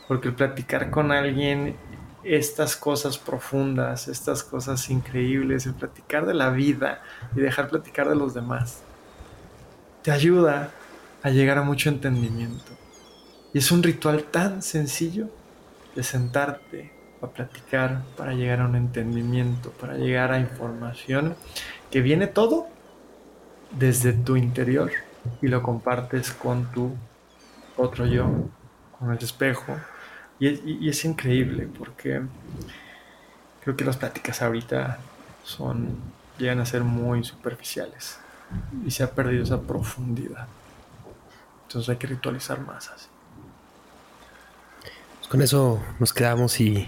porque 0.07 0.29
el 0.29 0.33
platicar 0.33 0.89
con 0.89 1.11
alguien 1.11 1.75
estas 2.23 2.75
cosas 2.75 3.19
profundas, 3.19 4.07
estas 4.07 4.41
cosas 4.41 4.89
increíbles, 4.89 5.67
el 5.67 5.75
platicar 5.75 6.25
de 6.25 6.33
la 6.33 6.49
vida 6.49 7.03
y 7.35 7.39
dejar 7.41 7.69
platicar 7.69 8.09
de 8.09 8.15
los 8.15 8.33
demás, 8.33 8.81
te 10.01 10.09
ayuda 10.09 10.71
a 11.21 11.29
llegar 11.29 11.59
a 11.59 11.61
mucho 11.61 11.89
entendimiento. 11.89 12.71
Y 13.53 13.59
es 13.59 13.71
un 13.71 13.83
ritual 13.83 14.23
tan 14.23 14.63
sencillo 14.63 15.29
de 15.95 16.01
sentarte 16.01 16.91
a 17.21 17.33
platicar 17.33 18.03
para 18.15 18.33
llegar 18.33 18.61
a 18.61 18.65
un 18.65 18.75
entendimiento, 18.75 19.71
para 19.73 19.95
llegar 19.97 20.31
a 20.31 20.39
información 20.39 21.35
que 21.91 22.01
viene 22.01 22.27
todo 22.27 22.67
desde 23.69 24.13
tu 24.13 24.35
interior 24.37 24.91
y 25.41 25.47
lo 25.47 25.61
compartes 25.63 26.31
con 26.31 26.71
tu 26.71 26.95
otro 27.77 28.05
yo, 28.05 28.29
con 28.91 29.11
el 29.11 29.17
espejo. 29.23 29.77
Y 30.39 30.47
es, 30.47 30.61
y- 30.65 30.77
y 30.85 30.89
es 30.89 31.05
increíble 31.05 31.67
porque 31.77 32.21
creo 33.59 33.75
que 33.75 33.85
las 33.85 33.97
pláticas 33.97 34.41
ahorita 34.41 34.99
son, 35.43 36.15
llegan 36.37 36.59
a 36.59 36.65
ser 36.65 36.83
muy 36.83 37.23
superficiales 37.23 38.19
y 38.85 38.91
se 38.91 39.03
ha 39.03 39.11
perdido 39.15 39.43
esa 39.43 39.61
profundidad. 39.61 40.47
Entonces 41.67 41.89
hay 41.89 41.97
que 41.97 42.07
ritualizar 42.07 42.59
más 42.59 42.89
así. 42.89 43.07
Pues 45.17 45.27
con 45.29 45.41
eso 45.41 45.81
nos 45.99 46.13
quedamos 46.13 46.59
y 46.59 46.87